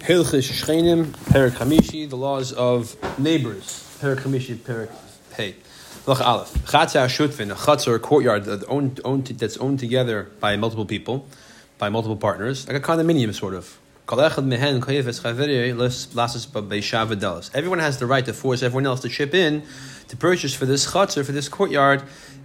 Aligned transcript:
Hilchis 0.00 0.50
Shchenim, 0.50 1.04
Perik 1.04 1.52
Hamishi, 1.52 2.08
the 2.08 2.16
laws 2.16 2.52
of 2.52 2.96
neighbors. 3.18 3.86
Perik 4.00 4.20
Hamishi, 4.20 4.56
Perik 4.56 4.90
Hey. 5.36 5.56
Loch 6.06 6.22
Aleph. 6.22 6.54
Chatzah 6.64 7.06
Shutvin, 7.06 7.52
a 7.52 7.54
chutzah 7.54 7.88
or 7.88 7.98
courtyard 7.98 8.44
that 8.46 8.64
owned, 8.66 9.00
owned, 9.04 9.26
that's 9.26 9.58
owned 9.58 9.78
together 9.78 10.30
by 10.40 10.56
multiple 10.56 10.86
people, 10.86 11.26
by 11.76 11.90
multiple 11.90 12.16
partners, 12.16 12.66
like 12.66 12.78
a 12.78 12.80
condominium 12.80 13.34
sort 13.34 13.52
of. 13.52 13.78
Everyone 17.54 17.78
has 17.78 17.98
the 17.98 18.06
right 18.06 18.24
to 18.24 18.32
force 18.32 18.60
everyone 18.60 18.84
else 18.84 19.02
to 19.02 19.08
chip 19.08 19.34
in 19.34 19.62
to 20.08 20.16
purchase 20.16 20.52
for 20.52 20.66
this 20.66 20.84
chutzah, 20.84 21.24
for 21.24 21.30
this 21.30 21.48
courtyard, 21.48 22.02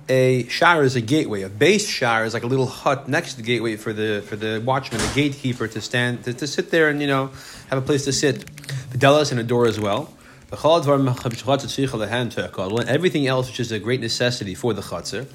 a 0.07 0.47
shower 0.47 0.83
is 0.83 0.95
a 0.95 1.01
gateway. 1.01 1.41
A 1.41 1.49
base 1.49 1.89
shower 1.89 2.23
is 2.23 2.35
like 2.35 2.43
a 2.43 2.47
little 2.47 2.67
hut 2.67 3.07
next 3.09 3.31
to 3.31 3.37
the 3.37 3.43
gateway 3.43 3.77
for 3.77 3.93
the 3.93 4.23
for 4.27 4.35
the 4.35 4.61
watchman, 4.63 5.01
the 5.01 5.11
gatekeeper, 5.15 5.67
to 5.67 5.81
stand 5.81 6.23
to, 6.25 6.33
to 6.33 6.45
sit 6.45 6.69
there 6.69 6.89
and 6.89 7.01
you 7.01 7.07
know 7.07 7.31
have 7.71 7.79
a 7.79 7.81
place 7.81 8.05
to 8.05 8.13
sit. 8.13 8.45
Fidelis 8.91 9.31
and 9.31 9.39
a 9.39 9.43
door 9.43 9.65
as 9.65 9.79
well. 9.79 10.13
Everything 12.87 13.25
else 13.25 13.47
which 13.47 13.59
is 13.59 13.71
a 13.71 13.79
great 13.79 14.01
necessity 14.01 14.53
for 14.53 14.75
the 14.75 14.83
chutzah. 14.83 15.25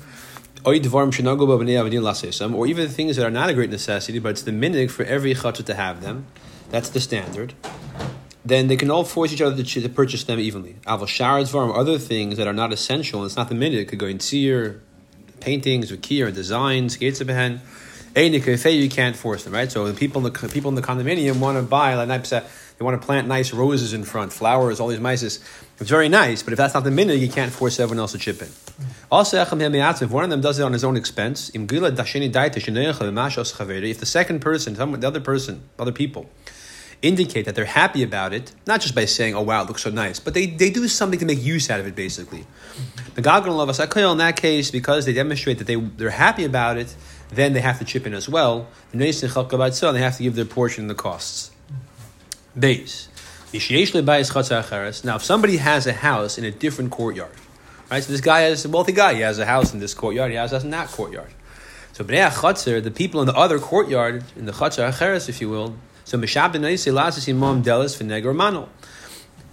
Or 0.65 0.75
even 0.75 0.91
things 2.89 3.17
that 3.17 3.27
are 3.27 3.31
not 3.31 3.51
a 3.51 3.55
great 3.55 3.71
necessity, 3.71 4.19
but 4.19 4.31
it's 4.31 4.43
the 4.43 4.51
minhag 4.51 4.91
for 4.91 5.05
every 5.05 5.35
chutzah 5.35 5.65
to 5.67 5.75
have 5.75 6.03
them. 6.03 6.27
That's 6.71 6.89
the 6.89 7.01
standard 7.01 7.55
then 8.45 8.69
they 8.69 8.77
can 8.77 8.91
all 8.91 9.05
force 9.05 9.33
each 9.33 9.43
other 9.43 9.63
to, 9.63 9.81
to 9.81 9.89
purchase 9.89 10.25
them 10.25 10.39
evenly. 10.39 10.77
Aval 10.87 11.03
sharadvarim, 11.03 11.77
other 11.77 11.99
things 11.99 12.37
that 12.37 12.47
are 12.47 12.53
not 12.53 12.73
essential, 12.73 13.25
it's 13.25 13.37
not 13.37 13.49
the 13.49 13.55
minute, 13.55 13.79
it 13.79 13.85
could 13.87 13.99
go 13.99 14.07
in 14.07 14.21
seer, 14.21 14.81
paintings, 15.41 15.93
or 15.93 15.97
designs, 15.97 16.97
gates 16.97 17.21
of. 17.21 17.61
You 18.17 18.91
can't 18.91 19.17
force 19.17 19.45
them, 19.45 19.53
right? 19.53 19.71
So 19.71 19.87
the 19.87 19.95
people 19.95 20.27
in 20.27 20.33
the 20.33 20.49
people 20.49 20.71
in 20.71 20.75
the 20.75 20.83
condominium 20.83 21.39
want 21.39 21.59
to 21.59 21.63
buy 21.63 21.95
like 21.95 22.09
they 22.81 22.85
want 22.87 22.99
to 22.99 23.07
plant 23.07 23.29
nice 23.29 23.53
roses 23.53 23.93
in 23.93 24.05
front, 24.05 24.33
flowers, 24.33 24.81
all 24.81 24.89
these 24.89 24.99
mices. 24.99 25.39
It's 25.79 25.91
very 25.91 26.09
nice, 26.09 26.43
but 26.43 26.55
if 26.55 26.57
that's 26.57 26.73
not 26.73 26.83
the 26.83 26.91
minute, 26.91 27.19
you 27.19 27.29
can't 27.29 27.53
force 27.53 27.79
everyone 27.79 28.01
else 28.01 28.13
to 28.13 28.19
chip 28.19 28.41
in. 28.41 28.49
Also, 29.13 29.37
if 29.39 29.53
one 30.11 30.25
of 30.25 30.31
them 30.31 30.41
does 30.41 30.59
it 30.59 30.63
on 30.63 30.73
his 30.73 30.83
own 30.83 30.97
expense, 30.97 31.51
if 31.53 31.69
the 31.69 32.07
second 34.07 34.41
person, 34.41 34.73
the 34.73 35.07
other 35.07 35.21
person, 35.21 35.63
other 35.79 35.93
people, 35.93 36.31
indicate 37.03 37.45
that 37.45 37.55
they're 37.55 37.67
happy 37.67 38.03
about 38.03 38.33
it, 38.33 38.55
not 38.67 38.81
just 38.81 38.95
by 38.95 39.05
saying, 39.05 39.35
oh 39.35 39.43
wow, 39.43 39.61
it 39.63 39.69
looks 39.69 39.83
so 39.83 39.91
nice, 39.91 40.19
but 40.19 40.33
they, 40.33 40.47
they 40.47 40.71
do 40.71 40.89
something 40.89 41.19
to 41.19 41.27
make 41.27 41.45
use 41.45 41.69
out 41.69 41.81
of 41.81 41.87
it, 41.87 41.95
basically. 41.95 42.47
The 43.15 43.21
Gagan 43.21 43.49
Lavasakayel, 43.49 44.13
in 44.13 44.19
that 44.19 44.37
case, 44.37 44.71
because 44.71 45.05
they 45.05 45.13
demonstrate 45.13 45.59
that 45.59 45.67
they, 45.67 45.77
they're 45.77 46.09
happy 46.09 46.47
about 46.47 46.79
it, 46.79 46.97
then 47.29 47.53
they 47.53 47.61
have 47.61 47.79
to 47.79 47.85
chip 47.85 48.07
in 48.07 48.15
as 48.15 48.27
well. 48.27 48.69
They 48.93 49.13
have 49.13 49.21
to 49.21 50.23
give 50.23 50.35
their 50.35 50.47
portion 50.47 50.85
of 50.85 50.89
the 50.89 50.95
costs. 50.95 51.50
Base. 52.59 53.09
Now, 53.53 55.17
if 55.17 55.23
somebody 55.25 55.57
has 55.57 55.87
a 55.87 55.93
house 55.93 56.39
in 56.39 56.45
a 56.45 56.51
different 56.51 56.91
courtyard, 56.93 57.35
right? 57.91 58.03
So 58.03 58.13
this 58.13 58.21
guy 58.21 58.45
is 58.47 58.65
a 58.65 58.69
wealthy 58.69 58.93
guy. 58.93 59.15
He 59.15 59.21
has 59.23 59.39
a 59.39 59.47
house 59.47 59.73
in 59.73 59.81
this 59.81 59.93
courtyard. 59.95 60.31
He 60.31 60.37
has 60.37 60.53
a 60.53 60.57
house 60.57 60.65
in 60.65 60.71
that 60.71 60.89
courtyard. 60.89 61.33
So 61.93 62.05
bnei 62.05 62.31
chatzar, 62.31 62.81
the 62.83 62.91
people 62.91 63.21
in 63.21 63.27
the 63.27 63.35
other 63.35 63.59
courtyard, 63.59 64.23
in 64.37 64.47
the 64.47 64.53
chatzar 64.53 64.89
acheres, 64.93 65.29
if 65.29 65.41
you 65.41 65.51
will, 65.51 65.75
so 66.05 66.17
Mano. 68.33 68.69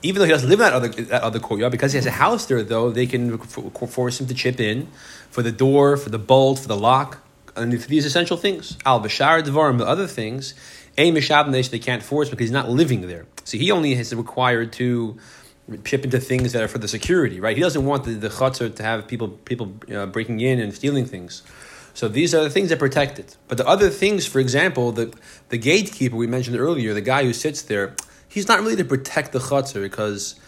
Even 0.03 0.19
though 0.19 0.25
he 0.25 0.31
doesn't 0.31 0.49
live 0.49 0.59
in 0.59 0.65
that 0.65 0.73
other, 0.73 0.89
that 0.89 1.23
other 1.23 1.39
courtyard, 1.39 1.71
because 1.71 1.91
he 1.93 1.97
has 1.97 2.05
a 2.05 2.11
house 2.11 2.45
there, 2.45 2.61
though, 2.61 2.91
they 2.91 3.07
can 3.07 3.39
force 3.39 4.21
him 4.21 4.27
to 4.27 4.33
chip 4.35 4.59
in 4.59 4.87
for 5.31 5.41
the 5.41 5.51
door, 5.51 5.97
for 5.97 6.09
the 6.09 6.19
bolt, 6.19 6.59
for 6.59 6.67
the 6.67 6.77
lock, 6.77 7.17
and 7.55 7.81
for 7.81 7.87
these 7.87 8.05
essential 8.05 8.37
things. 8.37 8.77
Al 8.85 9.01
Bashar 9.01 9.41
Devarim, 9.41 9.79
the 9.79 9.87
other 9.87 10.05
things, 10.05 10.53
A 10.97 11.11
Mishab 11.11 11.69
they 11.69 11.79
can't 11.79 12.01
force 12.01 12.29
because 12.29 12.45
he's 12.45 12.51
not 12.51 12.69
living 12.69 13.01
there. 13.01 13.25
So 13.43 13.57
he 13.57 13.71
only 13.71 13.93
is 13.93 14.13
required 14.15 14.73
to 14.73 15.17
chip 15.83 16.03
into 16.03 16.19
things 16.19 16.53
that 16.53 16.63
are 16.63 16.67
for 16.67 16.77
the 16.77 16.87
security, 16.87 17.39
right? 17.39 17.55
He 17.55 17.61
doesn't 17.61 17.85
want 17.85 18.05
the, 18.05 18.13
the 18.13 18.29
chutzah 18.29 18.75
to 18.75 18.83
have 18.83 19.07
people 19.07 19.29
people 19.29 19.73
uh, 19.93 20.05
breaking 20.07 20.39
in 20.39 20.59
and 20.59 20.73
stealing 20.73 21.05
things. 21.05 21.43
So 21.93 22.07
these 22.07 22.35
are 22.35 22.43
the 22.43 22.49
things 22.49 22.69
that 22.69 22.79
protect 22.79 23.17
it. 23.17 23.37
But 23.47 23.57
the 23.57 23.67
other 23.67 23.89
things, 23.89 24.27
for 24.27 24.39
example, 24.39 24.91
the, 24.91 25.11
the 25.49 25.57
gatekeeper 25.57 26.15
we 26.15 26.27
mentioned 26.27 26.55
earlier, 26.55 26.93
the 26.93 27.01
guy 27.01 27.23
who 27.23 27.33
sits 27.33 27.63
there, 27.63 27.95
he's 28.27 28.47
not 28.47 28.59
really 28.59 28.75
to 28.75 28.85
protect 28.85 29.31
the 29.31 29.39
chutzner 29.39 29.81
because 29.81 30.39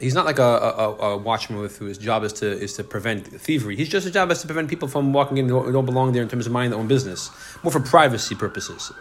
he's 0.00 0.14
not 0.14 0.24
like 0.24 0.38
a, 0.38 0.42
a, 0.42 0.96
a, 0.96 1.16
watchman 1.18 1.60
with 1.60 1.76
whose 1.76 1.98
job 1.98 2.24
is 2.24 2.32
to 2.34 2.50
is 2.50 2.74
to 2.74 2.84
prevent 2.84 3.26
thievery. 3.26 3.76
He's 3.76 3.88
just 3.88 4.04
his 4.04 4.12
job 4.12 4.30
is 4.30 4.40
to 4.40 4.46
prevent 4.46 4.68
people 4.68 4.88
from 4.88 5.12
walking 5.12 5.36
in 5.36 5.48
who 5.48 5.70
don't 5.70 5.86
belong 5.86 6.12
there 6.12 6.22
in 6.22 6.28
terms 6.28 6.46
of 6.46 6.52
minding 6.52 6.70
their 6.70 6.80
own 6.80 6.88
business, 6.88 7.30
more 7.62 7.70
for 7.70 7.80
privacy 7.80 8.34
purposes. 8.34 8.92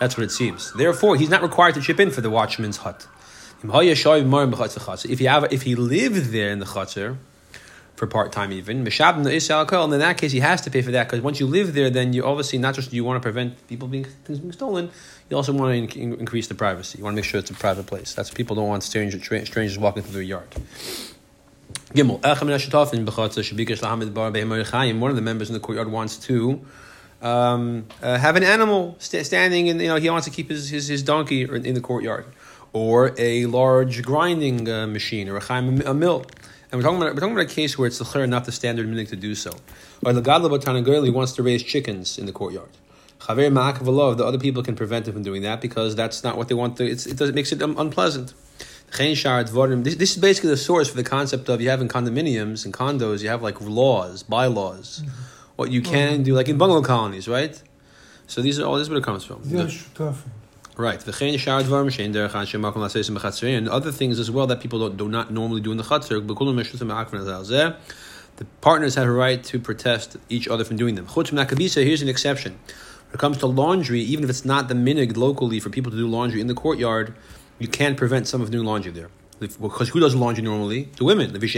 That's 0.00 0.16
what 0.16 0.24
it 0.24 0.30
seems. 0.30 0.72
Therefore, 0.72 1.16
he's 1.16 1.30
not 1.30 1.42
required 1.42 1.74
to 1.74 1.80
chip 1.80 2.00
in 2.00 2.10
for 2.10 2.22
the 2.22 2.30
watchman's 2.30 2.78
hut. 2.78 3.06
If 3.62 5.18
he 5.18 5.24
have, 5.26 5.52
if 5.52 5.62
he 5.62 5.74
lived 5.74 6.32
there 6.32 6.50
in 6.50 6.58
the 6.58 6.64
chutzner, 6.64 7.18
for 8.00 8.06
part 8.06 8.32
time 8.32 8.50
even. 8.50 8.78
And 8.78 8.88
in 8.88 9.98
that 10.00 10.16
case, 10.16 10.32
he 10.32 10.40
has 10.40 10.62
to 10.62 10.70
pay 10.70 10.80
for 10.80 10.90
that 10.92 11.06
because 11.06 11.20
once 11.20 11.38
you 11.38 11.46
live 11.46 11.74
there, 11.74 11.90
then 11.90 12.14
you 12.14 12.24
obviously 12.24 12.58
not 12.58 12.74
just 12.74 12.94
you 12.94 13.04
want 13.04 13.18
to 13.18 13.20
prevent 13.20 13.68
people 13.68 13.88
being 13.88 14.04
things 14.04 14.38
being 14.38 14.52
stolen, 14.52 14.90
you 15.28 15.36
also 15.36 15.52
want 15.52 15.90
to 15.90 16.00
in- 16.00 16.14
increase 16.14 16.46
the 16.46 16.54
privacy. 16.54 16.96
You 16.96 17.04
want 17.04 17.14
to 17.14 17.16
make 17.16 17.26
sure 17.26 17.38
it's 17.38 17.50
a 17.50 17.54
private 17.54 17.86
place. 17.86 18.14
That's 18.14 18.30
people 18.30 18.56
don't 18.56 18.68
want 18.68 18.84
strangers, 18.84 19.22
strangers 19.22 19.78
walking 19.78 20.02
through 20.02 20.14
their 20.14 20.22
yard. 20.22 20.48
Gimel. 21.92 22.20
One 24.98 25.10
of 25.10 25.16
the 25.16 25.22
members 25.22 25.50
in 25.50 25.52
the 25.52 25.60
courtyard 25.60 25.92
wants 25.92 26.16
to 26.16 26.64
um, 27.22 27.86
uh, 28.02 28.18
have 28.18 28.36
an 28.36 28.44
animal 28.44 28.96
st- 28.98 29.26
standing, 29.26 29.68
and 29.68 29.80
you 29.80 29.88
know 29.88 29.96
he 29.96 30.08
wants 30.10 30.26
to 30.26 30.32
keep 30.32 30.48
his, 30.50 30.70
his, 30.70 30.88
his 30.88 31.02
donkey 31.02 31.42
in 31.42 31.74
the 31.74 31.80
courtyard, 31.80 32.24
or 32.72 33.14
a 33.18 33.46
large 33.46 34.02
grinding 34.02 34.68
uh, 34.68 34.86
machine, 34.86 35.28
or 35.28 35.36
a, 35.36 35.52
a 35.52 35.94
mill. 35.94 36.24
And 36.72 36.78
we're 36.78 36.82
talking 36.82 37.02
about 37.02 37.14
we're 37.14 37.20
talking 37.20 37.36
about 37.36 37.50
a 37.50 37.54
case 37.54 37.76
where 37.76 37.88
it's 37.88 37.98
the 37.98 38.26
not 38.26 38.44
the 38.44 38.52
standard 38.52 38.86
minhag 38.86 39.08
to 39.08 39.16
do 39.16 39.34
so. 39.34 39.52
Or 40.04 40.12
the 40.12 40.20
god 40.20 40.42
girl 40.84 41.12
wants 41.12 41.32
to 41.32 41.42
raise 41.42 41.62
chickens 41.62 42.18
in 42.18 42.26
the 42.26 42.32
courtyard. 42.32 42.70
Chaver 43.20 44.16
the 44.16 44.24
other 44.24 44.38
people 44.38 44.62
can 44.62 44.76
prevent 44.76 45.06
him 45.06 45.14
from 45.14 45.22
doing 45.22 45.42
that 45.42 45.60
because 45.60 45.94
that's 45.94 46.24
not 46.24 46.38
what 46.38 46.48
they 46.48 46.54
want 46.54 46.76
to. 46.78 46.86
it, 46.88 47.20
it 47.20 47.34
makes 47.34 47.52
it 47.52 47.60
um, 47.60 47.76
unpleasant. 47.78 48.32
This, 48.92 49.94
this 49.94 50.10
is 50.12 50.16
basically 50.16 50.50
the 50.50 50.56
source 50.56 50.88
for 50.88 50.96
the 50.96 51.04
concept 51.04 51.48
of 51.48 51.60
you 51.60 51.70
have 51.70 51.80
in 51.80 51.86
condominiums 51.86 52.64
and 52.64 52.74
condos, 52.74 53.22
you 53.22 53.28
have 53.28 53.40
like 53.40 53.60
laws, 53.60 54.24
bylaws, 54.24 55.02
mm-hmm. 55.04 55.10
What 55.60 55.70
you 55.70 55.82
can 55.82 56.22
do, 56.22 56.32
like 56.32 56.48
in 56.48 56.56
bungalow 56.56 56.80
colonies, 56.80 57.28
right? 57.28 57.62
So 58.26 58.40
these 58.40 58.58
are 58.58 58.64
all 58.64 58.76
this 58.76 58.84
is 58.84 58.88
where 58.88 58.98
it 58.98 59.04
comes 59.04 59.24
from. 59.24 59.42
Right. 60.74 61.06
And 63.58 63.68
other 63.68 63.92
things 63.92 64.18
as 64.18 64.30
well 64.30 64.46
that 64.46 64.60
people 64.62 64.78
don't, 64.78 64.96
do 64.96 65.06
not 65.10 65.30
normally 65.30 65.60
do 65.60 65.70
in 65.70 65.76
the 65.76 65.82
chatzir. 65.82 66.26
The 68.36 68.44
partners 68.62 68.94
have 68.94 69.06
a 69.06 69.12
right 69.12 69.44
to 69.44 69.60
protest 69.60 70.16
each 70.30 70.48
other 70.48 70.64
from 70.64 70.76
doing 70.78 70.94
them. 70.94 71.06
Here's 71.06 72.02
an 72.02 72.08
exception. 72.08 72.52
When 73.08 73.14
it 73.14 73.18
comes 73.18 73.36
to 73.38 73.46
laundry, 73.46 74.00
even 74.00 74.24
if 74.24 74.30
it's 74.30 74.46
not 74.46 74.68
the 74.68 74.74
minhag 74.74 75.14
locally 75.18 75.60
for 75.60 75.68
people 75.68 75.90
to 75.92 75.98
do 75.98 76.08
laundry 76.08 76.40
in 76.40 76.46
the 76.46 76.54
courtyard, 76.54 77.14
you 77.58 77.68
can't 77.68 77.98
prevent 77.98 78.26
some 78.26 78.40
of 78.40 78.50
doing 78.50 78.64
laundry 78.64 78.92
there 78.92 79.10
because 79.40 79.88
who 79.88 80.00
does 80.00 80.14
laundry 80.14 80.44
normally? 80.44 80.84
The 80.96 81.04
women. 81.04 81.34
It's 81.34 81.56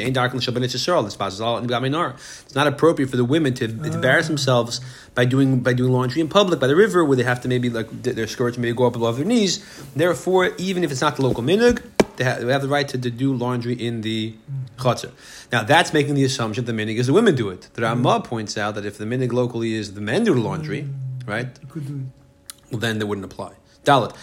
not 2.54 2.66
appropriate 2.66 3.10
for 3.10 3.16
the 3.16 3.24
women 3.24 3.54
to 3.54 3.64
embarrass 3.64 4.28
themselves 4.28 4.80
by 5.14 5.24
doing 5.24 5.60
by 5.60 5.72
doing 5.72 5.92
laundry 5.92 6.20
in 6.20 6.28
public 6.28 6.60
by 6.60 6.68
the 6.68 6.76
river, 6.76 7.04
where 7.04 7.16
they 7.16 7.24
have 7.24 7.40
to 7.42 7.48
maybe 7.48 7.68
like 7.68 7.88
their 8.02 8.28
skirts 8.28 8.56
maybe 8.56 8.76
go 8.76 8.86
up 8.86 8.94
above 8.94 9.16
their 9.16 9.24
knees. 9.24 9.64
Therefore, 9.96 10.50
even 10.58 10.84
if 10.84 10.92
it's 10.92 11.00
not 11.00 11.16
the 11.16 11.22
local 11.22 11.42
minhag, 11.42 11.82
they 12.16 12.24
have, 12.24 12.44
they 12.44 12.52
have 12.52 12.62
the 12.62 12.68
right 12.68 12.88
to, 12.88 12.98
to, 12.98 13.10
do 13.10 13.34
laundry 13.34 13.74
in 13.74 14.02
the 14.02 14.34
chutzner. 14.76 15.10
Now, 15.50 15.64
that's 15.64 15.92
making 15.92 16.14
the 16.14 16.24
assumption 16.24 16.64
that 16.64 16.72
the 16.72 16.78
minhag 16.80 16.96
is 16.96 17.08
the 17.08 17.12
women 17.12 17.34
do 17.34 17.48
it. 17.48 17.68
The 17.74 17.82
Ramah 17.82 18.20
points 18.20 18.56
out 18.56 18.76
that 18.76 18.86
if 18.86 18.96
the 18.96 19.06
minhag 19.06 19.32
locally 19.32 19.74
is 19.74 19.94
the 19.94 20.00
men 20.00 20.24
do 20.24 20.34
the 20.34 20.40
laundry, 20.40 20.88
right? 21.26 21.48
Well, 22.70 22.80
then 22.80 22.98
they 22.98 23.04
wouldn't 23.04 23.24
apply. 23.24 23.54
Dalit. 23.84 24.14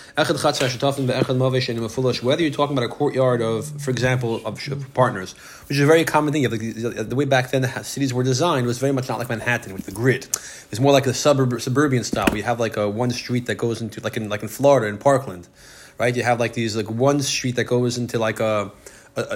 Whether 2.23 2.41
you're 2.41 2.51
talking 2.51 2.77
about 2.77 2.85
a 2.85 2.89
courtyard 2.89 3.41
of, 3.41 3.81
for 3.81 3.91
example, 3.91 4.45
of 4.45 4.93
partners, 4.93 5.33
which 5.67 5.77
is 5.77 5.83
a 5.83 5.87
very 5.87 6.05
common 6.05 6.31
thing. 6.31 6.43
The, 6.43 7.03
the 7.03 7.15
way 7.15 7.25
back 7.25 7.51
then 7.51 7.63
the 7.63 7.83
cities 7.83 8.13
were 8.13 8.23
designed 8.23 8.67
was 8.67 8.77
very 8.77 8.93
much 8.93 9.09
not 9.09 9.19
like 9.19 9.27
Manhattan 9.27 9.73
with 9.73 9.85
the 9.85 9.91
grid. 9.91 10.27
It's 10.71 10.79
more 10.79 10.93
like 10.93 11.03
the 11.03 11.13
suburb, 11.13 11.59
suburban 11.59 12.03
style. 12.05 12.35
You 12.35 12.43
have 12.43 12.59
like 12.59 12.77
a 12.77 12.89
one 12.89 13.11
street 13.11 13.47
that 13.47 13.55
goes 13.55 13.81
into 13.81 13.99
like 14.01 14.15
in 14.15 14.29
like 14.29 14.43
in 14.43 14.47
Florida 14.47 14.87
in 14.87 14.97
Parkland, 14.97 15.49
right? 15.97 16.15
You 16.15 16.23
have 16.23 16.39
like 16.39 16.53
these 16.53 16.77
like 16.77 16.89
one 16.89 17.21
street 17.21 17.57
that 17.57 17.65
goes 17.65 17.97
into 17.97 18.17
like 18.17 18.39
a 18.39 18.71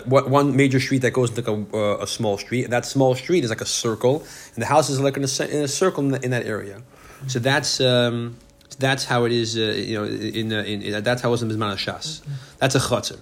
one 0.06 0.56
major 0.56 0.80
street 0.80 1.00
that 1.00 1.12
goes 1.12 1.30
into 1.38 1.51
like 1.51 1.74
a, 1.74 2.03
a, 2.03 2.07
small 2.07 2.38
street, 2.38 2.63
and 2.63 2.71
that 2.74 2.86
small 2.86 3.15
street 3.15 3.44
is 3.44 3.50
like 3.50 3.62
a 3.62 3.65
circle, 3.65 4.24
and 4.53 4.62
the 4.62 4.68
houses 4.68 5.00
are 5.00 5.03
like 5.03 5.18
in 5.18 5.24
a, 5.24 5.44
in 5.50 5.63
a 5.63 5.68
circle 5.68 6.03
in, 6.03 6.12
the, 6.12 6.24
in, 6.24 6.31
that 6.31 6.45
area. 6.45 6.81
So 7.27 7.39
that's 7.39 7.81
um, 7.81 8.38
that's 8.75 9.05
how 9.05 9.25
it 9.25 9.31
is. 9.31 9.57
Uh, 9.57 9.61
you 9.61 9.97
know, 9.97 10.05
in, 10.05 10.53
uh, 10.53 10.57
in, 10.63 10.81
in, 10.81 11.03
that's 11.03 11.21
how 11.21 11.29
it 11.29 11.31
was 11.31 11.43
in 11.43 11.49
Bisman 11.49 11.75
Shas. 11.75 12.21
That's 12.59 12.75
a 12.75 12.79
chutzner. 12.79 13.19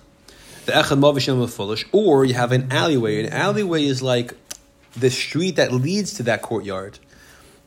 The 0.66 0.74
echad 0.74 1.00
mavishim 1.00 1.50
foolish, 1.50 1.86
or 1.92 2.26
you 2.26 2.36
have 2.36 2.52
an 2.52 2.72
alleyway. 2.72 3.24
An 3.24 3.34
alleyway 3.34 3.84
is 3.86 4.02
like 4.02 4.34
the 4.96 5.10
street 5.10 5.56
that 5.56 5.72
leads 5.72 6.14
to 6.16 6.24
that 6.24 6.42
courtyard. 6.42 7.00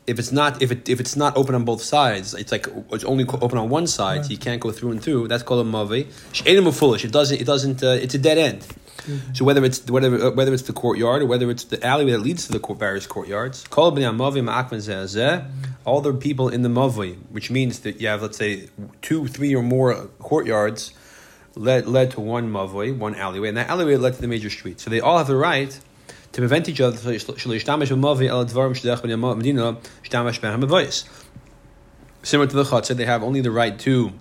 if 0.07 0.19
it's 0.19 0.31
not 0.31 0.61
if 0.61 0.71
it 0.71 0.87
if 0.87 0.99
it's 0.99 1.15
not 1.15 1.35
open 1.35 1.55
on 1.55 1.65
both 1.65 1.81
sides, 1.81 2.33
it's 2.33 2.51
like 2.51 2.67
it's 2.91 3.03
only 3.03 3.25
open 3.25 3.57
on 3.57 3.69
one 3.69 3.87
side. 3.87 4.25
So 4.25 4.31
you 4.31 4.37
can't 4.37 4.61
go 4.61 4.71
through 4.71 4.91
and 4.91 5.01
through. 5.01 5.27
That's 5.27 5.43
called 5.43 5.65
a 5.65 5.69
mavi. 5.69 6.11
She'enim 6.31 6.71
foolish. 6.71 7.03
It 7.03 7.11
doesn't. 7.11 7.41
It 7.41 7.45
doesn't. 7.45 7.83
Uh, 7.83 7.97
it's 8.01 8.13
a 8.13 8.17
dead 8.19 8.37
end. 8.37 8.65
So 9.33 9.45
whether 9.45 9.63
it's 9.63 9.85
whether 9.89 10.27
uh, 10.27 10.31
whether 10.31 10.53
it's 10.53 10.63
the 10.63 10.73
courtyard 10.73 11.21
or 11.23 11.25
whether 11.25 11.49
it's 11.49 11.65
the 11.65 11.83
alleyway 11.85 12.11
that 12.11 12.21
leads 12.21 12.45
to 12.47 12.51
the 12.51 12.59
court, 12.59 12.79
various 12.79 13.07
courtyards, 13.07 13.65
kol 13.67 13.91
b'nei 13.91 14.11
hamavi 14.11 14.43
ma'akvan 14.43 14.77
zeh, 14.77 15.45
all 15.85 16.01
the 16.01 16.13
people 16.13 16.49
in 16.49 16.63
the 16.63 16.69
mavi, 16.69 17.17
which 17.29 17.49
means 17.49 17.79
that 17.79 18.01
you 18.01 18.07
have 18.07 18.21
let's 18.21 18.37
say 18.37 18.69
two, 19.01 19.27
three 19.27 19.55
or 19.55 19.63
more 19.63 20.07
courtyards 20.19 20.93
led 21.55 21.87
led 21.87 22.11
to 22.11 22.21
one 22.21 22.51
mavi, 22.51 22.95
one 22.95 23.15
alleyway, 23.15 23.47
and 23.47 23.57
that 23.57 23.69
alleyway 23.69 23.95
led 23.95 24.15
to 24.15 24.21
the 24.21 24.27
major 24.27 24.49
street. 24.49 24.79
So 24.79 24.89
they 24.89 24.99
all 24.99 25.17
have 25.17 25.27
the 25.27 25.37
right 25.37 25.79
to 26.31 26.41
prevent 26.41 26.67
each 26.67 26.81
other. 26.81 26.97
Similar 26.97 27.19
to 32.49 32.55
the 32.55 32.63
chutzah, 32.63 32.95
they 32.95 33.05
have 33.05 33.23
only 33.23 33.41
the 33.41 33.51
right 33.51 33.79
to 33.79 34.11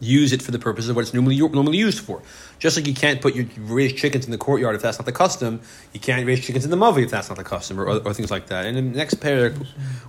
use 0.00 0.32
it 0.32 0.42
for 0.42 0.50
the 0.50 0.58
purpose 0.58 0.88
of 0.88 0.96
what 0.96 1.02
it's 1.02 1.14
normally 1.14 1.38
normally 1.38 1.78
used 1.78 2.00
for. 2.00 2.22
Just 2.58 2.76
like 2.76 2.86
you 2.86 2.94
can't 2.94 3.20
put 3.20 3.34
your 3.34 3.46
raise 3.58 3.92
chickens 3.92 4.24
in 4.24 4.30
the 4.30 4.38
courtyard 4.38 4.74
if 4.74 4.82
that's 4.82 4.98
not 4.98 5.06
the 5.06 5.12
custom, 5.12 5.60
you 5.92 6.00
can't 6.00 6.26
raise 6.26 6.44
chickens 6.44 6.64
in 6.64 6.70
the 6.70 6.76
mavi 6.76 7.04
if 7.04 7.10
that's 7.10 7.28
not 7.28 7.38
the 7.38 7.44
custom, 7.44 7.78
or, 7.78 7.84
or, 7.84 7.98
or 8.00 8.14
things 8.14 8.30
like 8.30 8.46
that. 8.46 8.66
And 8.66 8.76
in 8.76 8.92
the 8.92 8.98
next 8.98 9.20
parak, 9.20 9.56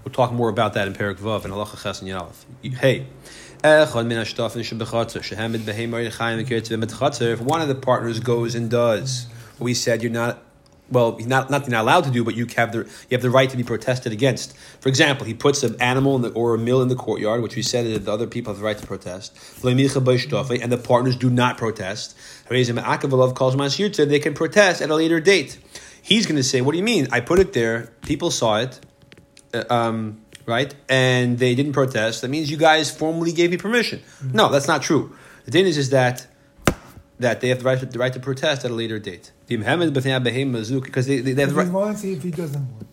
we'll 0.04 0.14
talk 0.14 0.32
more 0.32 0.50
about 0.50 0.74
that 0.74 0.88
in 0.88 0.94
parak 0.94 1.16
vav 1.16 1.44
and 1.46 1.54
halacha 1.54 1.82
ches 1.84 2.02
and 2.02 2.10
yalef. 2.10 2.46
Hey. 2.78 3.06
If 3.64 3.94
one 3.94 4.10
of 7.62 7.68
the 7.68 7.76
partners 7.76 8.20
goes 8.20 8.56
and 8.56 8.72
does 8.72 9.28
what 9.58 9.66
we 9.66 9.76
said, 9.76 10.02
you're 10.02 10.12
not 10.12 10.42
well, 10.92 11.18
not 11.20 11.50
not, 11.50 11.68
not 11.68 11.82
allowed 11.82 12.04
to 12.04 12.12
do, 12.12 12.24
but 12.24 12.36
you 12.36 12.46
have 12.58 12.72
the 12.72 12.80
you 12.80 13.12
have 13.12 13.22
the 13.22 13.30
right 13.30 13.50
to 13.50 13.58
be 13.58 13.64
protested 13.64 14.12
against. 14.12 14.56
For 14.80 14.90
example, 14.90 15.26
he 15.26 15.34
puts 15.34 15.64
an 15.64 15.82
animal 15.82 16.20
the, 16.20 16.30
or 16.30 16.56
a 16.56 16.58
mill 16.58 16.82
in 16.82 16.88
the 16.88 16.96
courtyard, 16.96 17.42
which 17.42 17.56
we 17.56 17.62
said 17.62 17.86
that 17.86 18.06
the 18.06 18.12
other 18.12 18.28
people 18.28 18.54
have 18.54 18.60
the 18.60 18.66
right 18.66 18.78
to 18.78 18.86
protest, 18.86 19.38
and 19.64 19.80
the 19.80 20.82
partners 20.84 21.16
do 21.16 21.30
not 21.30 21.58
protest. 21.58 22.18
They 22.50 24.20
can 24.20 24.34
protest 24.34 24.82
at 24.82 24.90
a 24.90 24.96
later 24.96 25.20
date. 25.20 25.60
He's 26.02 26.26
going 26.26 26.38
to 26.38 26.44
say, 26.44 26.62
"What 26.62 26.72
do 26.74 26.78
you 26.78 26.84
mean? 26.84 27.08
I 27.12 27.20
put 27.20 27.40
it 27.40 27.54
there. 27.54 27.94
People 28.02 28.32
saw 28.32 28.58
it." 28.58 28.80
Uh, 29.54 29.64
um, 29.70 30.22
right? 30.46 30.74
And 30.90 31.40
they 31.40 31.56
didn't 31.56 31.74
protest. 31.74 32.22
That 32.22 32.30
means 32.30 32.50
you 32.50 32.58
guys 32.58 32.90
formally 32.90 33.32
gave 33.32 33.52
me 33.52 33.58
permission. 33.58 34.00
Mm-hmm. 34.00 34.36
No, 34.36 34.50
that's 34.50 34.68
not 34.68 34.82
true. 34.82 35.16
The 35.46 35.52
thing 35.52 35.66
is, 35.66 35.78
is 35.78 35.90
that 35.92 36.28
that 37.22 37.42
they 37.42 37.50
have 37.50 37.60
the 37.60 37.66
right 37.66 37.80
to, 37.80 37.86
the 37.86 38.00
right 38.00 38.14
to 38.14 38.20
protest 38.20 38.66
at 38.66 38.72
a 38.72 38.74
later 38.74 39.00
date. 39.00 39.32
Because 40.82 41.08
they, 41.08 41.20
they, 41.20 41.34
they 41.34 41.42
have 41.42 41.52
the 41.52 41.56
right. 41.56 41.68
if 42.04 42.24
he 42.24 42.32
doesn't 42.32 42.72
want. 42.72 42.88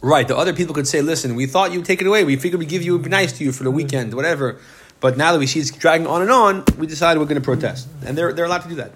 Right. 0.00 0.26
The 0.26 0.36
other 0.36 0.52
people 0.52 0.74
could 0.74 0.88
say, 0.88 1.00
listen, 1.00 1.36
we 1.36 1.46
thought 1.46 1.72
you'd 1.72 1.84
take 1.84 2.00
it 2.00 2.06
away. 2.06 2.24
We 2.24 2.36
figured 2.36 2.58
we'd 2.58 2.68
give 2.68 2.82
you, 2.82 2.98
be 2.98 3.08
nice 3.08 3.32
to 3.38 3.44
you 3.44 3.52
for 3.52 3.62
the 3.62 3.70
weekend, 3.70 4.14
whatever. 4.14 4.58
But 4.98 5.16
now 5.16 5.32
that 5.32 5.38
we 5.38 5.46
see 5.46 5.60
it's 5.60 5.70
dragging 5.70 6.06
on 6.06 6.22
and 6.22 6.30
on, 6.30 6.64
we 6.78 6.86
decide 6.86 7.18
we're 7.18 7.24
going 7.24 7.34
to 7.34 7.40
protest. 7.40 7.88
And 8.06 8.16
they're, 8.16 8.32
they're 8.32 8.44
allowed 8.44 8.62
to 8.62 8.68
do 8.68 8.76
that. 8.76 8.92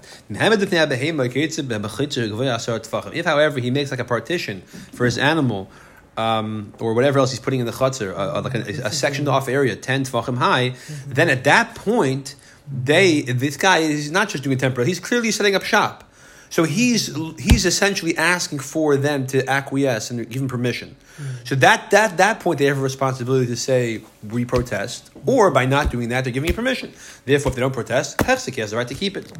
If, 3.12 3.24
however, 3.24 3.60
he 3.60 3.70
makes 3.70 3.90
like 3.90 4.00
a 4.00 4.04
partition 4.04 4.62
for 4.62 5.04
his 5.04 5.18
animal 5.18 5.70
um, 6.16 6.72
or 6.80 6.94
whatever 6.94 7.18
else 7.18 7.30
he's 7.30 7.40
putting 7.40 7.60
in 7.60 7.66
the 7.66 7.72
chutzner, 7.72 8.16
uh, 8.16 8.40
like 8.40 8.54
a, 8.54 8.86
a, 8.86 8.90
sectioned 8.90 9.28
off 9.28 9.48
area, 9.48 9.76
10 9.76 10.04
tfachim 10.04 10.38
high, 10.38 10.74
then 11.06 11.28
at 11.28 11.44
that 11.44 11.74
point, 11.74 12.36
they 12.70 13.22
this 13.22 13.56
guy 13.56 13.78
is 13.78 14.10
not 14.10 14.28
just 14.28 14.44
doing 14.44 14.58
temporary; 14.58 14.88
he's 14.88 15.00
clearly 15.00 15.30
setting 15.30 15.54
up 15.54 15.62
shop. 15.62 16.04
So 16.48 16.64
he's 16.64 17.14
he's 17.38 17.66
essentially 17.66 18.16
asking 18.16 18.60
for 18.60 18.96
them 18.96 19.26
to 19.28 19.48
acquiesce 19.48 20.10
and 20.10 20.28
give 20.30 20.42
him 20.42 20.48
permission. 20.48 20.96
So 21.44 21.54
that 21.56 21.90
that 21.90 22.18
that 22.18 22.40
point 22.40 22.58
they 22.58 22.66
have 22.66 22.78
a 22.78 22.82
responsibility 22.82 23.46
to 23.46 23.56
say 23.56 24.02
we 24.22 24.44
protest, 24.44 25.10
or 25.26 25.50
by 25.50 25.66
not 25.66 25.90
doing 25.90 26.10
that 26.10 26.24
they're 26.24 26.32
giving 26.32 26.48
you 26.48 26.54
permission. 26.54 26.92
Therefore, 27.24 27.50
if 27.50 27.56
they 27.56 27.60
don't 27.60 27.72
protest, 27.72 28.18
Hechzik 28.18 28.56
has 28.56 28.70
the 28.70 28.76
right 28.76 28.86
to 28.86 28.94
keep 28.94 29.16
it. 29.16 29.32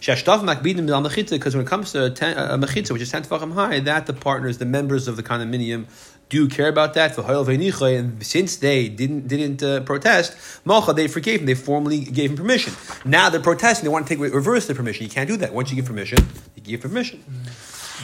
Because 0.00 1.56
when 1.56 1.64
it 1.64 1.68
comes 1.68 1.92
to 1.92 2.02
a 2.02 2.06
uh, 2.06 2.56
mechitza, 2.58 2.90
which 2.92 3.02
is 3.02 3.10
ten 3.10 3.22
tefachim 3.22 3.54
high, 3.54 3.80
that 3.80 4.06
the 4.06 4.12
partners, 4.12 4.58
the 4.58 4.66
members 4.66 5.08
of 5.08 5.16
the 5.16 5.22
condominium, 5.22 5.86
do 6.30 6.48
care 6.48 6.68
about 6.68 6.94
that. 6.94 7.18
And 7.18 8.26
since 8.26 8.56
they 8.56 8.88
didn't 8.88 9.28
didn't 9.28 9.62
uh, 9.62 9.80
protest, 9.80 10.32
Malcha, 10.64 10.94
they 10.94 11.08
forgave 11.08 11.40
him. 11.40 11.46
They 11.46 11.54
formally 11.54 12.00
gave 12.00 12.30
him 12.30 12.36
permission. 12.36 12.72
Now 13.04 13.28
they're 13.28 13.40
protesting. 13.40 13.84
They 13.84 13.92
want 13.92 14.06
to 14.06 14.14
take 14.14 14.22
reverse 14.32 14.66
the 14.66 14.74
permission. 14.74 15.04
You 15.04 15.10
can't 15.10 15.28
do 15.28 15.36
that. 15.36 15.52
Once 15.52 15.70
you 15.70 15.76
give 15.76 15.86
permission, 15.86 16.20
you 16.54 16.62
give 16.62 16.80
permission. 16.80 17.22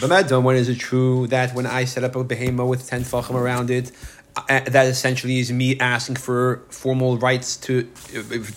But 0.00 0.10
Madam, 0.10 0.44
when 0.44 0.56
is 0.56 0.68
it 0.68 0.78
true 0.78 1.26
that 1.28 1.54
when 1.54 1.64
I 1.64 1.86
set 1.86 2.04
up 2.04 2.16
a 2.16 2.24
behema 2.24 2.68
with 2.68 2.86
ten 2.86 3.02
fachim 3.02 3.34
around 3.34 3.70
it, 3.70 3.92
uh, 4.36 4.60
that 4.60 4.86
essentially 4.88 5.38
is 5.38 5.50
me 5.50 5.78
asking 5.78 6.16
for 6.16 6.62
formal 6.68 7.16
rights 7.18 7.56
to 7.58 7.88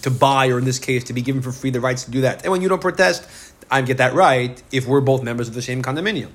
to 0.01 0.11
buy, 0.11 0.47
or 0.49 0.57
in 0.59 0.65
this 0.65 0.79
case, 0.79 1.05
to 1.05 1.13
be 1.13 1.21
given 1.21 1.41
for 1.41 1.53
free 1.53 1.69
the 1.69 1.79
rights 1.79 2.03
to 2.05 2.11
do 2.11 2.21
that. 2.21 2.43
And 2.43 2.51
when 2.51 2.61
you 2.61 2.67
don't 2.67 2.81
protest, 2.81 3.23
I 3.71 3.81
get 3.83 3.97
that 3.97 4.13
right 4.13 4.61
if 4.71 4.87
we're 4.87 4.99
both 5.01 5.21
members 5.23 5.47
of 5.47 5.53
the 5.53 5.61
same 5.61 5.81
condominium. 5.81 6.31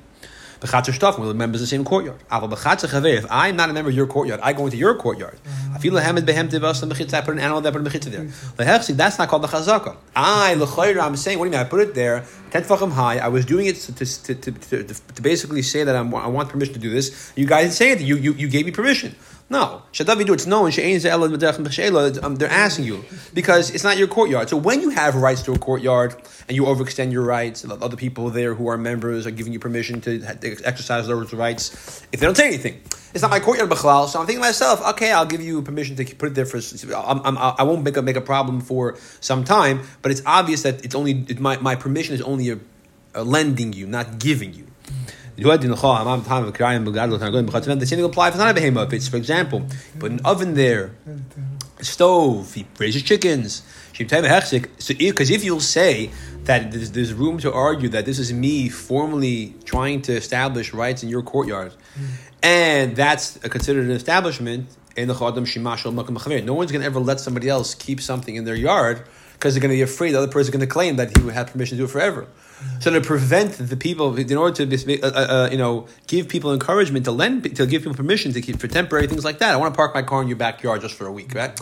Bechatzer 0.64 0.94
stuff, 0.94 1.18
we're 1.18 1.34
members 1.34 1.60
of 1.60 1.64
the 1.64 1.68
same 1.68 1.84
courtyard. 1.84 2.18
Ah, 2.30 2.42
if 2.42 3.24
er 3.24 3.28
I'm 3.30 3.54
not 3.54 3.68
a 3.68 3.74
member 3.74 3.90
of 3.90 3.94
your 3.94 4.06
courtyard, 4.06 4.40
I 4.42 4.54
go 4.54 4.64
into 4.64 4.78
your 4.78 4.94
courtyard. 4.94 5.38
I 5.46 5.76
I 5.76 5.78
put 5.78 5.92
an 5.92 5.98
animal 7.38 7.60
there, 7.60 7.72
put 7.72 7.82
a 7.82 7.84
mechitza 7.84 8.10
there. 8.10 8.26
The 8.56 8.64
herc. 8.64 8.86
That's 8.86 9.18
not 9.18 9.28
called 9.28 9.42
the 9.42 9.48
chazaka. 9.48 9.96
I, 10.16 10.54
I'm 10.54 11.16
saying, 11.16 11.38
what 11.38 11.44
do 11.44 11.50
you 11.50 11.56
mean? 11.56 11.60
I 11.60 11.64
put 11.64 11.80
it 11.80 11.94
there, 11.94 12.24
10 12.52 12.62
tefachim 12.62 12.92
high. 12.92 13.18
I 13.18 13.28
was 13.28 13.44
doing 13.44 13.66
it 13.66 13.76
to, 13.76 13.94
to, 13.94 14.34
to, 14.34 14.84
to, 14.84 15.22
basically 15.22 15.60
say 15.60 15.84
that 15.84 15.94
i 15.94 16.00
want 16.00 16.48
permission 16.48 16.72
to 16.72 16.80
do 16.80 16.88
this. 16.88 17.32
You 17.36 17.44
guys 17.46 17.64
didn't 17.64 17.74
say 17.74 17.90
it, 17.90 18.00
you, 18.00 18.16
you, 18.16 18.32
you 18.32 18.48
gave 18.48 18.64
me 18.64 18.72
permission. 18.72 19.14
No, 19.54 19.82
Shadavidu, 19.92 20.34
it's 20.34 20.46
known. 20.46 20.72
Um, 22.24 22.34
they're 22.34 22.50
asking 22.50 22.86
you 22.86 23.04
because 23.32 23.70
it's 23.70 23.84
not 23.84 23.96
your 23.96 24.08
courtyard. 24.08 24.48
So 24.48 24.56
when 24.56 24.80
you 24.80 24.90
have 24.90 25.14
rights 25.14 25.42
to 25.42 25.52
a 25.52 25.58
courtyard 25.60 26.16
and 26.48 26.56
you 26.56 26.64
overextend 26.64 27.12
your 27.12 27.22
rights, 27.22 27.64
other 27.64 27.96
people 27.96 28.30
there 28.30 28.54
who 28.54 28.66
are 28.66 28.76
members 28.76 29.28
are 29.28 29.30
giving 29.30 29.52
you 29.52 29.60
permission 29.60 30.00
to 30.00 30.20
exercise 30.64 31.06
those 31.06 31.32
rights, 31.32 32.04
if 32.10 32.18
they 32.18 32.26
don't 32.26 32.36
say 32.36 32.48
anything, 32.48 32.80
it's 33.14 33.22
not 33.22 33.30
my 33.30 33.38
courtyard, 33.38 33.70
b'chalal. 33.70 34.08
So 34.08 34.18
I'm 34.18 34.26
thinking 34.26 34.42
to 34.42 34.48
myself, 34.48 34.84
okay, 34.88 35.12
I'll 35.12 35.24
give 35.24 35.40
you 35.40 35.62
permission 35.62 35.94
to 35.94 36.04
put 36.16 36.30
it 36.30 36.34
there 36.34 36.46
for. 36.46 36.58
I'm, 36.92 37.20
I'm, 37.24 37.38
I 37.38 37.62
will 37.62 37.76
not 37.76 37.84
make 37.84 37.96
a 37.96 38.02
make 38.02 38.16
a 38.16 38.20
problem 38.20 38.60
for 38.60 38.98
some 39.20 39.44
time, 39.44 39.82
but 40.02 40.10
it's 40.10 40.22
obvious 40.26 40.62
that 40.62 40.84
it's 40.84 40.96
only 40.96 41.24
it, 41.28 41.38
my 41.38 41.58
my 41.58 41.76
permission 41.76 42.12
is 42.16 42.22
only 42.22 42.50
a, 42.50 42.58
a 43.14 43.22
lending 43.22 43.72
you, 43.72 43.86
not 43.86 44.18
giving 44.18 44.52
you. 44.52 44.66
The 45.36 45.42
same 47.86 47.98
thing 47.98 48.04
apply 48.04 48.28
if 48.28 48.36
not 48.36 48.50
a 48.50 48.54
behemoth. 48.54 48.88
If 48.88 48.94
it's, 48.94 49.08
for 49.08 49.16
example, 49.16 49.66
you 49.94 50.00
put 50.00 50.12
an 50.12 50.20
oven 50.24 50.54
there, 50.54 50.92
a 51.78 51.84
stove, 51.84 52.54
he 52.54 52.66
raises 52.78 53.02
chickens. 53.02 53.62
So, 53.92 54.94
because 54.94 55.30
if 55.30 55.44
you'll 55.44 55.60
say 55.60 56.10
that 56.44 56.72
there's, 56.72 56.90
there's, 56.92 57.12
room 57.12 57.38
to 57.38 57.52
argue 57.52 57.88
that 57.90 58.04
this 58.04 58.18
is 58.18 58.32
me 58.32 58.68
formally 58.68 59.54
trying 59.64 60.02
to 60.02 60.12
establish 60.12 60.72
rights 60.72 61.02
in 61.02 61.08
your 61.08 61.22
courtyard, 61.22 61.72
and 62.42 62.96
that's 62.96 63.38
considered 63.38 63.84
an 63.84 63.92
establishment 63.92 64.68
No 66.44 66.54
one's 66.54 66.72
going 66.72 66.80
to 66.80 66.86
ever 66.86 67.00
let 67.00 67.20
somebody 67.20 67.48
else 67.48 67.74
keep 67.74 68.00
something 68.00 68.36
in 68.36 68.44
their 68.44 68.54
yard 68.54 69.04
because 69.34 69.54
they're 69.54 69.60
going 69.60 69.70
to 69.70 69.76
be 69.76 69.82
afraid 69.82 70.12
the 70.12 70.18
other 70.18 70.32
person 70.32 70.48
is 70.48 70.50
going 70.50 70.60
to 70.60 70.66
claim 70.66 70.96
that 70.96 71.16
he 71.16 71.22
would 71.22 71.34
have 71.34 71.48
permission 71.52 71.76
to 71.76 71.82
do 71.82 71.84
it 71.84 71.90
forever. 71.90 72.26
So 72.80 72.90
to 72.90 73.00
prevent 73.00 73.52
the 73.58 73.76
people, 73.76 74.16
in 74.16 74.36
order 74.36 74.66
to 74.66 75.02
uh, 75.02 75.06
uh, 75.06 75.10
uh, 75.10 75.48
you 75.50 75.58
know 75.58 75.86
give 76.06 76.28
people 76.28 76.52
encouragement 76.52 77.04
to 77.04 77.12
lend, 77.12 77.56
to 77.56 77.66
give 77.66 77.82
people 77.82 77.94
permission 77.94 78.32
to 78.32 78.40
keep 78.40 78.58
for 78.58 78.68
temporary 78.68 79.06
things 79.06 79.24
like 79.24 79.38
that. 79.38 79.52
I 79.52 79.56
want 79.56 79.74
to 79.74 79.76
park 79.76 79.94
my 79.94 80.02
car 80.02 80.22
in 80.22 80.28
your 80.28 80.36
backyard 80.36 80.80
just 80.80 80.94
for 80.94 81.06
a 81.06 81.12
week, 81.12 81.34
right? 81.34 81.58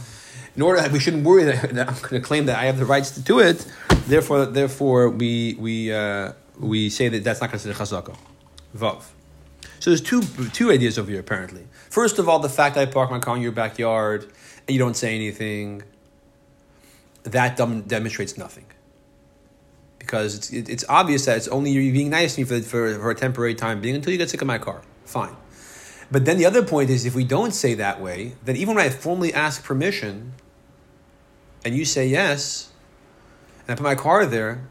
In 0.55 0.63
order 0.63 0.87
we 0.93 1.01
shouldn't 1.01 1.25
worry 1.25 1.45
that, 1.45 1.71
that 1.75 1.89
I'm 1.89 1.95
going 1.95 2.21
to 2.21 2.21
claim 2.21 2.47
that 2.47 2.59
I 2.59 2.65
have 2.67 2.79
the 2.79 2.85
rights 2.85 3.13
to 3.13 3.21
do 3.21 3.41
it. 3.41 3.67
Therefore, 4.07 4.47
therefore 4.47 5.09
we 5.11 5.57
we 5.59 5.93
uh, 5.93 6.33
we 6.59 6.91
say 6.91 7.09
that 7.09 7.25
that's 7.25 7.41
not 7.41 7.51
considered 7.51 7.77
chazaka. 7.77 8.17
Vav. 8.77 9.03
So 9.81 9.91
there's 9.91 10.01
two 10.01 10.23
two 10.53 10.71
ideas 10.71 10.99
over 10.99 11.11
here 11.11 11.21
apparently. 11.21 11.67
First 11.91 12.19
of 12.19 12.29
all, 12.29 12.39
the 12.39 12.49
fact 12.49 12.75
that 12.75 12.89
I 12.89 12.91
park 12.91 13.11
my 13.11 13.19
car 13.19 13.37
in 13.37 13.43
your 13.43 13.53
backyard 13.53 14.25
and 14.67 14.71
you 14.75 14.79
don't 14.79 14.97
say 14.97 15.15
anything, 15.15 15.83
that 17.25 17.57
demonstrates 17.89 18.37
nothing 18.37 18.67
because 20.03 20.35
it's, 20.35 20.51
it, 20.51 20.69
it's 20.69 20.85
obvious 20.89 21.27
that 21.27 21.37
it's 21.37 21.49
only 21.49 21.71
you 21.71 21.93
being 21.93 22.11
nice 22.11 22.35
to 22.35 22.41
me 22.41 22.45
for, 22.45 22.61
for, 22.61 22.99
for 22.99 23.11
a 23.11 23.15
temporary 23.15 23.55
time 23.55 23.81
being 23.81 23.95
until 23.95 24.13
you 24.13 24.19
get 24.19 24.29
sick 24.29 24.41
of 24.43 24.47
my 24.49 24.59
car. 24.59 24.83
Fine. 25.05 25.37
But 26.11 26.25
then 26.25 26.37
the 26.37 26.45
other 26.45 26.63
point 26.63 26.91
is 26.91 27.07
if 27.07 27.15
we 27.15 27.25
don't 27.25 27.53
say 27.53 27.75
that 27.75 28.01
way, 28.01 28.35
then 28.45 28.57
even 28.57 28.75
when 28.75 28.85
I 28.85 28.91
formally 28.91 29.33
ask 29.33 29.63
permission 29.65 30.33
and 31.65 31.75
you 31.75 31.85
say 31.85 32.09
yes, 32.09 32.71
and 33.61 33.71
I 33.71 33.75
put 33.77 33.85
my 33.85 33.95
car 33.95 34.27
there, 34.27 34.67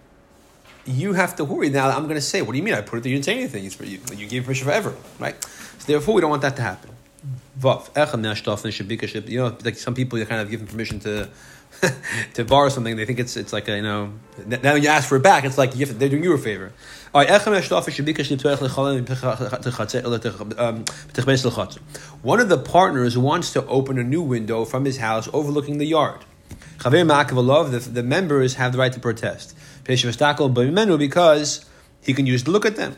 you 0.85 1.13
have 1.13 1.35
to 1.37 1.45
worry. 1.45 1.69
Now 1.69 1.89
I'm 1.89 2.03
going 2.03 2.15
to 2.15 2.21
say, 2.21 2.41
what 2.41 2.51
do 2.51 2.57
you 2.57 2.63
mean? 2.63 2.73
I 2.73 2.81
put 2.81 2.97
it 2.99 3.03
there, 3.03 3.11
you 3.11 3.15
didn't 3.15 3.25
say 3.25 3.37
anything. 3.37 3.65
It's 3.65 3.75
for 3.75 3.85
you, 3.85 3.99
you 4.15 4.27
gave 4.27 4.43
permission 4.43 4.65
forever, 4.65 4.93
right? 5.17 5.41
So 5.43 5.87
therefore, 5.87 6.15
we 6.15 6.21
don't 6.21 6.29
want 6.29 6.41
that 6.41 6.57
to 6.57 6.61
happen. 6.61 6.91
Mm-hmm. 6.91 7.59
You 9.29 9.37
know, 9.39 9.57
like 9.63 9.77
some 9.77 9.95
people, 9.95 10.19
you 10.19 10.25
kind 10.25 10.41
of 10.41 10.49
give 10.49 10.59
them 10.59 10.67
permission 10.67 10.99
to 11.01 11.29
to 12.33 12.45
borrow 12.45 12.69
something, 12.69 12.95
they 12.95 13.05
think 13.05 13.19
it's 13.19 13.35
it's 13.37 13.53
like 13.53 13.67
a, 13.67 13.77
you 13.77 13.81
know. 13.81 14.13
Now 14.45 14.75
you 14.75 14.89
ask 14.89 15.07
for 15.09 15.15
it 15.15 15.23
back, 15.23 15.45
it's 15.45 15.57
like 15.57 15.71
to, 15.71 15.85
they're 15.85 16.09
doing 16.09 16.23
you 16.23 16.33
a 16.33 16.37
favor. 16.37 16.71
All 17.13 17.21
right, 17.21 17.29
um. 20.57 20.85
One 22.21 22.39
of 22.39 22.49
the 22.49 22.57
partners 22.57 23.17
wants 23.17 23.53
to 23.53 23.65
open 23.65 23.97
a 23.97 24.03
new 24.03 24.21
window 24.21 24.65
from 24.65 24.85
his 24.85 24.97
house 24.97 25.27
overlooking 25.33 25.77
the 25.77 25.85
yard. 25.85 26.21
The, 26.83 27.89
the 27.93 28.03
members 28.03 28.55
have 28.55 28.71
the 28.71 28.77
right 28.77 28.93
to 28.93 28.99
protest. 28.99 29.55
Because 29.83 31.65
he 32.03 32.13
can 32.13 32.25
use 32.25 32.43
to 32.43 32.51
look 32.51 32.65
at 32.65 32.75
them. 32.75 32.95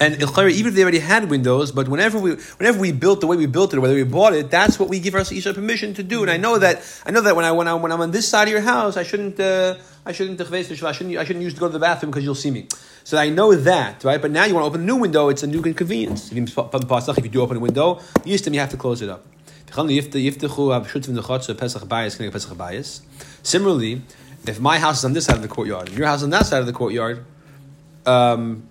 And 0.00 0.14
even 0.14 0.66
if 0.66 0.74
they 0.74 0.82
already 0.82 0.98
had 0.98 1.30
windows, 1.30 1.70
but 1.70 1.88
whenever 1.88 2.18
we 2.18 2.34
whenever 2.58 2.80
we 2.80 2.90
built 2.90 3.20
the 3.20 3.26
way 3.26 3.36
we 3.36 3.46
built 3.46 3.72
it, 3.74 3.78
whether 3.78 3.94
we 3.94 4.02
bought 4.02 4.34
it, 4.34 4.50
that's 4.50 4.78
what 4.78 4.88
we 4.88 4.98
give 4.98 5.14
our 5.14 5.20
Isha 5.20 5.54
permission 5.54 5.94
to 5.94 6.02
do. 6.02 6.22
And 6.22 6.30
I 6.30 6.36
know 6.36 6.58
that 6.58 6.82
I 7.06 7.12
know 7.12 7.20
that 7.20 7.36
when 7.36 7.44
I 7.44 7.52
when 7.52 7.68
I 7.68 7.74
when 7.74 7.92
I'm 7.92 8.00
on 8.00 8.10
this 8.10 8.28
side 8.28 8.48
of 8.48 8.52
your 8.52 8.60
house, 8.60 8.96
I 8.96 9.04
shouldn't 9.04 9.38
uh, 9.38 9.76
I 10.04 10.12
shouldn't 10.12 10.40
I 10.40 10.44
shouldn't 10.92 11.16
I 11.16 11.24
shouldn't 11.24 11.44
use 11.44 11.54
to 11.54 11.60
go 11.60 11.66
to 11.66 11.72
the 11.72 11.78
bathroom 11.78 12.10
because 12.10 12.24
you'll 12.24 12.34
see 12.34 12.50
me. 12.50 12.66
So 13.04 13.18
I 13.18 13.28
know 13.28 13.54
that, 13.54 14.02
right? 14.02 14.20
But 14.20 14.30
now 14.30 14.44
you 14.44 14.54
want 14.54 14.64
to 14.64 14.68
open 14.68 14.80
a 14.80 14.84
new 14.84 14.96
window, 14.96 15.28
it's 15.28 15.42
a 15.42 15.46
new 15.46 15.62
inconvenience. 15.62 16.32
If 16.32 16.38
you 16.38 16.46
do 17.28 17.42
open 17.42 17.58
a 17.58 17.60
window, 17.60 18.00
you 18.24 18.32
have 18.32 18.70
to 18.70 18.76
close 18.76 19.02
it 19.02 19.10
up. 19.10 19.26
Similarly, 23.42 24.02
if 24.46 24.60
my 24.60 24.78
house 24.78 24.98
is 24.98 25.04
on 25.04 25.12
this 25.12 25.24
side 25.24 25.36
of 25.36 25.42
the 25.42 25.48
courtyard, 25.48 25.88
and 25.88 25.98
your 25.98 26.06
house 26.06 26.18
is 26.18 26.24
on 26.24 26.30
that 26.30 26.46
side 26.46 26.60
of 26.60 26.66
the 26.66 26.72
courtyard, 26.72 27.24
um, 28.06 28.68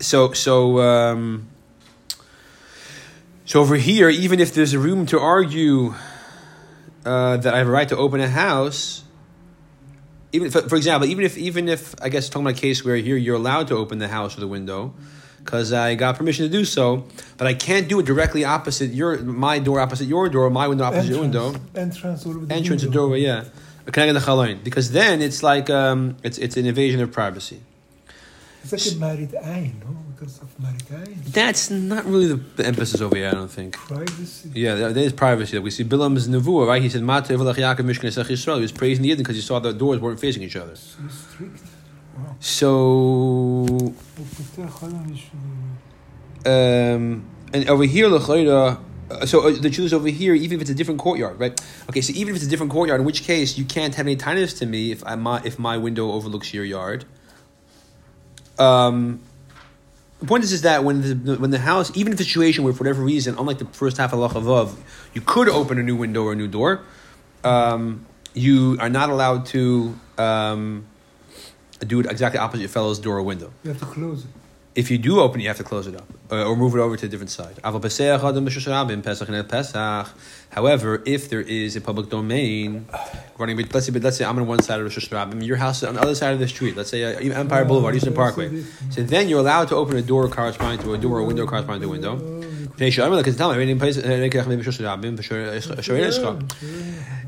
so 0.00 0.32
so 0.32 0.80
um, 0.80 1.48
so 3.44 3.60
over 3.60 3.76
here, 3.76 4.08
even 4.10 4.40
if 4.40 4.52
there's 4.52 4.74
a 4.74 4.78
room 4.78 5.06
to 5.06 5.18
argue 5.18 5.94
uh, 7.04 7.38
that 7.38 7.54
I 7.54 7.58
have 7.58 7.68
a 7.68 7.70
right 7.70 7.88
to 7.88 7.96
open 7.96 8.20
a 8.20 8.28
house, 8.28 9.04
even 10.32 10.50
for, 10.50 10.68
for 10.68 10.76
example, 10.76 11.08
even 11.08 11.24
if 11.24 11.38
even 11.38 11.68
if 11.68 11.94
I 12.02 12.10
guess 12.10 12.28
talking 12.28 12.46
about 12.46 12.58
a 12.58 12.60
case 12.60 12.84
where 12.84 12.96
here 12.96 13.16
you're 13.16 13.36
allowed 13.36 13.68
to 13.68 13.76
open 13.76 13.98
the 13.98 14.08
house 14.08 14.36
or 14.36 14.40
the 14.40 14.48
window 14.48 14.94
because 15.38 15.72
I 15.72 15.94
got 15.94 16.16
permission 16.16 16.44
to 16.44 16.52
do 16.52 16.66
so, 16.66 17.06
but 17.38 17.46
I 17.46 17.54
can't 17.54 17.88
do 17.88 18.00
it 18.00 18.06
directly 18.06 18.44
opposite 18.44 18.90
your 18.90 19.16
my 19.18 19.58
door, 19.58 19.80
opposite 19.80 20.06
your 20.06 20.28
door, 20.28 20.50
my 20.50 20.68
window 20.68 20.84
opposite 20.84 21.10
entrance, 21.10 21.34
your 21.34 21.50
window, 21.52 21.60
entrance 21.74 22.26
or 22.26 22.52
entrance 22.52 22.82
window. 22.82 22.98
doorway, 22.98 23.20
yeah, 23.20 23.44
connecting 23.86 24.12
the 24.12 24.20
chaloin, 24.20 24.62
because 24.62 24.90
then 24.92 25.22
it's 25.22 25.42
like 25.42 25.70
um, 25.70 26.18
it's 26.22 26.36
it's 26.36 26.58
an 26.58 26.66
invasion 26.66 27.00
of 27.00 27.10
privacy. 27.12 27.62
It's 28.62 28.72
like 28.72 28.94
a 28.94 28.98
married 28.98 29.34
eye, 29.34 29.72
no? 29.80 29.96
Because 30.14 30.40
of 30.42 30.58
married 30.60 30.82
eye. 30.92 31.14
That's 31.28 31.70
not 31.70 32.04
really 32.04 32.34
the, 32.34 32.66
emphasis 32.66 33.00
over 33.00 33.16
here, 33.16 33.28
I 33.28 33.32
don't 33.32 33.50
think. 33.50 33.76
Privacy. 33.76 34.50
Yeah, 34.54 34.74
there, 34.74 35.04
is 35.04 35.12
privacy. 35.12 35.58
We 35.58 35.70
see 35.70 35.84
Bilam's 35.84 36.28
nevuah, 36.28 36.66
right? 36.66 36.82
He 36.82 36.88
said, 36.88 37.02
"Mata 37.02 37.32
Yaakov 37.32 37.86
Mishkan 37.86 38.10
Yisrael." 38.10 38.56
He 38.56 38.62
was 38.62 38.72
praising 38.72 39.02
the 39.02 39.10
Yidden 39.10 39.18
because 39.18 39.36
he 39.36 39.42
saw 39.42 39.58
the 39.58 39.72
doors 39.72 40.00
weren't 40.00 40.20
facing 40.20 40.42
each 40.42 40.56
other. 40.56 40.76
So 40.76 40.98
strict. 41.08 41.60
Wow. 42.16 42.36
So, 42.40 43.94
But 44.16 44.68
Chazal 44.68 45.14
is, 45.14 45.22
um, 46.44 47.24
and 47.52 47.68
over 47.68 47.84
here, 47.84 48.08
l'chayra, 48.08 48.80
uh, 49.10 49.26
so 49.26 49.48
uh, 49.48 49.52
the 49.52 49.70
Jews 49.70 49.92
over 49.92 50.08
here, 50.08 50.34
even 50.34 50.56
if 50.56 50.62
it's 50.62 50.70
a 50.70 50.74
different 50.74 51.00
courtyard, 51.00 51.38
right? 51.40 51.58
Okay, 51.88 52.00
so 52.00 52.12
even 52.14 52.30
if 52.30 52.36
it's 52.36 52.46
a 52.46 52.50
different 52.50 52.72
courtyard, 52.72 53.00
in 53.00 53.06
which 53.06 53.22
case 53.22 53.56
you 53.56 53.64
can't 53.64 53.94
have 53.94 54.06
any 54.06 54.16
tightness 54.16 54.54
to 54.54 54.66
me 54.66 54.92
if 54.92 55.04
I 55.06 55.14
my 55.14 55.40
if 55.44 55.58
my 55.58 55.76
window 55.76 56.12
overlooks 56.12 56.52
your 56.52 56.64
yard. 56.64 57.04
Um, 58.58 59.20
the 60.20 60.26
point 60.26 60.42
is, 60.44 60.52
is 60.52 60.62
that 60.62 60.82
when 60.82 61.24
the 61.24 61.36
when 61.36 61.50
the 61.50 61.58
house, 61.58 61.96
even 61.96 62.12
if 62.12 62.18
the 62.18 62.24
situation 62.24 62.64
where 62.64 62.72
for 62.72 62.80
whatever 62.80 63.02
reason, 63.02 63.36
unlike 63.38 63.58
the 63.58 63.66
first 63.66 63.96
half 63.98 64.12
of 64.12 64.18
Lachavav, 64.18 64.76
you 65.14 65.20
could 65.20 65.48
open 65.48 65.78
a 65.78 65.82
new 65.82 65.94
window 65.94 66.24
or 66.24 66.32
a 66.32 66.36
new 66.36 66.48
door, 66.48 66.80
um, 67.44 68.04
you 68.34 68.76
are 68.80 68.88
not 68.88 69.10
allowed 69.10 69.46
to 69.46 69.98
um, 70.18 70.86
do 71.86 72.00
it 72.00 72.06
exactly 72.06 72.38
opposite 72.38 72.62
your 72.62 72.68
fellow's 72.68 72.98
door 72.98 73.18
or 73.18 73.22
window. 73.22 73.52
you 73.62 73.70
have 73.70 73.78
to 73.78 73.86
close 73.86 74.24
it. 74.24 74.30
If 74.78 74.92
you 74.92 74.98
do 74.98 75.18
open 75.18 75.40
it, 75.40 75.42
you 75.42 75.48
have 75.48 75.56
to 75.56 75.64
close 75.64 75.88
it 75.88 75.96
up 75.96 76.08
uh, 76.30 76.48
or 76.48 76.54
move 76.54 76.76
it 76.76 76.78
over 76.78 76.96
to 76.96 77.06
a 77.06 77.08
different 77.08 77.30
side. 77.30 77.58
However, 80.50 81.02
if 81.04 81.28
there 81.30 81.40
is 81.40 81.74
a 81.74 81.80
public 81.80 82.10
domain 82.10 82.86
running, 83.38 83.56
let's 83.56 83.86
say, 83.86 83.92
let's 83.92 84.16
say 84.18 84.24
I'm 84.24 84.38
on 84.38 84.46
one 84.46 84.62
side 84.62 84.78
of 84.78 84.84
Rosh 84.84 84.96
Hashanah, 84.96 85.44
your 85.44 85.56
house 85.56 85.78
is 85.78 85.88
on 85.88 85.96
the 85.96 86.00
other 86.00 86.14
side 86.14 86.32
of 86.32 86.38
the 86.38 86.46
street. 86.46 86.76
Let's 86.76 86.90
say 86.90 87.02
uh, 87.02 87.34
Empire 87.40 87.64
Boulevard, 87.64 87.96
Eastern 87.96 88.14
Parkway. 88.14 88.62
So 88.90 89.02
then 89.02 89.28
you're 89.28 89.40
allowed 89.40 89.66
to 89.68 89.74
open 89.74 89.96
a 89.96 90.02
door 90.02 90.28
corresponding 90.28 90.78
to 90.86 90.94
a 90.94 90.98
door 90.98 91.16
or 91.16 91.20
a 91.22 91.24
window 91.24 91.44
corresponding 91.44 91.82
to 91.82 91.88
a 91.88 91.90
window. 91.90 92.14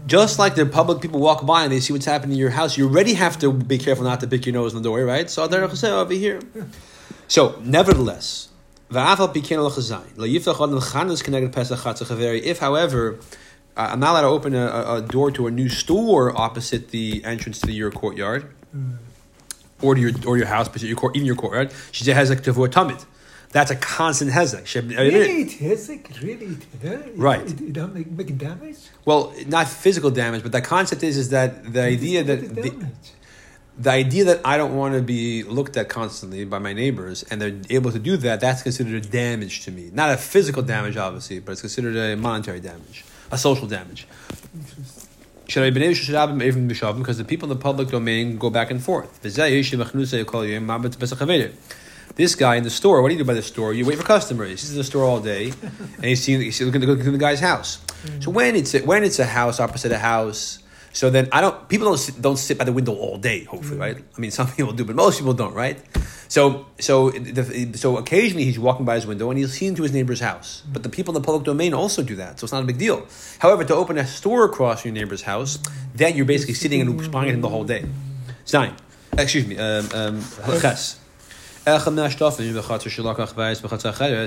Just 0.07 0.39
like 0.39 0.55
the 0.55 0.67
public 0.67 1.01
people 1.03 1.19
walk 1.19 1.45
by 1.45 1.65
and 1.65 1.73
they 1.73 1.81
see 1.81 1.93
what's 1.93 2.07
happening 2.07 2.35
in 2.35 2.39
your 2.39 2.51
house, 2.51 2.79
you 2.79 2.87
already 2.87 3.15
have 3.15 3.41
to 3.41 3.53
be 3.53 3.79
careful 3.79 4.05
not 4.05 4.21
to 4.21 4.29
pick 4.29 4.47
your 4.47 4.53
nose 4.53 4.73
in 4.73 4.81
the 4.81 4.89
doorway, 4.89 5.03
right? 5.03 5.29
So 5.29 5.43
over 5.43 6.15
here. 6.15 6.41
So, 7.31 7.55
nevertheless, 7.63 8.49
if, 12.43 12.59
however, 12.59 13.21
uh, 13.77 13.89
I'm 13.93 14.01
not 14.01 14.11
allowed 14.11 14.23
to 14.23 14.27
open 14.27 14.55
a, 14.57 14.67
a, 14.67 14.97
a 14.97 15.03
door 15.03 15.31
to 15.31 15.47
a 15.47 15.51
new 15.53 15.69
store 15.69 16.37
opposite 16.37 16.89
the 16.89 17.23
entrance 17.25 17.61
to 17.61 17.71
your 17.71 17.93
courtyard, 17.93 18.53
or 19.81 19.95
to 19.95 20.01
your 20.01 20.11
or 20.27 20.39
your 20.39 20.49
house, 20.49 20.69
but 20.69 20.83
your 20.83 20.97
court, 20.97 21.15
even 21.15 21.25
your 21.25 21.37
courtyard, 21.37 21.71
she 21.93 22.11
has 22.11 22.31
like 22.31 22.43
tavor 22.43 22.67
tamid. 22.67 23.05
That's 23.53 23.71
a 23.71 23.77
constant 23.77 24.33
hezek. 24.33 24.67
Really, 24.89 25.43
it 25.43 25.89
like, 25.89 26.11
really, 26.21 26.57
it, 26.83 27.13
Right. 27.17 27.43
It, 27.43 27.61
it 27.61 27.73
don't 27.73 27.95
make, 27.95 28.11
make 28.11 28.37
damage. 28.39 28.79
Well, 29.05 29.33
not 29.47 29.69
physical 29.69 30.11
damage, 30.11 30.43
but 30.43 30.51
the 30.51 30.63
concept 30.63 31.05
is 31.05 31.17
is 31.17 31.29
that 31.29 31.73
the 31.73 31.83
idea 31.83 32.25
that 32.25 32.57
the? 32.57 32.73
The 33.79 33.91
idea 33.91 34.25
that 34.25 34.41
I 34.45 34.57
don't 34.57 34.77
want 34.77 34.95
to 34.95 35.03
be 35.03 35.43
looked 35.43 35.77
at 35.77 35.89
constantly 35.89 36.45
by 36.45 36.59
my 36.59 36.73
neighbors 36.73 37.23
and 37.25 37.41
they're 37.41 37.61
able 37.71 37.93
to 37.93 37.99
do 37.99 38.17
that, 38.19 38.41
that's 38.41 38.63
considered 38.63 39.05
a 39.05 39.09
damage 39.09 39.65
to 39.65 39.71
me. 39.71 39.91
Not 39.93 40.13
a 40.13 40.17
physical 40.17 40.63
damage, 40.63 40.97
obviously, 40.97 41.41
but 41.41 41.53
it's 41.53 41.61
considered 41.63 41.97
a 41.97 42.17
monetary 42.17 42.61
damage, 42.61 43.05
a 43.31 43.39
social 43.39 43.67
damage. 43.67 44.07
Should 45.49 45.65
I 45.65 45.71
be 45.71 45.81
because 45.81 47.19
the 47.19 47.25
people 47.25 47.51
in 47.51 47.57
the 47.57 47.63
public 47.63 47.89
domain 47.89 48.39
go 48.39 48.51
back 48.51 48.71
and 48.71 48.83
forth. 48.83 49.21
This 52.17 52.35
guy 52.35 52.57
in 52.57 52.65
the 52.65 52.71
store, 52.71 53.03
what 53.03 53.09
do 53.09 53.15
you 53.15 53.19
do 53.19 53.25
by 53.25 53.35
the 53.35 53.43
store? 53.43 53.73
You 53.73 53.87
wait 53.87 53.99
for 53.99 54.05
customers. 54.05 54.51
He's 54.51 54.71
in 54.73 54.77
the 54.77 54.85
store 54.85 55.05
all 55.05 55.21
day, 55.21 55.53
and 55.97 56.05
he's 56.05 56.23
seeing 56.23 56.41
he's 56.41 56.61
looking, 56.61 56.83
looking 56.83 57.13
the 57.13 57.19
guy's 57.19 57.41
house. 57.41 57.81
So 58.21 58.31
when 58.31 58.57
it's 58.57 58.75
a, 58.75 58.81
when 58.81 59.05
it's 59.05 59.19
a 59.19 59.25
house 59.25 59.59
opposite 59.59 59.93
a 59.93 59.99
house, 59.99 60.59
so 60.93 61.09
then 61.11 61.29
I 61.33 61.41
don't 61.41 61.69
people 61.69 61.87
don't 61.87 61.99
sit, 61.99 62.21
don't 62.21 62.37
sit 62.37 62.59
by 62.59 62.65
the 62.65 62.73
window 62.73 62.95
all 62.95 63.17
day. 63.17 63.45
Hopefully, 63.45 63.79
right? 63.79 63.97
I 63.97 64.21
mean, 64.21 64.31
some 64.31 64.49
people 64.57 64.73
do, 64.73 64.85
but 64.85 64.97
most 64.97 65.19
people 65.19 65.35
don't, 65.35 65.55
right? 65.55 65.79
So 66.29 66.67
so 66.79 67.11
the, 67.11 67.73
so 67.77 67.97
occasionally 67.97 68.45
he's 68.45 68.59
walking 68.59 68.85
by 68.85 68.97
his 68.97 69.07
window 69.07 69.31
and 69.31 69.39
he'll 69.39 69.49
see 69.49 69.67
into 69.67 69.83
his 69.83 69.93
neighbor's 69.93 70.21
house. 70.21 70.63
But 70.73 70.83
the 70.83 70.89
people 70.89 71.15
in 71.15 71.23
the 71.23 71.27
public 71.27 71.45
domain 71.45 71.75
also 71.75 72.03
do 72.03 72.17
that, 72.17 72.41
so 72.41 72.45
it's 72.45 72.53
not 72.53 72.63
a 72.63 72.67
big 72.67 72.79
deal. 72.79 73.07
However, 73.39 73.65
to 73.65 73.75
open 73.75 73.99
a 73.99 74.07
store 74.07 74.45
across 74.45 74.85
your 74.85 74.95
neighbor's 74.95 75.23
house, 75.23 75.59
then 75.95 76.17
you're 76.17 76.27
basically 76.27 76.55
sitting 76.55 76.81
and 76.81 77.01
spying 77.03 77.29
at 77.29 77.35
him 77.35 77.41
the 77.41 77.49
whole 77.49 77.65
day. 77.65 77.85
Stein, 78.45 78.75
excuse 79.17 79.47
me, 79.47 79.59
um, 79.59 79.89
um, 79.95 80.25
ches. 80.61 80.99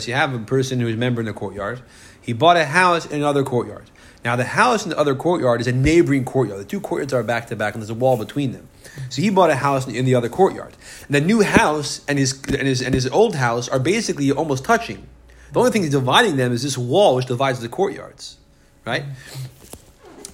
You 0.07 0.13
have 0.13 0.33
a 0.33 0.39
person 0.39 0.79
who 0.79 0.87
is 0.87 0.93
a 0.93 0.97
member 0.97 1.19
in 1.19 1.25
the 1.25 1.33
courtyard. 1.33 1.81
He 2.21 2.31
bought 2.31 2.57
a 2.57 2.65
house 2.65 3.05
in 3.05 3.17
another 3.17 3.43
courtyard. 3.43 3.89
Now, 4.23 4.35
the 4.35 4.45
house 4.45 4.85
in 4.85 4.89
the 4.89 4.97
other 4.97 5.15
courtyard 5.15 5.59
is 5.59 5.67
a 5.67 5.73
neighboring 5.73 6.23
courtyard. 6.23 6.59
The 6.61 6.65
two 6.65 6.79
courtyards 6.79 7.13
are 7.13 7.23
back 7.23 7.47
to 7.47 7.55
back, 7.55 7.73
and 7.73 7.81
there's 7.81 7.89
a 7.89 7.93
wall 7.93 8.17
between 8.17 8.53
them. 8.53 8.69
So 9.09 9.21
he 9.21 9.29
bought 9.29 9.49
a 9.49 9.55
house 9.55 9.87
in 9.87 10.05
the 10.05 10.15
other 10.15 10.29
courtyard. 10.29 10.75
And 11.07 11.15
the 11.15 11.21
new 11.21 11.41
house 11.41 12.01
and 12.07 12.17
his, 12.17 12.41
and 12.45 12.67
his, 12.67 12.81
and 12.81 12.93
his 12.93 13.07
old 13.07 13.35
house 13.35 13.67
are 13.67 13.79
basically 13.79 14.31
almost 14.31 14.63
touching. 14.63 15.07
The 15.51 15.59
only 15.59 15.71
thing 15.71 15.89
dividing 15.89 16.37
them 16.37 16.51
is 16.51 16.63
this 16.63 16.77
wall 16.77 17.15
which 17.15 17.25
divides 17.25 17.59
the 17.59 17.69
courtyards. 17.69 18.37
Right? 18.85 19.03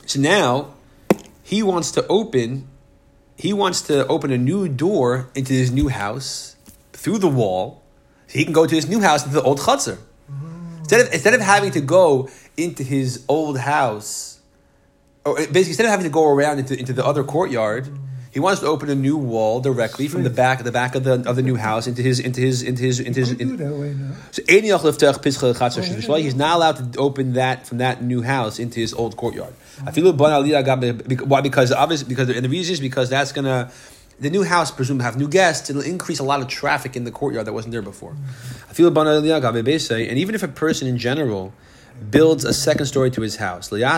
So 0.05 0.19
now, 0.19 0.73
he 1.43 1.63
wants 1.63 1.91
to 1.91 2.05
open 2.07 2.67
he 3.35 3.53
wants 3.53 3.81
to 3.83 4.05
open 4.07 4.31
a 4.31 4.37
new 4.37 4.67
door 4.67 5.29
into 5.33 5.53
his 5.53 5.71
new 5.71 5.87
house 5.87 6.57
through 6.91 7.19
the 7.19 7.29
wall 7.29 7.81
so 8.27 8.37
he 8.37 8.43
can 8.43 8.51
go 8.51 8.65
to 8.65 8.75
his 8.75 8.89
new 8.89 8.99
house 8.99 9.23
into 9.23 9.35
the 9.35 9.41
old 9.41 9.59
chutzner. 9.59 9.97
Instead 10.79 11.01
of, 11.01 11.13
instead 11.13 11.33
of 11.33 11.39
having 11.39 11.71
to 11.71 11.79
go 11.79 12.29
into 12.63 12.83
his 12.83 13.23
old 13.27 13.57
house, 13.57 14.39
oh, 15.25 15.31
or 15.31 15.35
basically 15.37 15.69
instead 15.69 15.85
of 15.85 15.91
having 15.91 16.05
to 16.05 16.11
go 16.11 16.27
around 16.27 16.59
into, 16.59 16.77
into 16.77 16.93
the 16.93 17.05
other 17.05 17.23
courtyard, 17.23 17.89
he 18.31 18.39
wants 18.39 18.61
to 18.61 18.67
open 18.67 18.89
a 18.89 18.95
new 18.95 19.17
wall 19.17 19.59
directly 19.59 20.07
from 20.07 20.23
the 20.23 20.29
back 20.29 20.63
the 20.63 20.71
back 20.71 20.93
of 20.93 21.03
the 21.03 21.27
of 21.27 21.35
the 21.35 21.41
new 21.41 21.55
house 21.55 21.87
into 21.87 22.01
his 22.01 22.19
into 22.19 22.41
his 22.41 22.61
into 22.61 22.81
his 22.81 22.99
into 22.99 23.19
his. 23.19 23.35
That 23.35 23.73
way 23.73 23.93
now. 23.93 24.13
so 24.31 24.43
Ein 24.47 24.63
Yach 24.63 24.81
Liftach 24.81 25.15
Pischa 25.23 25.53
Chatzar 25.55 25.83
Shel 25.83 25.97
Shlomo, 25.97 26.21
he's 26.21 26.35
not 26.35 26.57
allowed 26.57 26.93
to 26.93 26.99
open 26.99 27.33
that 27.33 27.65
from 27.65 27.79
that 27.79 28.03
new 28.03 28.21
house 28.21 28.59
into 28.59 28.79
his 28.79 28.93
old 28.93 29.17
courtyard. 29.17 29.53
I 29.85 29.91
feel 29.91 30.13
Ban 30.13 30.29
Aliyah 30.29 30.63
got 30.63 30.79
bec- 30.79 31.21
why 31.21 31.41
because 31.41 31.71
obviously 31.71 32.07
because 32.07 32.29
and 32.29 32.45
the 32.45 32.49
reason 32.49 32.73
is 32.73 32.79
because 32.79 33.09
that's 33.09 33.31
gonna 33.31 33.71
the 34.19 34.29
new 34.29 34.43
house 34.43 34.69
presumably 34.69 35.05
have 35.05 35.17
new 35.17 35.27
guests. 35.27 35.69
It'll 35.69 35.81
increase 35.81 36.19
a 36.19 36.23
lot 36.23 36.41
of 36.41 36.47
traffic 36.47 36.95
in 36.95 37.05
the 37.05 37.11
courtyard 37.11 37.47
that 37.47 37.53
wasn't 37.53 37.71
there 37.71 37.81
before. 37.81 38.15
I 38.69 38.73
feel 38.73 38.91
Ban 38.91 39.05
Aliyah 39.05 39.41
got 39.41 39.81
say, 39.81 40.07
and 40.07 40.17
even 40.19 40.35
if 40.35 40.43
a 40.43 40.47
person 40.47 40.87
in 40.87 40.97
general 40.97 41.53
builds 42.09 42.45
a 42.45 42.53
second 42.53 42.85
story 42.85 43.11
to 43.11 43.21
his 43.21 43.35
house. 43.37 43.71
He's 43.71 43.81
now 43.81 43.89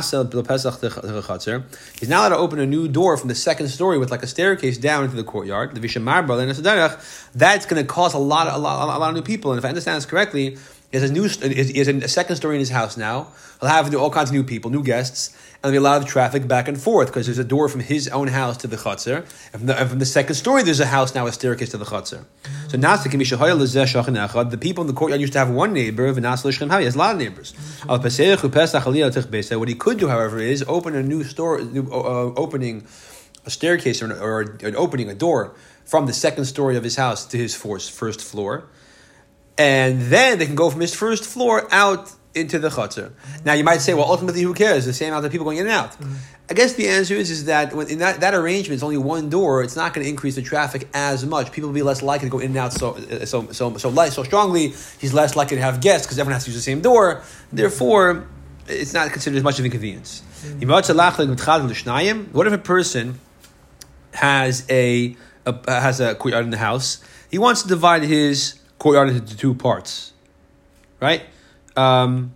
allowed 2.21 2.29
to 2.29 2.37
open 2.37 2.59
a 2.59 2.65
new 2.65 2.87
door 2.87 3.17
from 3.17 3.29
the 3.29 3.35
second 3.35 3.67
story 3.69 3.97
with 3.97 4.11
like 4.11 4.23
a 4.23 4.27
staircase 4.27 4.77
down 4.77 5.03
into 5.03 5.15
the 5.15 5.23
courtyard. 5.23 5.75
That's 5.75 7.65
going 7.65 7.81
to 7.81 7.87
cause 7.87 8.13
a 8.13 8.17
lot, 8.17 8.47
of, 8.47 8.55
a 8.55 8.57
lot, 8.57 8.83
a 8.83 8.99
lot 8.99 9.09
of 9.09 9.15
new 9.15 9.21
people. 9.21 9.51
And 9.51 9.59
if 9.59 9.65
I 9.65 9.69
understand 9.69 9.97
this 9.97 10.05
correctly, 10.05 10.57
he 10.91 10.97
has 10.97 11.09
a 11.09 11.13
new, 11.13 11.23
he 11.23 11.79
has 11.79 11.87
a 11.87 12.07
second 12.07 12.35
story 12.35 12.55
in 12.55 12.59
his 12.59 12.69
house 12.69 12.97
now. 12.97 13.27
He'll 13.61 13.69
have 13.69 13.95
all 13.95 14.09
kinds 14.09 14.29
of 14.29 14.33
new 14.33 14.43
people, 14.43 14.69
new 14.71 14.83
guests, 14.83 15.29
and 15.29 15.61
there'll 15.61 15.71
be 15.71 15.77
a 15.77 15.81
lot 15.81 16.01
of 16.01 16.07
traffic 16.07 16.49
back 16.49 16.67
and 16.67 16.81
forth 16.81 17.07
because 17.07 17.27
there's 17.27 17.37
a 17.37 17.45
door 17.45 17.69
from 17.69 17.79
his 17.79 18.09
own 18.09 18.27
house 18.27 18.57
to 18.57 18.67
the 18.67 18.75
chutzner. 18.75 19.19
And 19.53 19.61
from 19.61 19.65
the, 19.67 19.79
and 19.79 19.89
from 19.89 19.99
the 19.99 20.05
second 20.05 20.35
story, 20.35 20.63
there's 20.63 20.81
a 20.81 20.87
house 20.87 21.15
now, 21.15 21.27
a 21.27 21.31
staircase 21.31 21.69
to 21.69 21.77
the 21.77 21.85
chutzner. 21.85 22.25
So 22.67 22.77
now 22.77 22.97
the 22.97 24.57
people 24.59 24.81
in 24.81 24.87
the 24.87 24.93
courtyard 24.93 25.21
used 25.21 25.31
to 25.33 25.39
have 25.39 25.49
one 25.49 25.71
neighbor, 25.71 26.11
now 26.11 26.35
he 26.35 26.85
has 26.85 26.95
a 26.95 26.97
lot 26.97 27.13
of 27.13 27.19
neighbors. 27.19 27.53
What 27.85 29.69
he 29.69 29.75
could 29.75 29.97
do, 29.97 30.07
however, 30.09 30.39
is 30.39 30.65
open 30.67 30.95
a 30.95 31.03
new 31.03 31.23
store, 31.23 31.61
new, 31.61 31.87
uh, 31.89 32.33
opening 32.35 32.85
a 33.45 33.49
staircase 33.49 34.01
or 34.01 34.05
an, 34.05 34.11
or 34.11 34.41
an 34.41 34.75
opening, 34.75 35.09
a 35.09 35.15
door 35.15 35.55
from 35.85 36.05
the 36.05 36.13
second 36.13 36.45
story 36.45 36.75
of 36.75 36.83
his 36.83 36.97
house 36.97 37.25
to 37.27 37.37
his 37.37 37.55
first 37.55 38.21
floor 38.21 38.65
and 39.57 40.01
then 40.01 40.39
they 40.39 40.45
can 40.45 40.55
go 40.55 40.69
from 40.69 40.81
his 40.81 40.93
first 40.93 41.25
floor 41.25 41.67
out 41.71 42.11
into 42.33 42.59
the 42.59 42.69
chutzner. 42.69 43.11
Now 43.43 43.53
you 43.53 43.63
might 43.63 43.81
say, 43.81 43.93
well, 43.93 44.09
ultimately, 44.09 44.41
who 44.41 44.53
cares? 44.53 44.85
The 44.85 44.93
same 44.93 45.09
amount 45.09 45.25
of 45.25 45.31
people 45.31 45.45
going 45.45 45.57
in 45.57 45.67
and 45.67 45.73
out. 45.73 45.91
Mm-hmm. 45.91 46.15
I 46.49 46.53
guess 46.53 46.73
the 46.73 46.87
answer 46.89 47.13
is 47.13 47.29
is 47.29 47.45
that 47.45 47.71
in 47.71 47.99
that, 47.99 48.19
that 48.19 48.33
arrangement 48.33 48.75
is 48.75 48.83
only 48.83 48.97
one 48.97 49.29
door. 49.29 49.63
It's 49.63 49.75
not 49.77 49.93
going 49.93 50.03
to 50.03 50.09
increase 50.09 50.35
the 50.35 50.41
traffic 50.41 50.87
as 50.93 51.25
much. 51.25 51.51
People 51.51 51.69
will 51.69 51.73
be 51.75 51.81
less 51.81 52.01
likely 52.01 52.27
to 52.27 52.31
go 52.31 52.39
in 52.39 52.47
and 52.47 52.57
out 52.57 52.73
so 52.73 52.97
so 53.25 53.51
so 53.51 53.77
so 53.77 53.89
light, 53.89 54.11
so 54.11 54.23
strongly. 54.23 54.73
He's 54.99 55.13
less 55.13 55.37
likely 55.37 55.55
to 55.57 55.63
have 55.63 55.79
guests 55.79 56.05
because 56.05 56.19
everyone 56.19 56.33
has 56.33 56.43
to 56.43 56.49
use 56.49 56.57
the 56.57 56.61
same 56.61 56.81
door. 56.81 57.23
Therefore, 57.53 58.27
it's 58.67 58.93
not 58.93 59.11
considered 59.11 59.37
as 59.37 59.43
much 59.43 59.55
of 59.55 59.59
an 59.59 59.65
inconvenience. 59.67 60.23
Mm-hmm. 60.43 60.61
What 62.33 62.47
if 62.47 62.53
a 62.53 62.57
person 62.57 63.19
has 64.13 64.65
a, 64.69 65.15
a 65.45 65.71
has 65.71 66.01
a 66.01 66.15
courtyard 66.15 66.43
in 66.43 66.51
the 66.51 66.57
house? 66.57 67.01
He 67.29 67.37
wants 67.37 67.61
to 67.61 67.69
divide 67.69 68.03
his 68.03 68.60
courtyard 68.81 69.09
into 69.09 69.37
two 69.37 69.53
parts, 69.53 70.11
right? 70.99 71.21
Um, 71.75 72.33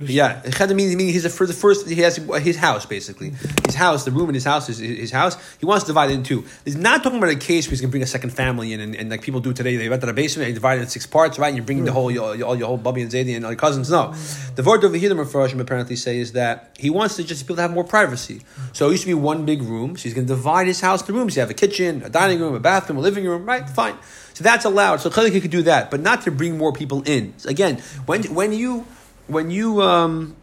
yeah, 0.00 0.42
meaning 0.68 0.98
he's 0.98 1.24
a, 1.24 1.30
for 1.30 1.46
the 1.46 1.52
first 1.52 1.88
he 1.88 2.00
has 2.00 2.16
his 2.16 2.56
house 2.56 2.86
basically. 2.86 3.32
His 3.66 3.74
house, 3.74 4.04
the 4.04 4.10
room 4.10 4.28
in 4.28 4.34
his 4.34 4.44
house 4.44 4.68
is 4.68 4.78
his 4.78 5.10
house. 5.10 5.36
He 5.58 5.66
wants 5.66 5.84
to 5.84 5.88
divide 5.90 6.10
it 6.10 6.14
in 6.14 6.22
two. 6.22 6.44
He's 6.64 6.76
not 6.76 7.02
talking 7.02 7.18
about 7.18 7.30
a 7.30 7.36
case 7.36 7.66
where 7.66 7.70
he's 7.70 7.80
going 7.80 7.90
to 7.90 7.92
bring 7.92 8.02
a 8.02 8.06
second 8.06 8.30
family 8.30 8.72
in, 8.72 8.80
and, 8.80 8.96
and 8.96 9.10
like 9.10 9.22
people 9.22 9.40
do 9.40 9.52
today. 9.52 9.76
They 9.76 9.88
rent 9.88 10.02
out 10.02 10.10
a 10.10 10.12
basement 10.12 10.46
and 10.48 10.54
divide 10.54 10.78
it 10.78 10.82
in 10.82 10.88
six 10.88 11.06
parts, 11.06 11.38
right? 11.38 11.48
And 11.48 11.56
you're 11.56 11.64
bringing 11.64 11.84
the 11.84 11.92
whole 11.92 12.10
your, 12.10 12.42
all 12.44 12.56
your 12.56 12.66
whole 12.66 12.78
bubby 12.78 13.02
and 13.02 13.10
Zadie 13.10 13.36
and 13.36 13.44
all 13.44 13.52
your 13.52 13.58
cousins. 13.58 13.90
No, 13.90 14.12
the 14.56 14.62
word 14.62 14.84
over 14.84 14.96
here 14.96 15.08
the 15.08 15.14
Mepharshim 15.14 15.60
apparently 15.60 15.96
say 15.96 16.18
is 16.18 16.32
that 16.32 16.76
he 16.78 16.90
wants 16.90 17.16
to 17.16 17.24
just 17.24 17.42
people 17.42 17.56
to 17.56 17.62
have 17.62 17.72
more 17.72 17.84
privacy. 17.84 18.42
So 18.72 18.88
it 18.88 18.92
used 18.92 19.04
to 19.04 19.08
be 19.08 19.14
one 19.14 19.44
big 19.44 19.62
room. 19.62 19.96
So 19.96 20.04
he's 20.04 20.14
going 20.14 20.26
to 20.26 20.34
divide 20.34 20.66
his 20.66 20.80
house 20.80 21.00
into 21.02 21.12
rooms. 21.12 21.36
You 21.36 21.40
have 21.40 21.50
a 21.50 21.54
kitchen, 21.54 22.02
a 22.02 22.10
dining 22.10 22.40
room, 22.40 22.54
a 22.54 22.60
bathroom, 22.60 22.98
a 22.98 23.02
living 23.02 23.24
room, 23.24 23.46
right? 23.46 23.68
Fine. 23.68 23.96
That's 24.42 24.64
allowed. 24.64 24.98
So 24.98 25.10
he 25.10 25.40
could 25.40 25.50
do 25.50 25.62
that, 25.62 25.90
but 25.90 26.00
not 26.00 26.22
to 26.22 26.30
bring 26.30 26.58
more 26.58 26.72
people 26.72 27.02
in. 27.02 27.34
So 27.38 27.48
again, 27.48 27.78
when 28.06 28.24
when 28.34 28.52
you 28.52 28.86
when 29.26 29.50
you 29.50 29.82
um, 29.82 30.36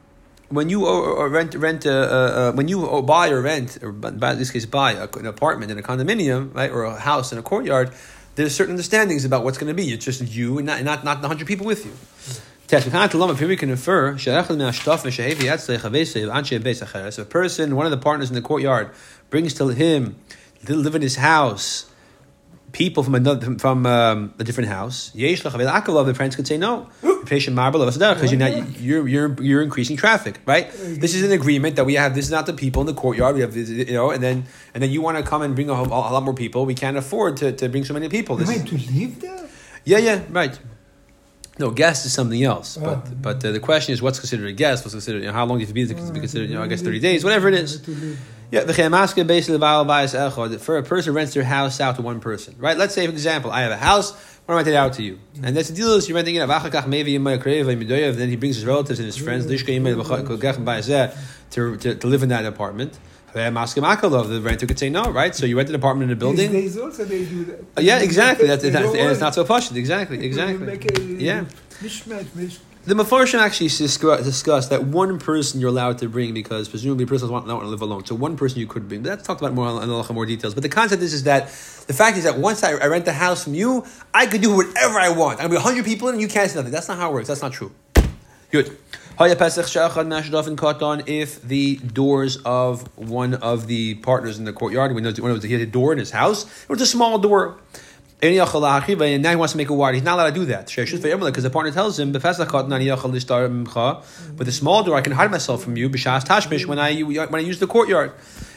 when 0.49 0.69
you 0.69 0.87
rent 1.27 1.55
rent 1.55 1.85
uh, 1.85 2.51
when 2.53 2.67
you 2.67 3.01
buy 3.03 3.29
or 3.29 3.41
rent 3.41 3.77
or 3.81 3.89
in 3.89 4.19
this 4.19 4.51
case 4.51 4.65
buy 4.65 4.93
an 4.93 5.25
apartment 5.25 5.71
in 5.71 5.77
a 5.77 5.83
condominium 5.83 6.53
right 6.55 6.71
or 6.71 6.83
a 6.83 6.99
house 6.99 7.31
in 7.31 7.37
a 7.37 7.41
courtyard, 7.41 7.91
there's 8.35 8.55
certain 8.55 8.73
understandings 8.75 9.25
about 9.25 9.43
what's 9.43 9.57
going 9.57 9.67
to 9.67 9.73
be. 9.73 9.91
It's 9.93 10.05
just 10.05 10.21
you 10.21 10.57
and 10.57 10.65
not 10.65 10.83
not 10.83 11.03
not 11.03 11.21
the 11.21 11.27
hundred 11.27 11.47
people 11.47 11.65
with 11.65 11.85
you. 11.85 11.93
Here 12.69 13.47
we 13.47 13.57
can 13.57 13.71
infer 13.71 14.15
if 14.15 14.49
a 17.17 17.25
person, 17.25 17.75
one 17.75 17.85
of 17.87 17.91
the 17.91 17.97
partners 17.97 18.29
in 18.29 18.35
the 18.35 18.41
courtyard, 18.41 18.91
brings 19.31 19.55
to 19.55 19.67
him 19.69 20.15
to 20.65 20.75
live 20.75 20.93
in 20.93 21.01
his 21.01 21.15
house 21.15 21.88
people 22.71 23.03
from 23.03 23.15
another 23.15 23.57
from 23.57 23.85
um, 23.85 24.33
a 24.39 24.43
different 24.43 24.69
house. 24.69 25.13
Yesh 25.15 25.41
the 25.43 26.13
friends 26.15 26.35
could 26.35 26.47
say 26.47 26.57
no. 26.57 26.89
Because 28.15 28.31
you're 28.31 28.39
not 28.39 28.79
you're 28.79 29.07
you're 29.07 29.41
you're 29.41 29.61
increasing 29.61 29.97
traffic, 29.97 30.39
right? 30.45 30.71
This 30.71 31.15
is 31.15 31.23
an 31.23 31.31
agreement 31.31 31.75
that 31.75 31.85
we 31.85 31.95
have. 31.95 32.15
This 32.15 32.25
is 32.25 32.31
not 32.31 32.45
the 32.45 32.53
people 32.53 32.81
in 32.81 32.87
the 32.87 32.93
courtyard. 32.93 33.35
We 33.35 33.41
have 33.41 33.55
you 33.55 33.93
know, 33.93 34.11
and 34.11 34.21
then 34.21 34.45
and 34.73 34.81
then 34.81 34.91
you 34.91 35.01
want 35.01 35.17
to 35.17 35.23
come 35.23 35.41
and 35.41 35.55
bring 35.55 35.69
a, 35.69 35.73
a 35.73 36.13
lot 36.15 36.23
more 36.23 36.33
people. 36.33 36.65
We 36.65 36.75
can't 36.75 36.97
afford 36.97 37.37
to, 37.37 37.51
to 37.51 37.69
bring 37.69 37.85
so 37.85 37.93
many 37.93 38.09
people. 38.09 38.35
This 38.35 38.49
Wait, 38.49 38.65
to 38.67 38.75
live 38.75 39.19
there? 39.19 39.49
Yeah, 39.85 39.97
yeah, 39.97 40.21
right. 40.29 40.59
No, 41.59 41.71
guest 41.71 42.05
is 42.05 42.13
something 42.13 42.41
else. 42.41 42.77
Oh. 42.77 42.81
But 42.85 43.21
but 43.21 43.45
uh, 43.45 43.51
the 43.51 43.59
question 43.59 43.93
is, 43.93 44.01
what's 44.01 44.19
considered 44.19 44.47
a 44.47 44.53
guest? 44.53 44.85
What's 44.85 44.93
considered? 44.93 45.21
You 45.21 45.27
know, 45.27 45.33
how 45.33 45.45
long 45.45 45.57
do 45.57 45.61
you 45.61 45.67
have 45.67 45.69
to 45.69 45.73
be 45.73 45.85
to 45.85 46.13
be 46.13 46.19
considered? 46.19 46.49
You 46.49 46.55
know, 46.55 46.63
I 46.63 46.67
guess 46.67 46.81
thirty 46.81 46.99
days, 46.99 47.23
whatever 47.23 47.49
it 47.49 47.55
is. 47.55 47.81
Yeah, 48.51 48.63
the 48.63 48.73
chemaska 48.73 49.27
basically 49.27 49.59
echod. 49.59 50.59
For 50.59 50.77
a 50.77 50.83
person 50.83 51.13
rents 51.13 51.33
their 51.33 51.43
house 51.43 51.79
out 51.79 51.97
to 51.97 52.01
one 52.01 52.19
person, 52.19 52.55
right? 52.57 52.77
Let's 52.77 52.95
say, 52.95 53.05
for 53.05 53.11
example, 53.11 53.51
I 53.51 53.61
have 53.61 53.71
a 53.71 53.77
house. 53.77 54.13
I 54.47 54.53
rent 54.53 54.67
it 54.67 54.73
out 54.73 54.93
to 54.93 55.03
you, 55.03 55.19
and 55.43 55.55
that's 55.55 55.69
the 55.69 55.75
deal 55.75 55.93
is 55.93 56.09
you're 56.09 56.15
renting 56.15 56.33
it. 56.33 56.47
Then 56.47 58.29
he 58.29 58.35
brings 58.35 58.55
his 58.55 58.65
relatives 58.65 58.97
and 58.97 59.05
his 59.05 59.15
friends 59.15 59.45
to, 61.51 61.77
to, 61.77 61.95
to 61.95 62.07
live 62.07 62.23
in 62.23 62.29
that 62.29 62.45
apartment. 62.45 62.97
The 63.31 64.41
renter 64.43 64.65
could 64.65 64.79
say 64.79 64.89
no, 64.89 65.03
right? 65.11 65.35
So 65.35 65.45
you 65.45 65.55
rent 65.55 65.69
an 65.69 65.75
apartment 65.75 66.09
in 66.09 66.17
a 66.17 66.19
building. 66.19 66.51
These 66.51 66.73
days 66.73 66.81
also 66.81 67.05
they 67.05 67.25
do 67.25 67.45
that. 67.45 67.83
Yeah, 67.83 67.99
exactly. 67.99 68.47
That's, 68.47 68.63
that's, 68.63 68.75
and 68.75 69.11
it's 69.11 69.19
not 69.19 69.35
so 69.35 69.45
pushed. 69.45 69.71
Exactly, 69.75 70.25
exactly. 70.25 71.23
Yeah. 71.23 71.45
The 72.85 72.93
Mepharshim 72.93 73.39
actually 73.39 73.67
discussed 73.67 74.69
that 74.69 74.85
one 74.85 75.19
person 75.19 75.59
you're 75.59 75.69
allowed 75.69 75.97
to 75.97 76.07
bring 76.07 76.33
because 76.33 76.69
presumably 76.69 77.05
persons 77.05 77.29
want, 77.29 77.45
not 77.45 77.55
want 77.55 77.65
to 77.65 77.69
live 77.69 77.81
alone. 77.81 78.05
So 78.05 78.15
one 78.15 78.37
person 78.37 78.59
you 78.59 78.67
could 78.67 78.87
bring. 78.87 79.03
But 79.03 79.09
that's 79.09 79.27
talked 79.27 79.41
about 79.41 79.53
more 79.53 79.67
in 79.83 79.89
a 79.89 79.91
lacha 79.91 80.13
more 80.13 80.25
details. 80.25 80.53
But 80.53 80.63
the 80.63 80.69
concept 80.69 81.03
is, 81.03 81.13
is 81.13 81.23
that 81.23 81.47
the 81.87 81.93
fact 81.93 82.17
is 82.17 82.23
that 82.23 82.37
once 82.37 82.63
I, 82.63 82.71
I 82.71 82.87
rent 82.87 83.03
the 83.03 83.11
house 83.11 83.43
from 83.43 83.53
you, 83.53 83.85
I 84.13 84.27
could 84.27 84.41
do 84.41 84.55
whatever 84.55 84.97
I 84.97 85.09
want. 85.09 85.39
Going 85.39 85.49
to 85.49 85.55
be 85.57 85.61
100 85.61 85.83
people 85.83 86.07
in 86.07 86.15
and 86.15 86.21
you 86.21 86.29
can't 86.29 86.49
say 86.49 86.55
nothing. 86.57 86.71
That's 86.71 86.87
not 86.87 86.97
how 86.97 87.11
it 87.11 87.13
works. 87.13 87.27
That's 87.27 87.41
not 87.41 87.51
true. 87.51 87.73
Good. 88.49 88.77
If 89.21 89.37
the 91.41 91.75
doors 91.75 92.37
of 92.37 92.97
one 92.97 93.33
of 93.33 93.67
the 93.67 93.95
partners 93.95 94.39
in 94.39 94.45
the 94.45 94.53
courtyard, 94.53 94.95
when 94.95 95.05
it 95.05 95.19
was, 95.19 95.43
he 95.43 95.51
had 95.51 95.61
a 95.61 95.65
door 95.65 95.91
in 95.91 95.99
his 95.99 96.11
house, 96.11 96.45
it 96.63 96.69
was 96.69 96.79
a 96.79 96.85
small 96.85 97.19
door. 97.19 97.59
And 98.21 99.23
now 99.23 99.29
he 99.29 99.35
wants 99.37 99.53
to 99.53 99.57
make 99.57 99.69
a 99.69 99.73
wide. 99.73 99.95
He's 99.95 100.03
not 100.03 100.15
allowed 100.15 100.33
to 100.33 100.35
do 100.35 100.43
that. 100.45 100.67
Because 100.67 101.43
the 101.43 101.49
partner 101.49 101.71
tells 101.71 101.97
him, 101.97 102.11
with 102.11 102.25
a 104.47 104.51
small 104.51 104.83
door, 104.83 104.95
I 104.95 105.01
can 105.01 105.13
hide 105.13 105.31
myself 105.31 105.63
from 105.63 105.77
you, 105.77 105.87
when 105.87 106.79
I, 106.79 107.01
when 107.01 107.35
I 107.35 107.39
use 107.39 107.59
the 107.59 107.67
courtyard. 107.67 108.11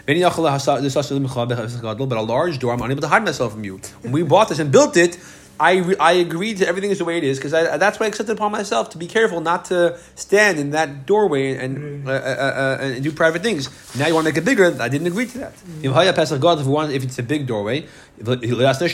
But 0.04 0.16
a 0.16 2.22
large 2.22 2.58
door, 2.58 2.72
I'm 2.72 2.82
unable 2.82 3.02
to 3.02 3.08
hide 3.08 3.24
myself 3.24 3.52
from 3.52 3.62
you. 3.62 3.80
When 4.00 4.10
we 4.10 4.24
bought 4.24 4.48
this 4.48 4.58
and 4.58 4.72
built 4.72 4.96
it, 4.96 5.16
I, 5.58 5.76
re- 5.76 5.96
I 5.96 6.12
agreed 6.12 6.58
to 6.58 6.66
everything 6.66 6.90
is 6.90 6.98
the 6.98 7.04
way 7.04 7.18
it 7.18 7.24
is 7.24 7.38
because 7.38 7.52
that's 7.52 8.00
why 8.00 8.06
I 8.06 8.08
accepted 8.08 8.32
upon 8.32 8.52
myself 8.52 8.90
to 8.90 8.98
be 8.98 9.06
careful 9.06 9.40
not 9.40 9.66
to 9.66 9.98
stand 10.14 10.58
in 10.58 10.70
that 10.70 11.06
doorway 11.06 11.56
and, 11.56 12.08
uh, 12.08 12.12
uh, 12.12 12.14
uh, 12.14 12.78
and 12.80 13.04
do 13.04 13.12
private 13.12 13.42
things. 13.42 13.68
Now 13.96 14.08
you 14.08 14.14
want 14.14 14.26
to 14.26 14.32
make 14.32 14.38
it 14.38 14.44
bigger. 14.44 14.76
I 14.80 14.88
didn't 14.88 15.06
agree 15.06 15.26
to 15.26 15.38
that. 15.38 15.54
Mm. 15.56 15.84
If, 15.84 16.96
if 16.96 17.04
it's 17.04 17.18
a 17.18 17.22
big 17.22 17.46
doorway, 17.46 17.86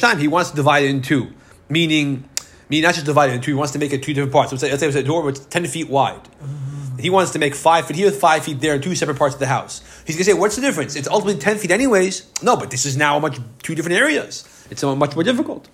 time 0.01 0.18
he 0.18 0.29
wants 0.29 0.51
to 0.51 0.57
divide 0.57 0.85
it 0.85 0.90
in 0.90 1.03
two, 1.03 1.29
meaning, 1.68 2.29
meaning 2.68 2.83
not 2.83 2.94
just 2.94 3.07
divide 3.07 3.31
it 3.31 3.35
in 3.35 3.40
two. 3.40 3.53
He 3.53 3.57
wants 3.57 3.73
to 3.73 3.79
make 3.79 3.92
it 3.92 4.03
two 4.03 4.12
different 4.12 4.33
parts. 4.33 4.51
So 4.51 4.55
let's 4.55 4.62
say, 4.62 4.71
let's 4.71 4.81
say 4.83 4.88
it's 4.88 4.97
a 4.97 5.03
door 5.03 5.31
that's 5.31 5.44
ten 5.47 5.66
feet 5.66 5.88
wide. 5.88 6.23
Mm. 6.25 7.01
He 7.01 7.11
wants 7.11 7.31
to 7.33 7.38
make 7.38 7.55
five 7.55 7.87
feet 7.87 7.97
here, 7.97 8.11
five 8.11 8.44
feet 8.44 8.61
there, 8.61 8.79
two 8.79 8.94
separate 8.94 9.18
parts 9.18 9.35
of 9.35 9.40
the 9.40 9.47
house. 9.47 9.83
He's 10.05 10.16
going 10.16 10.25
to 10.25 10.33
say, 10.33 10.35
"What's 10.35 10.57
the 10.57 10.62
difference? 10.62 10.97
It's 10.97 11.09
ultimately 11.09 11.40
ten 11.40 11.57
feet, 11.57 11.71
anyways." 11.71 12.31
No, 12.42 12.57
but 12.57 12.71
this 12.71 12.85
is 12.85 12.97
now 12.97 13.18
much 13.21 13.38
two 13.62 13.75
different 13.75 13.97
areas. 13.99 14.44
It's 14.71 14.83
much 14.83 15.14
more 15.14 15.25
difficult 15.25 15.68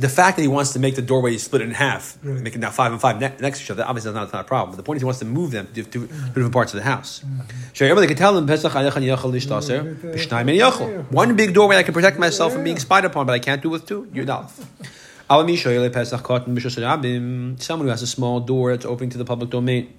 the 0.00 0.08
fact 0.08 0.36
that 0.36 0.42
he 0.42 0.48
wants 0.48 0.72
to 0.72 0.78
make 0.78 0.96
the 0.96 1.02
doorway 1.02 1.36
split 1.36 1.62
in 1.62 1.72
half, 1.72 2.18
right. 2.22 2.40
make 2.40 2.54
it 2.54 2.58
now 2.58 2.70
five 2.70 2.92
and 2.92 3.00
five 3.00 3.20
ne- 3.20 3.36
next 3.40 3.58
to 3.58 3.64
each 3.64 3.70
other, 3.70 3.84
obviously 3.84 4.12
that's 4.12 4.32
not, 4.32 4.38
not, 4.38 4.46
a 4.46 4.48
problem. 4.48 4.70
But 4.70 4.76
the 4.78 4.82
point 4.82 4.96
is 4.96 5.02
he 5.02 5.04
wants 5.04 5.20
to 5.20 5.26
move 5.26 5.50
them 5.50 5.68
to, 5.74 5.82
to 5.82 6.00
mm-hmm. 6.00 6.26
different 6.28 6.52
parts 6.52 6.72
of 6.72 6.78
the 6.78 6.84
house. 6.84 7.20
Mm-hmm. 7.20 8.00
They 8.00 8.06
can 8.06 8.16
tell 8.16 8.36
him, 8.36 8.46
one 11.10 11.36
big 11.36 11.54
doorway 11.54 11.76
I 11.76 11.82
can 11.82 11.94
protect 11.94 12.18
myself 12.18 12.52
from 12.52 12.64
being 12.64 12.78
spied 12.78 13.04
upon, 13.04 13.26
but 13.26 13.32
I 13.32 13.38
can't 13.38 13.62
do 13.62 13.68
with 13.68 13.86
two. 13.86 14.08
You're 14.12 14.24
not. 14.24 14.50
Someone 17.58 17.86
who 17.86 17.90
has 17.90 18.02
a 18.02 18.06
small 18.08 18.40
door 18.40 18.72
that's 18.74 18.84
open 18.84 19.10
to 19.10 19.18
the 19.18 19.24
public 19.24 19.50
domain. 19.50 19.96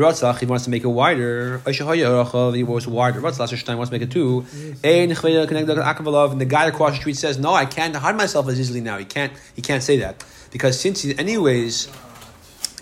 Ratzach, 0.00 0.38
he 0.40 0.46
wants 0.46 0.64
to 0.64 0.70
make 0.70 0.82
it 0.82 0.88
wider. 0.88 1.60
He 1.66 2.62
was 2.62 2.86
wider. 2.86 3.20
Ratzach 3.20 3.76
wants 3.76 3.90
to 3.90 3.94
make 3.94 4.02
it 4.02 4.10
two. 4.10 4.44
And 4.82 5.10
the 5.12 6.46
guy 6.48 6.66
across 6.66 6.92
the 6.92 6.96
street 6.96 7.16
says, 7.16 7.38
"No, 7.38 7.52
I 7.54 7.66
can't 7.66 7.94
hide 7.94 8.16
myself 8.16 8.48
as 8.48 8.58
easily 8.58 8.80
now. 8.80 8.98
He 8.98 9.04
can't. 9.04 9.32
He 9.54 9.62
can't 9.62 9.82
say 9.82 9.98
that 9.98 10.24
because 10.50 10.80
since 10.80 11.02
he, 11.02 11.16
anyways." 11.18 11.88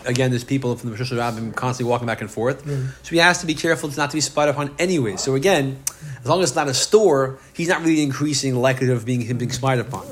Again, 0.05 0.29
there's 0.29 0.43
people 0.43 0.75
from 0.75 0.91
the 0.91 0.95
Rosh 0.95 1.11
Hashanah 1.11 1.55
constantly 1.55 1.89
walking 1.89 2.07
back 2.07 2.21
and 2.21 2.31
forth. 2.31 2.65
Mm. 2.65 2.89
So 3.03 3.09
he 3.11 3.17
has 3.17 3.39
to 3.41 3.45
be 3.45 3.53
careful 3.53 3.89
not 3.97 4.09
to 4.11 4.17
be 4.17 4.21
spied 4.21 4.49
upon 4.49 4.73
anyway. 4.79 5.17
So 5.17 5.35
again, 5.35 5.83
As 6.21 6.27
long 6.27 6.41
as 6.41 6.49
it's 6.49 6.55
not 6.55 6.67
a 6.67 6.73
store, 6.73 7.39
he's 7.53 7.69
not 7.69 7.81
really 7.81 8.03
increasing 8.03 8.53
the 8.53 8.59
likelihood 8.59 8.97
of 8.97 9.05
being 9.05 9.21
him 9.21 9.37
being 9.37 9.51
spied 9.51 9.79
upon. 9.79 10.05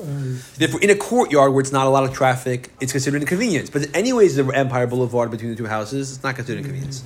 If 0.60 0.74
we're 0.74 0.80
in 0.80 0.90
a 0.90 0.96
courtyard 0.96 1.52
where 1.52 1.62
it's 1.62 1.72
not 1.72 1.86
a 1.86 1.90
lot 1.90 2.06
of 2.06 2.14
traffic, 2.14 2.70
it's 2.80 2.92
considered 2.94 3.22
inconvenience. 3.22 3.70
But 3.70 3.94
anyways, 3.96 4.36
the 4.36 4.46
Empire 4.48 4.88
Boulevard 4.88 5.32
between 5.32 5.52
the 5.52 5.58
two 5.58 5.66
houses, 5.66 6.14
it's 6.14 6.24
not 6.24 6.36
considered 6.36 6.60
inconvenience. 6.60 7.04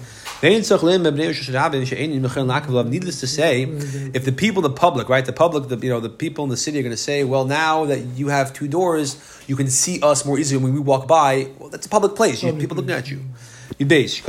Needless 2.89 3.19
to 3.19 3.27
say, 3.27 3.63
if 4.13 4.25
the 4.25 4.31
people, 4.31 4.61
the 4.63 4.69
public, 4.71 5.07
right, 5.07 5.25
the 5.25 5.33
public, 5.33 5.67
the 5.67 5.77
you 5.77 5.89
know, 5.89 5.99
the 5.99 6.09
people 6.09 6.43
in 6.43 6.49
the 6.49 6.57
city 6.57 6.79
are 6.79 6.81
going 6.81 6.91
to 6.91 6.97
say, 6.97 7.23
well, 7.23 7.45
now 7.45 7.85
that 7.85 7.99
you 7.99 8.29
have 8.29 8.51
two 8.51 8.67
doors, 8.67 9.17
you 9.47 9.55
can 9.55 9.67
see 9.67 9.99
us 10.01 10.25
more 10.25 10.39
easily 10.39 10.63
when 10.63 10.73
we 10.73 10.79
walk 10.79 11.07
by. 11.07 11.47
Well, 11.59 11.69
that's 11.69 11.85
a 11.85 11.89
public 11.89 12.15
place. 12.15 12.41
You, 12.41 12.53
people 12.53 12.75
looking 12.75 12.91
at 12.91 13.09
you. 13.11 13.19
Base. 13.85 14.21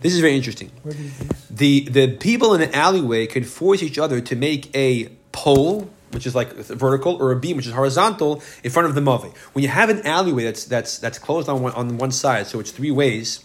This 0.00 0.14
is 0.14 0.20
very 0.20 0.34
interesting. 0.36 0.70
The 1.50 1.88
the 1.90 2.08
people 2.16 2.54
in 2.54 2.62
an 2.62 2.74
alleyway 2.74 3.26
could 3.26 3.46
force 3.46 3.82
each 3.82 3.98
other 3.98 4.20
to 4.20 4.36
make 4.36 4.70
a 4.74 5.08
pole, 5.32 5.90
which 6.10 6.26
is 6.26 6.34
like 6.34 6.52
vertical, 6.54 7.16
or 7.16 7.32
a 7.32 7.36
beam, 7.36 7.56
which 7.56 7.66
is 7.66 7.72
horizontal, 7.72 8.42
in 8.64 8.70
front 8.70 8.88
of 8.88 8.94
the 8.94 9.00
mavi. 9.00 9.34
When 9.52 9.62
you 9.62 9.68
have 9.68 9.88
an 9.90 10.06
alleyway 10.06 10.44
that's 10.44 10.64
that's 10.64 10.98
that's 10.98 11.18
closed 11.18 11.48
on 11.48 11.62
one 11.62 11.72
on 11.72 11.98
one 11.98 12.12
side, 12.12 12.46
so 12.46 12.60
it's 12.60 12.70
three 12.70 12.90
ways. 12.90 13.40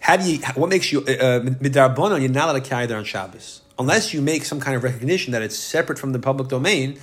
How 0.00 0.16
do 0.16 0.30
you? 0.30 0.38
What 0.54 0.68
makes 0.68 0.92
you 0.92 1.00
uh, 1.00 1.40
midarbonon? 1.40 2.20
You're 2.20 2.30
not 2.30 2.50
allowed 2.50 2.62
to 2.62 2.68
carry 2.68 2.86
there 2.86 2.98
on 2.98 3.04
Shabbos 3.04 3.62
unless 3.78 4.14
you 4.14 4.20
make 4.20 4.44
some 4.44 4.60
kind 4.60 4.76
of 4.76 4.84
recognition 4.84 5.32
that 5.32 5.42
it's 5.42 5.58
separate 5.58 5.98
from 5.98 6.12
the 6.12 6.18
public 6.18 6.48
domain. 6.48 6.98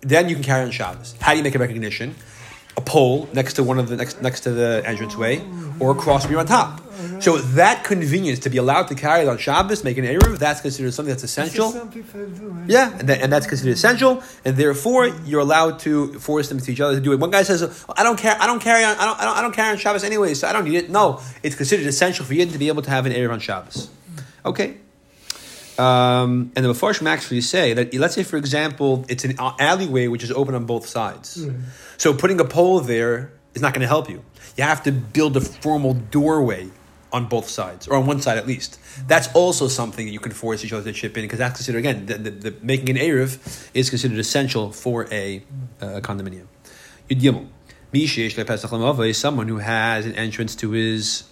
Then 0.00 0.28
you 0.28 0.34
can 0.34 0.44
carry 0.44 0.62
on 0.62 0.70
Shabbos. 0.70 1.14
How 1.20 1.32
do 1.32 1.38
you 1.38 1.42
make 1.42 1.54
a 1.54 1.58
recognition? 1.58 2.14
A 2.76 2.80
pole 2.80 3.28
next 3.32 3.54
to 3.54 3.64
one 3.64 3.78
of 3.78 3.88
the 3.88 3.96
next 3.96 4.20
next 4.20 4.40
to 4.40 4.50
the 4.50 4.82
entranceway 4.86 5.42
or 5.80 5.92
a 5.92 5.94
crossbeam 5.94 6.38
on 6.38 6.46
top. 6.46 6.82
So 7.20 7.38
that 7.38 7.84
convenience 7.84 8.40
to 8.40 8.50
be 8.50 8.58
allowed 8.58 8.88
to 8.88 8.94
carry 8.94 9.22
it 9.22 9.28
on 9.28 9.38
Shabbos, 9.38 9.84
make 9.84 9.98
an 9.98 10.04
Eruv, 10.04 10.38
that's 10.38 10.60
considered 10.60 10.92
something 10.92 11.10
that's 11.10 11.24
essential. 11.24 11.72
Yeah, 12.66 12.98
and, 12.98 13.08
that, 13.08 13.22
and, 13.22 13.32
that's 13.32 13.46
considered 13.46 13.72
essential, 13.72 14.22
and 14.44 14.56
therefore 14.56 15.06
you're 15.24 15.40
allowed 15.40 15.78
to 15.80 16.18
force 16.18 16.48
them 16.48 16.60
to 16.60 16.72
each 16.72 16.80
other 16.80 16.96
to 16.96 17.00
do 17.00 17.12
it. 17.12 17.20
One 17.20 17.30
guy 17.30 17.42
says, 17.42 17.62
"I 17.96 18.02
don't 18.02 18.18
care. 18.18 18.36
I 18.40 18.46
don't 18.46 18.60
carry 18.60 18.84
on. 18.84 18.96
I 18.96 19.04
don't. 19.04 19.20
I 19.20 19.24
don't, 19.24 19.36
I 19.38 19.42
don't 19.42 19.52
carry 19.52 19.70
on 19.70 19.78
Shabbos 19.78 20.04
anyway, 20.04 20.34
so 20.34 20.48
I 20.48 20.52
don't 20.52 20.64
need 20.64 20.76
it." 20.76 20.90
No, 20.90 21.20
it's 21.42 21.54
considered 21.54 21.86
essential 21.86 22.24
for 22.24 22.34
you 22.34 22.46
to 22.46 22.58
be 22.58 22.68
able 22.68 22.82
to 22.82 22.90
have 22.90 23.06
an 23.06 23.12
Eruv 23.12 23.32
on 23.32 23.40
Shabbos. 23.40 23.90
Okay. 24.44 24.76
Um, 25.78 26.52
and 26.56 26.64
the 26.64 26.72
Mepharshim 26.72 27.06
actually 27.06 27.42
say 27.42 27.74
that, 27.74 27.94
let's 27.94 28.14
say, 28.14 28.22
for 28.22 28.36
example, 28.36 29.04
it's 29.08 29.24
an 29.24 29.34
alleyway 29.38 30.06
which 30.06 30.22
is 30.22 30.30
open 30.32 30.54
on 30.54 30.64
both 30.64 30.86
sides. 30.86 31.36
Mm. 31.36 31.64
So 31.98 32.14
putting 32.14 32.40
a 32.40 32.44
pole 32.44 32.80
there 32.80 33.32
is 33.54 33.62
not 33.62 33.74
going 33.74 33.82
to 33.82 33.86
help 33.86 34.08
you. 34.08 34.24
You 34.56 34.64
have 34.64 34.82
to 34.84 34.92
build 34.92 35.36
a 35.36 35.40
formal 35.40 35.94
doorway 35.94 36.70
on 37.12 37.26
both 37.26 37.48
sides, 37.48 37.86
or 37.88 37.96
on 37.96 38.06
one 38.06 38.20
side 38.20 38.36
at 38.36 38.46
least. 38.46 38.78
That's 39.06 39.28
also 39.34 39.68
something 39.68 40.08
you 40.08 40.18
can 40.18 40.32
force 40.32 40.64
each 40.64 40.72
other 40.72 40.84
to 40.84 40.92
chip 40.92 41.16
in, 41.16 41.24
because 41.24 41.38
that's 41.38 41.56
considered, 41.58 41.78
again, 41.78 42.06
the, 42.06 42.14
the, 42.18 42.30
the, 42.30 42.54
making 42.62 42.90
an 42.90 42.96
Eruv 42.96 43.70
is 43.74 43.90
considered 43.90 44.18
essential 44.18 44.72
for 44.72 45.06
a, 45.12 45.42
uh, 45.80 46.00
condominium. 46.00 46.46
Yud 47.08 47.20
Gimel. 47.20 47.48
Someone 49.14 49.48
who 49.48 49.58
has 49.58 50.06
an 50.06 50.14
entrance 50.14 50.54
to 50.56 50.70
his. 50.72 51.24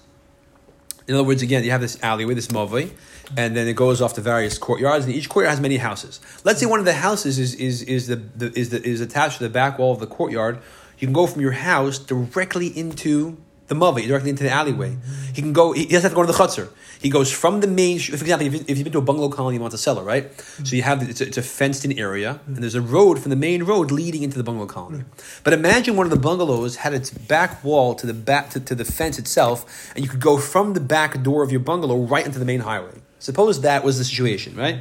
In 1.07 1.15
other 1.15 1.25
words, 1.25 1.43
again, 1.43 1.65
you 1.65 1.71
have 1.71 1.81
this 1.81 2.03
alleyway, 2.03 2.35
this 2.35 2.49
mavoi, 2.49 2.91
and 3.37 3.55
then 3.55 3.69
it 3.69 3.77
goes 3.77 4.01
off 4.01 4.15
to 4.15 4.21
various 4.21 4.57
courtyards, 4.57 5.05
and 5.05 5.15
each 5.15 5.29
courtyard 5.29 5.51
has 5.51 5.61
many 5.61 5.77
houses. 5.77 6.21
Let's 6.45 6.61
say 6.61 6.67
one 6.67 6.79
of 6.79 6.87
the 6.87 6.95
houses 6.95 7.39
is, 7.39 7.55
is, 7.57 7.83
is, 7.83 8.07
the, 8.07 8.17
the, 8.17 8.59
is, 8.59 8.71
the, 8.71 8.83
is 8.83 9.01
attached 9.01 9.39
to 9.39 9.45
the 9.45 9.51
back 9.51 9.79
wall 9.79 9.93
of 9.93 10.01
the 10.01 10.07
courtyard, 10.07 10.61
you 10.99 11.07
can 11.07 11.13
go 11.13 11.27
from 11.27 11.43
your 11.43 11.53
house 11.53 11.99
directly 11.99 12.69
into 12.69 13.37
the 13.67 13.75
mavi, 13.75 14.07
directly 14.07 14.31
into 14.31 14.43
the 14.43 14.51
alleyway. 14.51 14.97
He 15.33 15.41
can 15.41 15.53
go. 15.53 15.73
He 15.73 15.87
doesn't 15.87 16.03
have 16.03 16.13
to 16.13 16.17
go 16.17 16.23
to 16.23 16.33
the 16.33 16.39
chutzner. 16.39 16.69
He 17.01 17.09
goes 17.11 17.31
from 17.31 17.61
the 17.61 17.67
main. 17.67 17.99
For 17.99 18.13
example, 18.15 18.47
if, 18.47 18.69
you've 18.69 18.85
been 18.85 18.93
to 18.93 18.99
a 18.99 19.03
bungalow 19.03 19.29
colony, 19.29 19.57
you 19.57 19.61
want 19.61 19.73
to 19.73 19.79
sell 19.79 19.99
it, 19.99 20.03
right? 20.03 20.31
So 20.65 20.77
you 20.77 20.83
have 20.83 21.09
it's 21.09 21.21
a, 21.21 21.27
it's 21.27 21.39
a 21.39 21.43
fenced-in 21.43 21.99
area, 21.99 22.41
and 22.47 22.59
there's 22.59 22.75
a 22.75 22.83
road 22.83 23.19
from 23.19 23.31
the 23.31 23.37
main 23.37 23.63
road 23.63 23.91
leading 23.91 24.23
into 24.23 24.37
the 24.37 24.45
bungalow 24.45 24.67
colony. 24.67 25.05
But 25.43 25.53
imagine 25.53 25.97
one 25.97 26.07
of 26.07 26.11
the 26.11 26.19
bungalows 26.19 26.77
had 26.77 26.95
its 26.95 27.11
back 27.11 27.65
wall 27.65 27.95
to 27.95 28.07
the 28.07 28.15
back 28.15 28.51
to, 28.51 28.61
to 28.61 28.75
the 28.75 28.85
fence 28.85 29.19
itself, 29.19 29.93
and 29.95 30.05
you 30.05 30.11
could 30.11 30.21
go 30.21 30.39
from 30.39 30.75
the 30.75 30.81
back 30.81 31.23
door 31.23 31.43
of 31.43 31.51
your 31.51 31.61
bungalow 31.61 31.97
right 31.97 32.25
into 32.25 32.39
the 32.39 32.45
main 32.45 32.61
highway. 32.61 33.01
Suppose 33.19 33.63
that 33.63 33.83
was 33.85 33.97
the 33.97 34.05
situation, 34.05 34.55
right? 34.55 34.81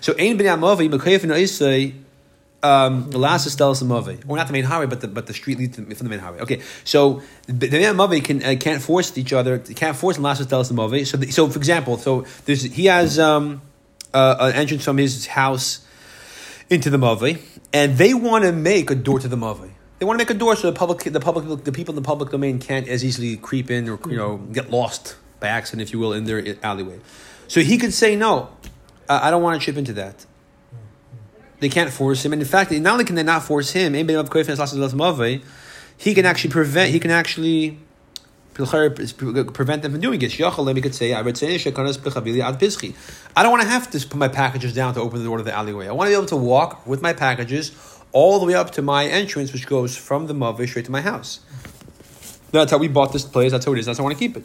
So 0.00 0.14
ein 0.18 0.36
b'nei 0.36 0.56
amavi 0.56 0.90
um, 2.64 3.10
the 3.10 3.18
last 3.18 3.46
is 3.46 3.54
Stelis 3.54 3.82
Mave, 3.82 4.22
or 4.26 4.36
not 4.38 4.46
the 4.46 4.52
main 4.54 4.64
highway, 4.64 4.86
but 4.86 5.02
the 5.02 5.08
but 5.08 5.26
the 5.26 5.34
street 5.34 5.58
leads 5.58 5.76
from 5.76 5.86
the 5.86 6.04
main 6.04 6.18
highway. 6.18 6.40
Okay, 6.40 6.62
so 6.82 7.22
the 7.46 7.68
main 7.68 7.94
Mave 7.94 8.24
can 8.24 8.42
uh, 8.42 8.56
can't 8.58 8.80
force 8.80 9.16
each 9.18 9.34
other, 9.34 9.58
can't 9.58 9.96
force 9.96 10.16
the 10.16 10.22
last 10.22 10.40
is 10.40 10.46
Stelis 10.46 10.72
Mave. 10.72 11.06
So 11.06 11.18
the, 11.18 11.30
so 11.30 11.48
for 11.48 11.58
example, 11.58 11.98
so 11.98 12.24
there's 12.46 12.62
he 12.62 12.86
has 12.86 13.18
um, 13.18 13.60
uh, 14.14 14.36
an 14.40 14.54
entrance 14.54 14.82
from 14.82 14.96
his 14.96 15.26
house 15.26 15.86
into 16.70 16.88
the 16.88 16.96
Mave, 16.96 17.60
and 17.74 17.98
they 17.98 18.14
want 18.14 18.44
to 18.44 18.52
make 18.52 18.90
a 18.90 18.94
door 18.94 19.20
to 19.20 19.28
the 19.28 19.36
Mave. 19.36 19.70
They 19.98 20.06
want 20.06 20.18
to 20.18 20.24
make 20.24 20.30
a 20.30 20.38
door 20.38 20.56
so 20.56 20.70
the 20.70 20.76
public, 20.76 21.00
the 21.04 21.20
public, 21.20 21.64
the 21.64 21.72
people 21.72 21.92
in 21.92 21.96
the 21.96 22.06
public 22.06 22.30
domain 22.30 22.58
can't 22.60 22.88
as 22.88 23.04
easily 23.04 23.36
creep 23.36 23.70
in 23.70 23.88
or 23.90 23.98
you 24.08 24.16
know 24.16 24.38
get 24.38 24.70
lost 24.70 25.16
by 25.38 25.48
accident, 25.48 25.86
if 25.86 25.92
you 25.92 25.98
will, 25.98 26.14
in 26.14 26.24
their 26.24 26.56
alleyway. 26.62 26.98
So 27.46 27.60
he 27.60 27.76
could 27.76 27.92
say 27.92 28.16
no. 28.16 28.48
I 29.06 29.30
don't 29.30 29.42
want 29.42 29.60
to 29.60 29.64
chip 29.64 29.76
into 29.76 29.92
that. 29.94 30.24
They 31.60 31.68
can't 31.68 31.90
force 31.90 32.24
him. 32.24 32.32
And 32.32 32.42
in 32.42 32.48
fact, 32.48 32.72
not 32.72 32.92
only 32.92 33.04
can 33.04 33.14
they 33.14 33.22
not 33.22 33.42
force 33.42 33.72
him, 33.72 33.94
he 33.94 34.04
can 36.14 36.26
actually 36.26 36.50
prevent, 36.50 36.90
he 36.90 37.00
can 37.00 37.10
actually 37.10 37.78
prevent 38.54 39.82
them 39.82 39.92
from 39.92 40.00
doing 40.00 40.22
it. 40.22 40.32
He 40.32 40.80
could 40.80 40.94
say, 40.94 41.12
I 41.12 41.22
don't 41.22 41.40
want 43.50 43.62
to 43.62 43.68
have 43.68 43.90
to 43.90 44.06
put 44.06 44.16
my 44.16 44.28
packages 44.28 44.72
down 44.74 44.94
to 44.94 45.00
open 45.00 45.18
the 45.18 45.24
door 45.24 45.38
to 45.38 45.42
the 45.42 45.52
alleyway. 45.52 45.88
I 45.88 45.92
want 45.92 46.06
to 46.08 46.12
be 46.12 46.16
able 46.16 46.26
to 46.26 46.36
walk 46.36 46.86
with 46.86 47.02
my 47.02 47.12
packages 47.12 47.72
all 48.12 48.38
the 48.38 48.46
way 48.46 48.54
up 48.54 48.70
to 48.72 48.82
my 48.82 49.06
entrance, 49.06 49.52
which 49.52 49.66
goes 49.66 49.96
from 49.96 50.26
the 50.26 50.34
Mave 50.34 50.68
straight 50.68 50.84
to 50.84 50.92
my 50.92 51.00
house. 51.00 51.40
That's 52.52 52.70
how 52.70 52.78
we 52.78 52.86
bought 52.86 53.12
this 53.12 53.24
place. 53.24 53.50
That's 53.50 53.64
how 53.64 53.72
it 53.72 53.80
is. 53.80 53.86
That's 53.86 53.98
how 53.98 54.04
I 54.04 54.06
want 54.06 54.18
to 54.18 54.24
keep 54.24 54.36
it. 54.36 54.44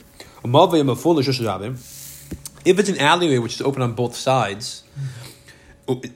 If 2.65 2.79
it's 2.79 2.89
an 2.89 2.99
alleyway 2.99 3.37
which 3.37 3.53
is 3.53 3.61
open 3.61 3.83
on 3.83 3.93
both 3.93 4.15
sides, 4.15 4.83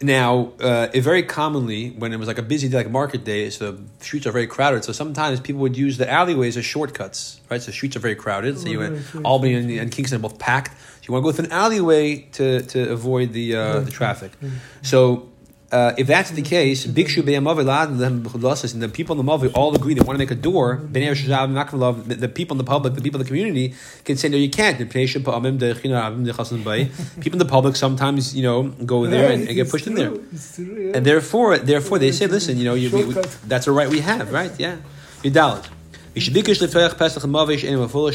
now, 0.01 0.51
uh, 0.59 0.88
it 0.93 1.01
very 1.01 1.23
commonly, 1.23 1.89
when 1.91 2.13
it 2.13 2.17
was 2.17 2.27
like 2.27 2.38
a 2.38 2.43
busy 2.43 2.69
day, 2.69 2.77
like 2.77 2.91
market 2.91 3.23
day, 3.23 3.49
so 3.49 3.71
the 3.71 3.81
streets 4.03 4.27
are 4.27 4.31
very 4.31 4.47
crowded. 4.47 4.83
So 4.83 4.93
sometimes 4.93 5.39
people 5.39 5.62
would 5.62 5.75
use 5.75 5.97
the 5.97 6.09
alleyways 6.09 6.57
as 6.57 6.65
shortcuts, 6.65 7.39
right? 7.49 7.62
So 7.62 7.71
streets 7.71 7.95
are 7.95 7.99
very 7.99 8.15
crowded. 8.15 8.59
So 8.59 8.67
you 8.67 8.79
went 8.79 9.03
Albany 9.25 9.55
and, 9.55 9.71
and, 9.71 9.91
Kingston 9.91 10.19
are 10.19 10.21
both 10.21 10.38
packed. 10.38 10.71
So 10.79 11.07
you 11.07 11.13
want 11.13 11.23
to 11.23 11.31
go 11.31 11.36
through 11.36 11.45
an 11.45 11.51
alleyway 11.51 12.17
to, 12.33 12.62
to 12.62 12.91
avoid 12.91 13.33
the 13.33 13.55
uh, 13.55 13.79
the 13.81 13.91
traffic. 13.91 14.31
So 14.83 15.29
uh, 15.73 15.95
if 15.97 16.05
that's 16.05 16.29
the 16.29 16.43
case, 16.43 16.86
Bikshu 16.86 17.23
and 18.73 18.83
the 18.83 18.89
people 18.89 19.19
in 19.19 19.25
the 19.25 19.31
Mavi 19.31 19.51
all 19.55 19.75
agree 19.75 19.95
they 19.95 20.01
want 20.01 20.13
to 20.13 20.19
make 20.19 20.29
a 20.29 20.36
door. 20.36 20.81
The 20.91 22.31
people 22.33 22.53
in 22.53 22.57
the 22.59 22.63
public, 22.63 22.93
the 22.93 23.01
people 23.01 23.19
in 23.19 23.25
the 23.25 23.27
community 23.27 23.73
can 24.03 24.15
say 24.15 24.29
no, 24.29 24.38
you 24.38 24.51
can't. 24.51 24.77
People 24.93 25.09
in 27.33 27.39
the 27.39 27.45
public 27.49 27.75
sometimes 27.75 28.36
you 28.36 28.43
know 28.43 28.63
go 28.86 29.07
there 29.07 29.31
and, 29.31 29.47
and 29.47 29.55
get 29.55 29.69
pushed 29.69 29.88
in 29.88 29.95
there, 29.95 30.13
and 30.95 31.03
therefore, 31.03 31.57
therefore 31.57 31.97
they 31.97 32.12
say, 32.12 32.27
listen, 32.27 32.57
you 32.57 32.65
know, 32.65 32.75
you, 32.75 32.91
we, 32.91 33.05
we, 33.05 33.13
that's 33.47 33.65
a 33.65 33.71
right 33.71 33.89
we 33.89 34.01
have, 34.01 34.31
right? 34.31 34.51
Yeah, 34.59 34.77
You 35.23 35.31
Yudalit. 35.31 35.67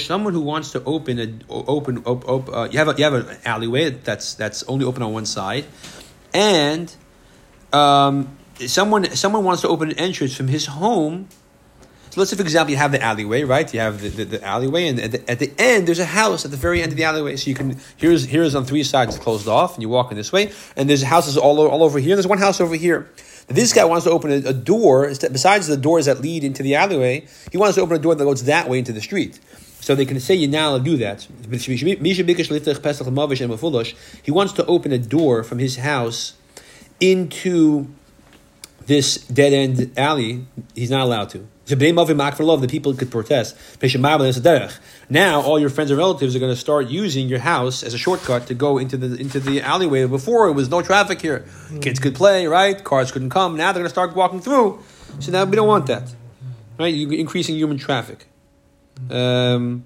Someone 0.06 0.32
who 0.32 0.40
wants 0.42 0.70
to 0.70 0.84
open 0.84 1.18
a 1.18 1.34
open, 1.50 2.02
open, 2.06 2.22
open 2.28 2.54
uh, 2.54 2.68
you 2.70 2.78
have 2.78 2.88
a, 2.88 2.94
you 2.96 3.02
have 3.02 3.14
an 3.14 3.36
alleyway 3.44 3.90
that's 3.90 4.34
that's 4.34 4.62
only 4.64 4.84
open 4.84 5.02
on 5.02 5.12
one 5.12 5.26
side, 5.26 5.64
and 6.32 6.94
um, 7.72 8.36
someone 8.66 9.04
someone 9.16 9.44
wants 9.44 9.62
to 9.62 9.68
open 9.68 9.90
an 9.90 9.98
entrance 9.98 10.36
from 10.36 10.48
his 10.48 10.66
home. 10.66 11.28
So 12.10 12.20
let's 12.20 12.30
say, 12.30 12.36
for 12.36 12.42
example, 12.42 12.70
you 12.70 12.78
have 12.78 12.92
the 12.92 13.02
alleyway, 13.02 13.42
right? 13.42 13.72
You 13.72 13.80
have 13.80 14.00
the, 14.00 14.08
the, 14.08 14.24
the 14.24 14.44
alleyway, 14.44 14.88
and 14.88 14.98
at 14.98 15.12
the, 15.12 15.30
at 15.30 15.38
the, 15.40 15.52
end, 15.58 15.86
there's 15.86 15.98
a 15.98 16.06
house 16.06 16.46
at 16.46 16.50
the 16.50 16.56
very 16.56 16.82
end 16.82 16.90
of 16.90 16.96
the 16.96 17.04
alleyway. 17.04 17.36
So 17.36 17.50
you 17.50 17.54
can 17.54 17.78
here's 17.96 18.24
here's 18.24 18.54
on 18.54 18.64
three 18.64 18.82
sides 18.82 19.18
closed 19.18 19.46
off, 19.46 19.74
and 19.74 19.82
you 19.82 19.88
walk 19.88 20.10
in 20.10 20.16
this 20.16 20.32
way, 20.32 20.52
and 20.76 20.88
there's 20.88 21.02
houses 21.02 21.36
all 21.36 21.60
all 21.66 21.82
over 21.82 21.98
here. 21.98 22.16
There's 22.16 22.26
one 22.26 22.38
house 22.38 22.60
over 22.60 22.74
here. 22.74 23.10
This 23.48 23.72
guy 23.72 23.84
wants 23.84 24.04
to 24.04 24.10
open 24.10 24.30
a, 24.30 24.48
a 24.48 24.52
door. 24.52 25.08
Besides 25.08 25.66
the 25.68 25.76
doors 25.76 26.06
that 26.06 26.20
lead 26.20 26.44
into 26.44 26.62
the 26.62 26.74
alleyway, 26.74 27.26
he 27.50 27.56
wants 27.56 27.76
to 27.76 27.82
open 27.82 27.96
a 27.96 27.98
door 27.98 28.14
that 28.14 28.24
goes 28.24 28.44
that 28.44 28.68
way 28.68 28.78
into 28.78 28.92
the 28.92 29.00
street. 29.00 29.40
So 29.80 29.94
they 29.94 30.04
can 30.04 30.20
say 30.20 30.34
you're 30.34 30.50
now 30.50 30.76
do 30.78 30.98
that. 30.98 31.26
He 34.22 34.30
wants 34.30 34.52
to 34.52 34.66
open 34.66 34.92
a 34.92 34.98
door 34.98 35.42
from 35.44 35.58
his 35.58 35.76
house 35.76 36.34
into 37.00 37.88
this 38.86 39.18
dead 39.18 39.52
end 39.52 39.98
alley, 39.98 40.46
he's 40.74 40.90
not 40.90 41.02
allowed 41.02 41.30
to. 41.30 41.46
The 41.66 42.66
people 42.68 42.94
could 42.94 43.10
protest. 43.10 43.56
Now 45.10 45.40
all 45.42 45.60
your 45.60 45.68
friends 45.68 45.90
and 45.90 45.98
relatives 45.98 46.34
are 46.34 46.38
going 46.38 46.52
to 46.52 46.56
start 46.56 46.88
using 46.88 47.28
your 47.28 47.40
house 47.40 47.82
as 47.82 47.92
a 47.92 47.98
shortcut 47.98 48.46
to 48.46 48.54
go 48.54 48.78
into 48.78 48.96
the 48.96 49.20
into 49.20 49.38
the 49.38 49.60
alleyway. 49.60 50.06
Before 50.06 50.48
it 50.48 50.52
was 50.52 50.70
no 50.70 50.80
traffic 50.80 51.20
here. 51.20 51.40
Hmm. 51.40 51.80
Kids 51.80 51.98
could 51.98 52.14
play, 52.14 52.46
right? 52.46 52.82
Cars 52.82 53.12
couldn't 53.12 53.28
come. 53.28 53.56
Now 53.56 53.72
they're 53.72 53.82
going 53.82 53.84
to 53.84 53.90
start 53.90 54.16
walking 54.16 54.40
through. 54.40 54.82
So 55.20 55.30
now 55.30 55.44
we 55.44 55.56
don't 55.56 55.68
want 55.68 55.86
that. 55.88 56.14
Right? 56.78 56.94
You're 56.94 57.12
increasing 57.12 57.56
human 57.56 57.76
traffic. 57.76 58.27
Um, 59.10 59.84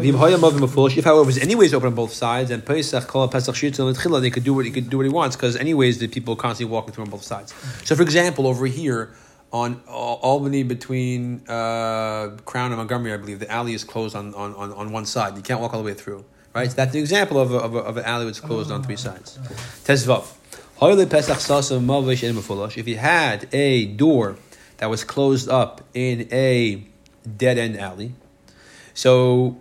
if 0.00 1.04
however 1.04 1.24
was 1.24 1.38
anyways 1.38 1.74
open 1.74 1.88
on 1.88 1.94
both 1.94 2.12
sides, 2.12 2.50
and 2.50 2.64
Pesach 2.64 3.06
call 3.06 3.26
Pesach 3.28 3.54
Shitzel 3.54 4.20
they 4.20 4.30
could 4.30 4.44
do 4.44 4.54
what 4.54 4.64
he 4.64 4.70
could 4.70 4.90
do 4.90 4.98
what 4.98 5.06
he 5.06 5.12
wants 5.12 5.36
because 5.36 5.56
anyways 5.56 5.98
the 5.98 6.08
people 6.08 6.36
constantly 6.36 6.72
walking 6.72 6.92
through 6.92 7.04
on 7.04 7.10
both 7.10 7.22
sides. 7.22 7.52
So 7.84 7.96
for 7.96 8.02
example, 8.02 8.46
over 8.46 8.66
here 8.66 9.14
on 9.52 9.80
Albany 9.86 10.64
between 10.64 11.42
uh, 11.48 12.36
Crown 12.44 12.72
and 12.72 12.76
Montgomery, 12.76 13.12
I 13.12 13.16
believe 13.16 13.38
the 13.38 13.50
alley 13.50 13.72
is 13.72 13.84
closed 13.84 14.16
on, 14.16 14.34
on, 14.34 14.54
on, 14.54 14.72
on 14.72 14.92
one 14.92 15.06
side. 15.06 15.36
You 15.36 15.42
can't 15.42 15.60
walk 15.60 15.72
all 15.72 15.80
the 15.80 15.86
way 15.86 15.94
through. 15.94 16.24
Right, 16.54 16.70
so 16.70 16.76
that's 16.76 16.94
an 16.94 17.00
example 17.00 17.40
of, 17.40 17.52
a, 17.52 17.58
of, 17.58 17.74
a, 17.74 17.78
of 17.78 17.96
an 17.96 18.04
alley 18.04 18.26
that's 18.26 18.40
closed 18.40 18.70
on 18.70 18.82
three 18.82 18.96
sides. 18.96 19.38
Tezvav. 19.84 20.24
If 22.76 22.88
you 22.88 22.96
had 22.96 23.48
a 23.52 23.86
door 23.86 24.36
that 24.76 24.90
was 24.90 25.04
closed 25.04 25.48
up 25.48 25.82
in 25.94 26.28
a 26.32 26.84
dead 27.36 27.58
end 27.58 27.78
alley, 27.78 28.12
so 28.94 29.56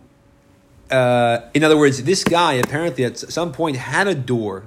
uh, 0.94 1.50
in 1.54 1.64
other 1.64 1.78
words, 1.78 2.04
this 2.04 2.24
guy 2.24 2.54
apparently 2.54 3.04
at 3.04 3.18
some 3.18 3.52
point 3.52 3.78
had 3.78 4.08
a 4.08 4.16
door, 4.16 4.64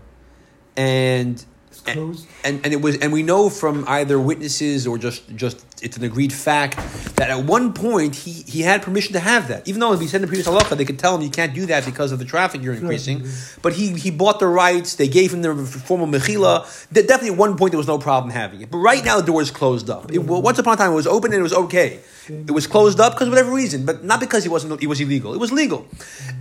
and 0.76 1.44
closed. 1.84 2.26
and 2.44 2.60
and 2.64 2.72
it 2.72 2.82
was 2.82 2.98
and 2.98 3.12
we 3.12 3.22
know 3.22 3.48
from 3.48 3.84
either 3.86 4.18
witnesses 4.18 4.86
or 4.86 4.98
just 4.98 5.34
just 5.36 5.64
it's 5.82 5.96
an 5.96 6.04
agreed 6.04 6.32
fact 6.32 6.76
that 7.16 7.30
at 7.30 7.44
one 7.44 7.72
point 7.72 8.16
he 8.16 8.32
he 8.32 8.62
had 8.62 8.82
permission 8.82 9.12
to 9.12 9.20
have 9.20 9.48
that. 9.48 9.66
Even 9.68 9.80
though 9.80 9.92
if 9.92 10.00
he 10.00 10.06
said 10.06 10.16
in 10.16 10.22
the 10.22 10.26
previous 10.26 10.48
halacha 10.48 10.76
they 10.76 10.84
could 10.84 10.98
tell 10.98 11.14
him 11.14 11.22
you 11.22 11.30
can't 11.30 11.54
do 11.54 11.66
that 11.66 11.84
because 11.84 12.10
of 12.10 12.18
the 12.18 12.24
traffic 12.24 12.62
you're 12.62 12.74
increasing. 12.74 13.24
But 13.62 13.74
he 13.74 13.92
he 13.92 14.10
bought 14.10 14.40
the 14.40 14.48
rights 14.48 14.96
they 14.96 15.08
gave 15.08 15.32
him 15.32 15.42
the 15.42 15.54
formal 15.64 16.06
mechila. 16.08 16.88
That 16.88 17.06
definitely 17.06 17.34
at 17.34 17.38
one 17.38 17.56
point 17.56 17.70
there 17.72 17.78
was 17.78 17.86
no 17.86 17.98
problem 17.98 18.32
having 18.32 18.62
it. 18.62 18.70
But 18.70 18.78
right 18.78 19.04
now 19.04 19.20
the 19.20 19.26
door 19.26 19.42
is 19.42 19.50
closed 19.50 19.88
up. 19.90 20.10
It, 20.12 20.18
once 20.18 20.58
upon 20.58 20.74
a 20.74 20.76
time 20.76 20.92
it 20.92 20.96
was 20.96 21.06
open 21.06 21.32
and 21.32 21.38
it 21.38 21.44
was 21.44 21.54
okay 21.54 22.00
it 22.28 22.50
was 22.50 22.66
closed 22.66 23.00
up 23.00 23.12
because 23.12 23.28
whatever 23.28 23.52
reason 23.52 23.84
but 23.84 24.04
not 24.04 24.20
because 24.20 24.42
he 24.42 24.48
wasn't 24.48 24.80
he 24.80 24.86
was 24.86 25.00
illegal 25.00 25.32
it 25.34 25.40
was 25.40 25.52
legal 25.52 25.86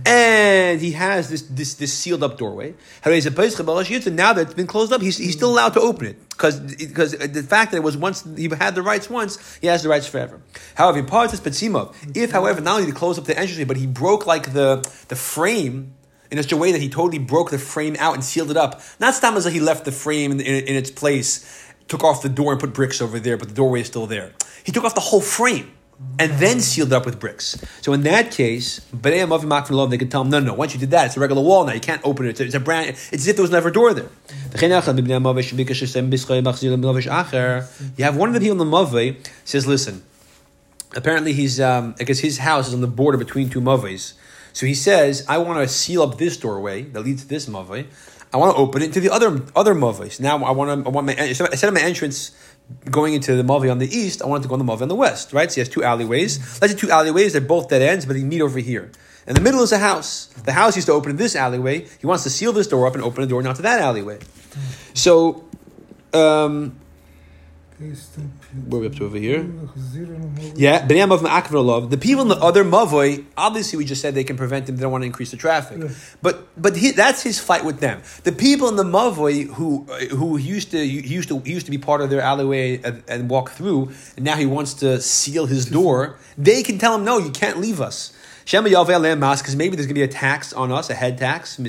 and 0.04 0.80
he 0.80 0.92
has 0.92 1.28
this 1.28 1.42
this 1.42 1.74
this 1.74 1.92
sealed 1.92 2.22
up 2.22 2.38
doorway 2.38 2.74
now 3.04 4.32
that 4.32 4.42
it's 4.42 4.54
been 4.54 4.66
closed 4.66 4.92
up 4.92 5.00
he's, 5.00 5.18
he's 5.18 5.34
still 5.34 5.50
allowed 5.50 5.72
to 5.72 5.80
open 5.80 6.06
it 6.06 6.16
because 6.36 6.60
because 6.60 7.12
the 7.12 7.42
fact 7.42 7.72
that 7.72 7.78
it 7.78 7.82
was 7.82 7.96
once 7.96 8.24
he 8.36 8.48
had 8.48 8.74
the 8.74 8.82
rights 8.82 9.08
once, 9.08 9.58
he 9.60 9.66
has 9.66 9.82
the 9.82 9.88
rights 9.88 10.06
forever. 10.06 10.40
However, 10.74 10.98
in 10.98 11.06
parts 11.06 11.38
Betzimov, 11.40 11.94
if 12.14 12.30
however 12.30 12.60
not 12.60 12.80
only 12.80 12.92
to 12.92 12.96
close 12.96 13.18
up 13.18 13.24
the 13.24 13.38
entrance, 13.38 13.66
but 13.66 13.76
he 13.76 13.86
broke 13.86 14.26
like 14.26 14.52
the 14.52 14.86
the 15.08 15.16
frame 15.16 15.94
in 16.30 16.42
such 16.42 16.52
a 16.52 16.56
way 16.56 16.72
that 16.72 16.80
he 16.80 16.88
totally 16.88 17.18
broke 17.18 17.50
the 17.50 17.58
frame 17.58 17.96
out 17.98 18.14
and 18.14 18.24
sealed 18.24 18.50
it 18.50 18.56
up. 18.56 18.80
Not 19.00 19.14
stam 19.14 19.36
as 19.36 19.44
he 19.46 19.60
left 19.60 19.84
the 19.84 19.92
frame 19.92 20.32
in, 20.32 20.40
in, 20.40 20.64
in 20.64 20.74
its 20.74 20.90
place, 20.90 21.72
took 21.88 22.02
off 22.02 22.22
the 22.22 22.28
door 22.28 22.52
and 22.52 22.60
put 22.60 22.72
bricks 22.72 23.00
over 23.00 23.20
there, 23.20 23.36
but 23.36 23.48
the 23.48 23.54
doorway 23.54 23.80
is 23.80 23.86
still 23.86 24.06
there. 24.06 24.32
He 24.66 24.72
took 24.72 24.84
off 24.84 24.94
the 24.94 25.00
whole 25.00 25.22
frame. 25.22 25.72
And 26.18 26.32
then 26.32 26.60
sealed 26.60 26.92
it 26.92 26.94
up 26.94 27.06
with 27.06 27.18
bricks. 27.18 27.56
So 27.80 27.94
in 27.94 28.02
that 28.02 28.30
case, 28.30 28.80
they 28.92 29.26
could 29.26 30.10
tell 30.10 30.20
him, 30.20 30.28
no, 30.28 30.40
no, 30.40 30.52
once 30.52 30.74
you 30.74 30.80
did 30.80 30.90
that, 30.90 31.06
it's 31.06 31.16
a 31.16 31.20
regular 31.20 31.40
wall 31.40 31.64
now. 31.64 31.72
You 31.72 31.80
can't 31.80 32.02
open 32.04 32.26
it. 32.26 32.38
It's 32.38 32.54
a, 32.54 32.60
brand. 32.60 32.90
It's 32.90 33.14
as 33.14 33.28
if 33.28 33.36
there 33.36 33.42
was 33.42 33.50
never 33.50 33.70
a 33.70 33.72
door 33.72 33.94
there. 33.94 34.10
You 37.96 38.04
have 38.04 38.16
one 38.16 38.28
of 38.28 38.34
the 38.34 38.40
people 38.40 38.52
in 38.52 38.58
the 38.58 38.66
Maveh 38.66 39.26
says, 39.46 39.66
listen, 39.66 40.02
apparently 40.94 41.32
he's, 41.32 41.58
um, 41.62 41.94
I 41.98 42.04
guess 42.04 42.18
his 42.18 42.36
house 42.38 42.68
is 42.68 42.74
on 42.74 42.82
the 42.82 42.88
border 42.88 43.16
between 43.16 43.48
two 43.48 43.62
Mavehs. 43.62 44.12
So 44.52 44.66
he 44.66 44.74
says, 44.74 45.24
I 45.28 45.38
want 45.38 45.66
to 45.66 45.68
seal 45.72 46.02
up 46.02 46.18
this 46.18 46.36
doorway 46.36 46.82
that 46.82 47.00
leads 47.00 47.22
to 47.22 47.28
this 47.28 47.46
Maveh. 47.46 47.86
I 48.34 48.36
want 48.38 48.54
to 48.54 48.60
open 48.60 48.82
it 48.82 48.92
to 48.92 49.00
the 49.00 49.08
other 49.08 49.40
other 49.54 49.74
Mavehs. 49.74 50.20
Now 50.20 50.44
I 50.44 50.50
want 50.50 50.84
to, 50.84 50.86
I 50.86 50.92
want 50.92 51.06
my, 51.06 51.14
instead 51.14 51.64
of 51.64 51.74
my 51.74 51.80
entrance 51.80 52.32
going 52.90 53.14
into 53.14 53.36
the 53.36 53.42
Mavi 53.42 53.70
on 53.70 53.78
the 53.78 53.88
east, 53.88 54.22
I 54.22 54.26
want 54.26 54.42
to 54.42 54.48
go 54.48 54.54
on 54.54 54.64
the 54.64 54.70
Mavi 54.70 54.82
on 54.82 54.88
the 54.88 54.94
west, 54.94 55.32
right? 55.32 55.50
So 55.50 55.56
he 55.56 55.60
has 55.60 55.68
two 55.68 55.82
alleyways. 55.82 56.60
Let's 56.60 56.74
say 56.74 56.78
two 56.78 56.90
alleyways, 56.90 57.32
they're 57.32 57.40
both 57.40 57.68
dead 57.68 57.82
ends, 57.82 58.06
but 58.06 58.14
they 58.14 58.24
meet 58.24 58.40
over 58.40 58.58
here. 58.58 58.90
In 59.26 59.34
the 59.34 59.40
middle 59.40 59.62
is 59.62 59.72
a 59.72 59.78
house. 59.78 60.26
The 60.44 60.52
house 60.52 60.76
used 60.76 60.86
to 60.86 60.92
open 60.92 61.10
in 61.10 61.16
this 61.16 61.34
alleyway. 61.34 61.86
He 61.98 62.06
wants 62.06 62.22
to 62.24 62.30
seal 62.30 62.52
this 62.52 62.68
door 62.68 62.86
up 62.86 62.94
and 62.94 63.02
open 63.02 63.22
the 63.22 63.28
door 63.28 63.42
now 63.42 63.52
to 63.52 63.62
that 63.62 63.80
alleyway. 63.80 64.18
So, 64.94 65.44
um, 66.12 66.78
where 68.68 68.78
are 68.78 68.82
we 68.82 68.86
up 68.88 68.94
to 68.96 69.04
over 69.04 69.18
here? 69.18 69.48
Yeah, 70.54 70.86
B'nai 70.86 71.06
Amav 71.06 71.18
Ma'akvar 71.18 71.90
The 71.90 71.98
people 71.98 72.22
in 72.22 72.28
the 72.28 72.36
other 72.36 72.64
Mavoi, 72.64 73.24
obviously 73.36 73.76
we 73.76 73.84
just 73.84 74.00
said 74.00 74.14
they 74.14 74.24
can 74.24 74.36
prevent 74.36 74.68
him, 74.68 74.76
they 74.76 74.82
don't 74.82 74.92
want 74.92 75.02
to 75.02 75.06
increase 75.06 75.30
the 75.30 75.36
traffic. 75.36 75.90
But 76.22 76.48
but 76.60 76.76
he, 76.76 76.90
that's 76.92 77.22
his 77.22 77.38
fight 77.38 77.64
with 77.64 77.80
them. 77.80 78.02
The 78.24 78.32
people 78.32 78.68
in 78.68 78.76
the 78.76 78.84
Mavoi 78.84 79.46
who 79.46 79.86
uh, 79.90 79.98
who 80.16 80.38
used 80.38 80.70
to 80.72 80.78
he 80.78 81.00
used 81.00 81.28
to 81.28 81.40
he 81.40 81.52
used 81.52 81.66
to 81.66 81.70
be 81.70 81.78
part 81.78 82.00
of 82.00 82.10
their 82.10 82.20
alleyway 82.20 82.80
and, 82.82 83.02
and 83.08 83.30
walk 83.30 83.50
through, 83.50 83.92
and 84.16 84.24
now 84.24 84.36
he 84.36 84.46
wants 84.46 84.74
to 84.74 85.00
seal 85.00 85.46
his 85.46 85.66
door, 85.66 86.18
they 86.38 86.62
can 86.62 86.78
tell 86.78 86.94
him, 86.94 87.04
no, 87.04 87.18
you 87.18 87.30
can't 87.30 87.58
leave 87.58 87.80
us. 87.80 88.12
Because 88.44 89.56
maybe 89.56 89.74
there's 89.74 89.86
going 89.86 89.88
to 89.88 89.94
be 89.94 90.02
a 90.02 90.08
tax 90.08 90.52
on 90.52 90.70
us, 90.70 90.88
a 90.88 90.94
head 90.94 91.18
tax. 91.18 91.56
The 91.56 91.64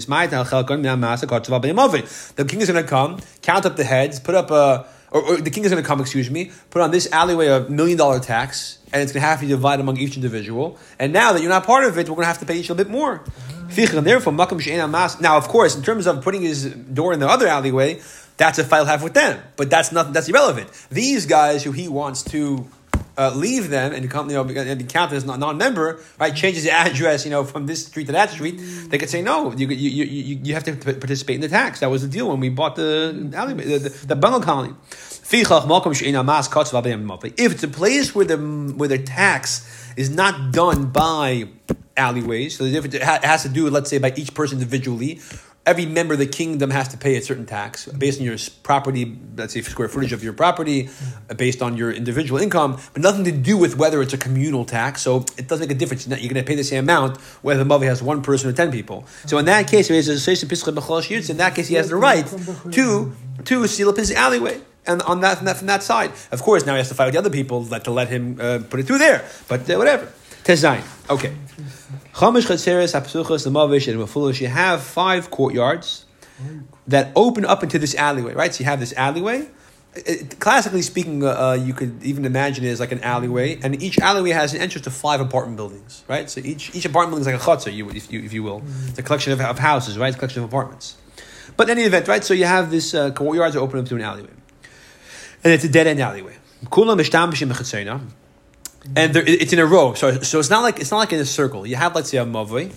king 2.47 2.61
is 2.61 2.71
going 2.71 2.83
to 2.83 2.87
come, 2.87 3.19
count 3.41 3.65
up 3.65 3.77
the 3.77 3.83
heads, 3.83 4.19
put 4.19 4.35
up 4.35 4.51
a 4.51 4.85
or, 5.11 5.21
or 5.23 5.37
the 5.37 5.49
king 5.49 5.63
is 5.63 5.71
going 5.71 5.81
to 5.81 5.87
come, 5.87 6.01
excuse 6.01 6.29
me, 6.29 6.51
put 6.69 6.81
on 6.81 6.91
this 6.91 7.11
alleyway 7.11 7.47
a 7.47 7.61
million 7.69 7.97
dollar 7.97 8.19
tax, 8.19 8.79
and 8.91 9.01
it's 9.01 9.11
going 9.11 9.21
to 9.21 9.27
have 9.27 9.39
to 9.39 9.45
be 9.45 9.49
divided 9.49 9.81
among 9.81 9.97
each 9.97 10.15
individual. 10.15 10.77
And 10.99 11.13
now 11.13 11.33
that 11.33 11.41
you're 11.41 11.49
not 11.49 11.65
part 11.65 11.85
of 11.85 11.97
it, 11.97 12.09
we're 12.09 12.15
going 12.15 12.23
to 12.23 12.27
have 12.27 12.39
to 12.39 12.45
pay 12.45 12.57
each 12.57 12.69
a 12.69 12.75
bit 12.75 12.89
more. 12.89 13.23
Now, 15.21 15.37
of 15.37 15.47
course, 15.47 15.75
in 15.75 15.83
terms 15.83 16.07
of 16.07 16.23
putting 16.23 16.41
his 16.41 16.65
door 16.65 17.13
in 17.13 17.19
the 17.19 17.27
other 17.27 17.47
alleyway, 17.47 18.01
that's 18.37 18.59
a 18.59 18.63
fight 18.63 18.87
have 18.87 19.03
with 19.03 19.13
them. 19.13 19.41
But 19.55 19.69
that's 19.69 19.91
nothing. 19.91 20.13
that's 20.13 20.29
irrelevant. 20.29 20.69
These 20.89 21.25
guys 21.25 21.63
who 21.63 21.71
he 21.71 21.87
wants 21.87 22.23
to 22.25 22.67
uh, 23.17 23.31
leave 23.35 23.69
them 23.69 23.93
and 23.93 24.03
become, 24.03 24.29
you 24.29 24.35
know, 24.35 24.43
and 24.43 24.79
be 24.79 24.85
counted 24.85 25.15
as 25.15 25.25
non-member, 25.25 25.99
right? 26.19 26.35
Changes 26.35 26.63
the 26.63 26.71
address, 26.71 27.25
you 27.25 27.31
know, 27.31 27.43
from 27.43 27.65
this 27.65 27.85
street 27.85 28.05
to 28.05 28.11
that 28.13 28.29
street. 28.29 28.59
They 28.89 28.97
could 28.97 29.09
say 29.09 29.21
no. 29.21 29.51
You 29.53 29.67
you, 29.67 29.89
you, 30.05 30.39
you 30.43 30.53
have 30.53 30.63
to 30.65 30.75
participate 30.75 31.35
in 31.35 31.41
the 31.41 31.49
tax. 31.49 31.79
That 31.79 31.89
was 31.89 32.03
the 32.03 32.07
deal 32.07 32.29
when 32.29 32.39
we 32.39 32.49
bought 32.49 32.75
the 32.75 33.31
alleyway, 33.35 33.65
the, 33.65 33.79
the, 33.79 34.07
the 34.07 34.15
bungalow 34.15 34.43
colony. 34.43 34.73
If 37.37 37.51
it's 37.51 37.63
a 37.63 37.67
place 37.67 38.15
where 38.15 38.25
the 38.25 38.37
where 38.37 38.87
the 38.87 38.99
tax 38.99 39.91
is 39.97 40.09
not 40.09 40.53
done 40.53 40.91
by 40.91 41.49
alleyways, 41.97 42.55
so 42.57 42.63
if 42.63 42.85
it 42.85 43.01
has 43.01 43.43
to 43.43 43.49
do, 43.49 43.69
let's 43.69 43.89
say, 43.89 43.97
by 43.97 44.13
each 44.15 44.33
person 44.33 44.59
individually, 44.59 45.19
every 45.67 45.85
member 45.85 46.13
of 46.13 46.19
the 46.19 46.25
kingdom 46.25 46.69
has 46.71 46.87
to 46.87 46.97
pay 46.97 47.17
a 47.17 47.21
certain 47.21 47.45
tax 47.45 47.85
based 47.85 48.19
on 48.19 48.25
your 48.25 48.37
property, 48.63 49.17
let's 49.35 49.53
say 49.53 49.61
square 49.61 49.89
footage 49.89 50.13
of 50.13 50.23
your 50.23 50.33
property, 50.33 50.89
based 51.35 51.61
on 51.61 51.75
your 51.75 51.91
individual 51.91 52.39
income, 52.39 52.79
but 52.93 53.01
nothing 53.01 53.25
to 53.25 53.31
do 53.31 53.57
with 53.57 53.77
whether 53.77 54.01
it's 54.01 54.13
a 54.13 54.17
communal 54.17 54.63
tax. 54.65 55.01
So 55.01 55.25
it 55.37 55.47
doesn't 55.47 55.67
make 55.67 55.75
a 55.75 55.79
difference. 55.79 56.07
You're 56.07 56.17
going 56.17 56.35
to 56.35 56.43
pay 56.43 56.55
the 56.55 56.63
same 56.63 56.85
amount 56.85 57.17
whether 57.41 57.59
the 57.59 57.65
mother 57.65 57.85
has 57.85 58.01
one 58.01 58.21
person 58.23 58.49
or 58.49 58.53
ten 58.53 58.71
people. 58.71 59.05
So 59.25 59.37
in 59.37 59.45
that 59.45 59.67
case, 59.67 59.89
in 59.89 61.37
that 61.37 61.55
case, 61.55 61.67
he 61.67 61.75
has 61.75 61.89
the 61.89 61.95
right 61.97 62.25
to 62.71 63.13
to 63.43 63.67
seal 63.67 63.89
up 63.89 63.97
his 63.97 64.11
alleyway 64.11 64.61
and 64.87 65.01
on 65.03 65.21
that, 65.21 65.41
that 65.41 65.57
from 65.57 65.67
that 65.67 65.83
side. 65.83 66.11
Of 66.31 66.41
course, 66.41 66.65
now 66.65 66.73
he 66.73 66.77
has 66.77 66.87
to 66.89 66.95
fight 66.95 67.05
with 67.05 67.13
the 67.13 67.19
other 67.19 67.29
people 67.29 67.63
let, 67.65 67.83
to 67.83 67.91
let 67.91 68.07
him 68.07 68.39
uh, 68.39 68.59
put 68.69 68.79
it 68.79 68.87
through 68.87 68.99
there. 68.99 69.25
But 69.47 69.69
uh, 69.69 69.77
whatever. 69.77 70.11
Tezain. 70.43 70.81
Okay. 71.09 71.33
Chamish 72.17 72.47
Chatzeres 72.47 72.99
Hapsuchas 72.99 73.45
Lamavish 73.45 73.87
and 73.87 73.99
Mafulish. 73.99 74.41
You 74.41 74.47
have 74.47 74.81
five 74.81 75.29
courtyards 75.29 76.05
that 76.87 77.11
open 77.15 77.45
up 77.45 77.61
into 77.61 77.77
this 77.77 77.93
alleyway, 77.93 78.33
right? 78.33 78.51
So 78.51 78.61
you 78.61 78.65
have 78.65 78.79
this 78.79 78.91
alleyway. 78.93 79.47
It, 79.95 80.39
classically 80.39 80.81
speaking, 80.81 81.23
uh, 81.23 81.27
uh, 81.27 81.53
you 81.53 81.73
could 81.73 82.03
even 82.03 82.25
imagine 82.25 82.65
it 82.65 82.69
as 82.69 82.79
like 82.79 82.91
an 82.91 83.03
alleyway, 83.03 83.59
and 83.61 83.81
each 83.81 83.99
alleyway 83.99 84.31
has 84.31 84.55
an 84.55 84.61
entrance 84.61 84.85
to 84.85 84.91
five 84.91 85.21
apartment 85.21 85.57
buildings, 85.57 86.03
right? 86.07 86.27
So 86.27 86.41
each 86.43 86.75
each 86.75 86.85
apartment 86.85 87.17
building 87.17 87.35
is 87.35 87.45
like 87.45 87.63
a 87.63 87.69
chutzah, 87.69 87.73
you, 87.73 87.87
if, 87.91 88.11
you, 88.11 88.23
if 88.23 88.33
you 88.33 88.41
will. 88.41 88.63
It's 88.87 88.97
a 88.97 89.03
collection 89.03 89.33
of, 89.33 89.41
of 89.41 89.59
houses, 89.59 89.97
right? 89.99 90.07
It's 90.07 90.17
a 90.17 90.19
collection 90.19 90.43
of 90.43 90.49
apartments. 90.49 90.97
But 91.55 91.69
in 91.69 91.77
any 91.77 91.85
event, 91.85 92.07
right? 92.07 92.23
So 92.23 92.33
you 92.33 92.45
have 92.45 92.71
this 92.71 92.95
uh, 92.95 93.11
courtyards 93.11 93.53
that 93.53 93.59
open 93.59 93.79
up 93.79 93.85
to 93.87 93.95
an 93.95 94.01
alleyway 94.01 94.29
and 95.43 95.53
it's 95.53 95.63
a 95.63 95.69
dead 95.69 95.87
end 95.87 95.99
alleyway. 95.99 96.35
And 98.95 99.13
there, 99.13 99.23
it's 99.25 99.53
in 99.53 99.59
a 99.59 99.65
row, 99.65 99.93
so 99.93 100.21
so 100.21 100.39
it's 100.39 100.49
not 100.49 100.63
like 100.63 100.79
it's 100.79 100.91
not 100.91 100.97
like 100.97 101.13
in 101.13 101.19
a 101.19 101.25
circle. 101.25 101.67
You 101.67 101.75
have 101.75 101.95
let's 101.95 102.09
say 102.09 102.17
a 102.17 102.25
mavoi, 102.25 102.73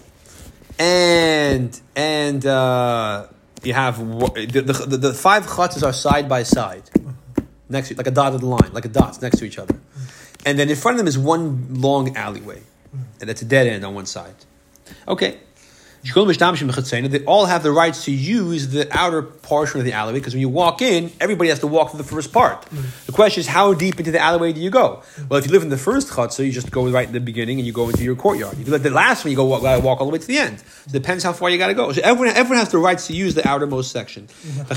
and 0.79 1.81
and 1.95 2.45
uh, 2.45 3.27
you 3.63 3.73
have 3.75 3.99
the, 3.99 4.87
the, 4.89 4.97
the 4.97 5.15
five 5.15 5.47
chutzes 5.47 5.83
are 5.83 5.93
side 5.93 6.29
by 6.29 6.43
side, 6.43 6.91
next 7.69 7.89
to, 7.89 7.95
like 7.95 8.07
a 8.07 8.11
dotted 8.11 8.43
line, 8.43 8.73
like 8.73 8.85
a 8.85 8.89
dots 8.89 9.23
next 9.23 9.39
to 9.39 9.45
each 9.45 9.59
other, 9.59 9.77
and 10.45 10.59
then 10.59 10.69
in 10.69 10.77
front 10.77 10.95
of 10.95 10.99
them 10.99 11.07
is 11.07 11.19
one 11.19 11.75
long 11.75 12.17
alleyway, 12.17 12.63
and 13.21 13.31
it's 13.31 13.43
a 13.43 13.47
dead 13.47 13.67
end 13.67 13.85
on 13.85 13.95
one 13.95 14.07
side. 14.07 14.35
Okay, 15.07 15.39
they 17.13 17.25
all 17.25 17.47
have 17.47 17.63
the 17.63 17.71
rights 17.71 18.05
to 18.07 18.11
use 18.11 18.69
the 18.69 18.89
outer 18.97 19.23
portion 19.23 19.81
of 19.81 19.85
the 19.85 19.93
alleyway 19.93 20.19
because 20.19 20.33
when 20.33 20.41
you 20.41 20.49
walk 20.49 20.81
in, 20.81 21.13
everybody 21.21 21.51
has 21.51 21.61
to 21.61 21.67
walk 21.67 21.91
through 21.91 21.99
the 21.99 22.09
first 22.09 22.33
part. 22.33 22.63
Mm. 22.67 23.07
The 23.07 23.13
question 23.13 23.41
is, 23.41 23.47
how 23.47 23.75
deep 23.75 23.99
into 23.99 24.11
the 24.11 24.19
alleyway 24.19 24.53
do 24.53 24.61
you 24.61 24.71
go? 24.71 25.03
Well, 25.29 25.39
if 25.39 25.47
you 25.47 25.53
live 25.53 25.63
in 25.63 25.69
the 25.69 25.77
first 25.77 26.09
chutzah, 26.09 26.45
you 26.45 26.53
just 26.53 26.71
go 26.71 26.89
right 26.89 27.07
in 27.07 27.13
the 27.13 27.21
beginning 27.21 27.59
and 27.59 27.67
you 27.67 27.73
go 27.73 27.89
into 27.89 28.03
your 28.03 28.17
courtyard. 28.17 28.55
If 28.55 28.61
you 28.61 28.73
live 28.73 28.81
at 28.81 28.89
the 28.89 28.95
last 28.95 29.25
one, 29.25 29.31
you 29.31 29.37
go 29.37 29.45
walk, 29.45 29.63
walk 29.63 30.01
all 30.01 30.07
the 30.07 30.13
way 30.13 30.19
to 30.19 30.27
the 30.27 30.39
end. 30.39 30.61
So 30.61 30.65
it 30.89 30.93
depends 30.93 31.23
how 31.23 31.33
far 31.35 31.51
you 31.51 31.59
got 31.59 31.69
to 31.69 31.75
go. 31.75 31.93
So 31.93 32.01
everyone, 32.03 32.35
everyone 32.35 32.59
has 32.59 32.71
the 32.71 32.79
rights 32.79 33.07
to 33.09 33.13
use 33.13 33.35
the 33.35 33.47
outermost 33.47 33.93
section. 33.93 34.27
Mm-hmm. 34.27 34.73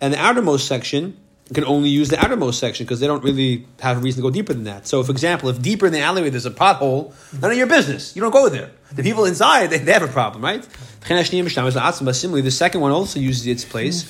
And 0.00 0.14
the 0.14 0.18
outermost 0.18 0.68
section 0.68 1.16
can 1.54 1.64
only 1.64 1.88
use 1.88 2.08
the 2.08 2.18
outermost 2.22 2.58
section 2.58 2.84
because 2.84 3.00
they 3.00 3.06
don't 3.06 3.24
really 3.24 3.66
have 3.80 3.96
a 3.98 4.00
reason 4.00 4.22
to 4.22 4.28
go 4.28 4.30
deeper 4.30 4.52
than 4.52 4.64
that. 4.64 4.86
So, 4.86 5.02
for 5.02 5.12
example, 5.12 5.48
if 5.48 5.62
deeper 5.62 5.86
in 5.86 5.92
the 5.92 6.00
alleyway 6.00 6.30
there's 6.30 6.46
a 6.46 6.50
pothole, 6.50 7.14
none 7.40 7.50
of 7.50 7.56
your 7.56 7.66
business. 7.66 8.14
You 8.14 8.22
don't 8.22 8.32
go 8.32 8.48
there. 8.48 8.70
The 8.92 9.02
people 9.02 9.26
inside, 9.26 9.68
they, 9.68 9.78
they 9.78 9.92
have 9.92 10.02
a 10.02 10.08
problem, 10.08 10.42
right? 10.42 10.66
Similarly, 11.04 12.42
the 12.42 12.50
second 12.50 12.80
one 12.80 12.90
also 12.90 13.20
uses 13.20 13.46
its 13.46 13.64
place. 13.64 14.04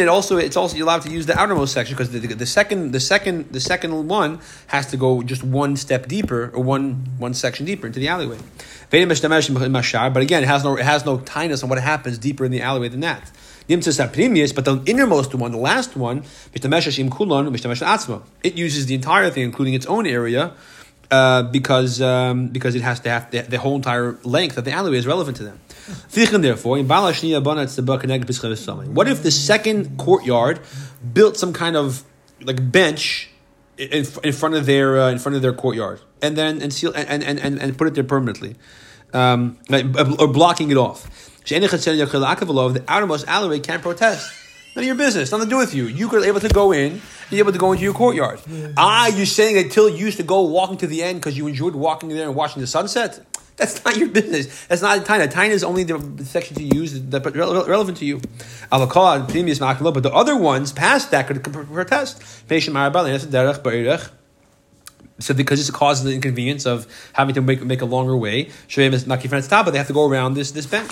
It 0.00 0.08
also 0.08 0.36
it's 0.38 0.56
also 0.56 0.76
you're 0.76 0.86
allowed 0.86 1.02
to 1.02 1.10
use 1.10 1.26
the 1.26 1.38
outermost 1.38 1.72
section 1.74 1.94
because 1.94 2.10
the, 2.10 2.20
the, 2.20 2.34
the 2.34 2.46
second 2.46 2.92
the 2.92 3.00
second 3.00 3.52
the 3.52 3.60
second 3.60 4.08
one 4.08 4.40
has 4.68 4.86
to 4.86 4.96
go 4.96 5.22
just 5.22 5.42
one 5.44 5.76
step 5.76 6.08
deeper 6.08 6.50
or 6.54 6.62
one 6.62 7.06
one 7.18 7.34
section 7.34 7.66
deeper 7.66 7.86
into 7.86 8.00
the 8.00 8.08
alleyway. 8.08 8.38
But 8.90 10.22
again, 10.22 10.42
it 10.42 10.46
has 10.46 10.64
no 10.64 10.76
it 10.76 10.84
has 10.84 11.04
no 11.04 11.18
tightness 11.20 11.62
on 11.62 11.68
what 11.68 11.78
happens 11.80 12.18
deeper 12.18 12.44
in 12.44 12.50
the 12.50 12.62
alleyway 12.62 12.88
than 12.88 13.00
that. 13.00 13.30
But 13.72 14.64
the 14.64 14.82
innermost 14.86 15.34
one, 15.34 15.52
the 15.52 15.58
last 15.58 15.96
one, 15.96 16.24
it 18.42 18.54
uses 18.54 18.86
the 18.86 18.94
entire 18.94 19.30
thing, 19.30 19.44
including 19.44 19.74
its 19.74 19.86
own 19.86 20.06
area, 20.06 20.52
uh, 21.10 21.42
because 21.42 22.00
um, 22.00 22.48
because 22.48 22.74
it 22.74 22.82
has 22.82 23.00
to 23.00 23.10
have 23.10 23.30
the, 23.30 23.42
the, 23.42 23.58
whole 23.58 23.76
entire 23.76 24.18
length 24.24 24.56
of 24.56 24.64
the 24.64 24.72
alleyway 24.72 24.96
is 24.96 25.06
relevant 25.06 25.36
to 25.36 25.42
them. 25.42 25.60
Therefore, 26.10 26.78
what 26.78 29.08
if 29.08 29.22
the 29.22 29.30
second 29.30 29.98
courtyard 29.98 30.60
built 31.12 31.36
some 31.36 31.52
kind 31.52 31.76
of 31.76 32.04
like 32.40 32.72
bench 32.72 33.28
in, 33.76 34.06
in 34.24 34.32
front 34.32 34.54
of 34.54 34.64
their 34.64 35.00
uh, 35.00 35.10
in 35.10 35.18
front 35.18 35.36
of 35.36 35.42
their 35.42 35.52
courtyard 35.52 36.00
and 36.22 36.36
then 36.36 36.62
and 36.62 36.72
seal 36.72 36.92
and 36.94 37.22
and, 37.22 37.38
and, 37.38 37.60
and 37.60 37.76
put 37.76 37.88
it 37.88 37.94
there 37.94 38.04
permanently, 38.04 38.56
um, 39.12 39.58
or 40.18 40.28
blocking 40.28 40.70
it 40.70 40.76
off? 40.76 41.31
The 41.44 42.84
outermost 42.88 43.26
alleyway 43.28 43.60
can't 43.60 43.82
protest. 43.82 44.32
None 44.74 44.84
of 44.84 44.86
your 44.86 44.94
business. 44.94 45.30
Nothing 45.30 45.48
to 45.48 45.50
do 45.50 45.58
with 45.58 45.74
you. 45.74 45.84
You 45.84 46.08
could 46.08 46.24
able 46.24 46.40
to 46.40 46.48
go 46.48 46.72
in. 46.72 47.02
Be 47.30 47.38
able 47.38 47.52
to 47.52 47.58
go 47.58 47.72
into 47.72 47.84
your 47.84 47.94
courtyard. 47.94 48.40
Ah, 48.76 49.08
you're 49.08 49.26
saying 49.26 49.58
until 49.58 49.88
you 49.88 50.06
used 50.06 50.16
to 50.18 50.22
go 50.22 50.42
walking 50.42 50.78
to 50.78 50.86
the 50.86 51.02
end 51.02 51.20
because 51.20 51.36
you 51.36 51.46
enjoyed 51.46 51.74
walking 51.74 52.08
there 52.10 52.26
and 52.26 52.34
watching 52.34 52.60
the 52.60 52.66
sunset. 52.66 53.20
That's 53.56 53.84
not 53.84 53.96
your 53.96 54.08
business. 54.08 54.66
That's 54.66 54.80
not 54.82 54.98
a 54.98 55.00
time. 55.02 55.20
A 55.20 55.28
time 55.28 55.50
is 55.50 55.62
only 55.62 55.84
the 55.84 56.24
section 56.24 56.56
to 56.56 56.62
use 56.62 57.00
that 57.00 57.36
relevant 57.36 57.98
to 57.98 58.04
you. 58.06 58.18
Alakah, 58.72 59.28
previous 59.28 59.58
but 59.58 60.02
the 60.02 60.12
other 60.12 60.36
ones 60.36 60.72
past 60.72 61.10
that 61.10 61.26
could 61.26 61.42
protest 61.42 62.22
so 65.18 65.34
because 65.34 65.58
this 65.58 65.70
causes 65.70 66.04
the 66.04 66.12
inconvenience 66.12 66.66
of 66.66 66.86
having 67.12 67.34
to 67.34 67.42
make, 67.42 67.62
make 67.62 67.80
a 67.80 67.84
longer 67.84 68.16
way, 68.16 68.50
but 68.74 69.70
they 69.70 69.78
have 69.78 69.86
to 69.86 69.92
go 69.92 70.08
around 70.08 70.34
this 70.34 70.50
this 70.50 70.66
bench. 70.66 70.90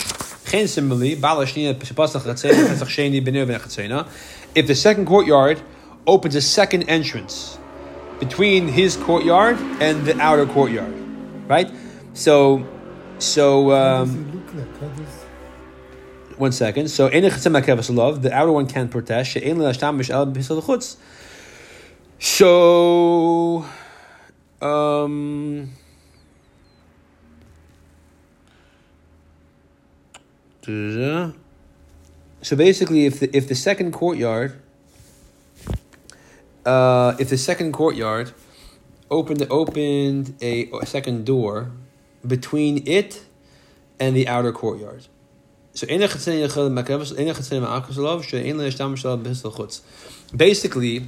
If 4.54 4.66
the 4.66 4.74
second 4.74 5.06
courtyard 5.06 5.60
opens 6.06 6.34
a 6.34 6.40
second 6.40 6.84
entrance 6.88 7.58
between 8.18 8.68
his 8.68 8.96
courtyard 8.96 9.58
and 9.80 10.04
the 10.04 10.18
outer 10.20 10.46
courtyard, 10.46 10.92
right? 11.48 11.70
So, 12.14 12.66
so 13.18 13.72
um, 13.72 14.24
one 16.36 16.52
second. 16.52 16.88
So, 16.88 17.08
the 17.08 18.30
outer 18.32 18.52
one 18.52 18.66
can't 18.66 18.90
protest. 18.90 19.36
So, 22.18 23.64
um, 24.60 25.70
so 32.42 32.56
basically, 32.56 33.06
if 33.06 33.20
the 33.20 33.34
if 33.36 33.48
the 33.48 33.54
second 33.54 33.92
courtyard, 33.92 34.60
uh, 36.64 37.14
if 37.18 37.28
the 37.28 37.38
second 37.38 37.72
courtyard 37.72 38.32
opened 39.10 39.46
opened 39.50 40.34
a, 40.40 40.70
a 40.82 40.86
second 40.86 41.26
door 41.26 41.70
between 42.26 42.86
it 42.86 43.24
and 43.98 44.16
the 44.16 44.26
outer 44.28 44.52
courtyard. 44.52 45.06
So 45.72 45.86
basically 50.34 51.06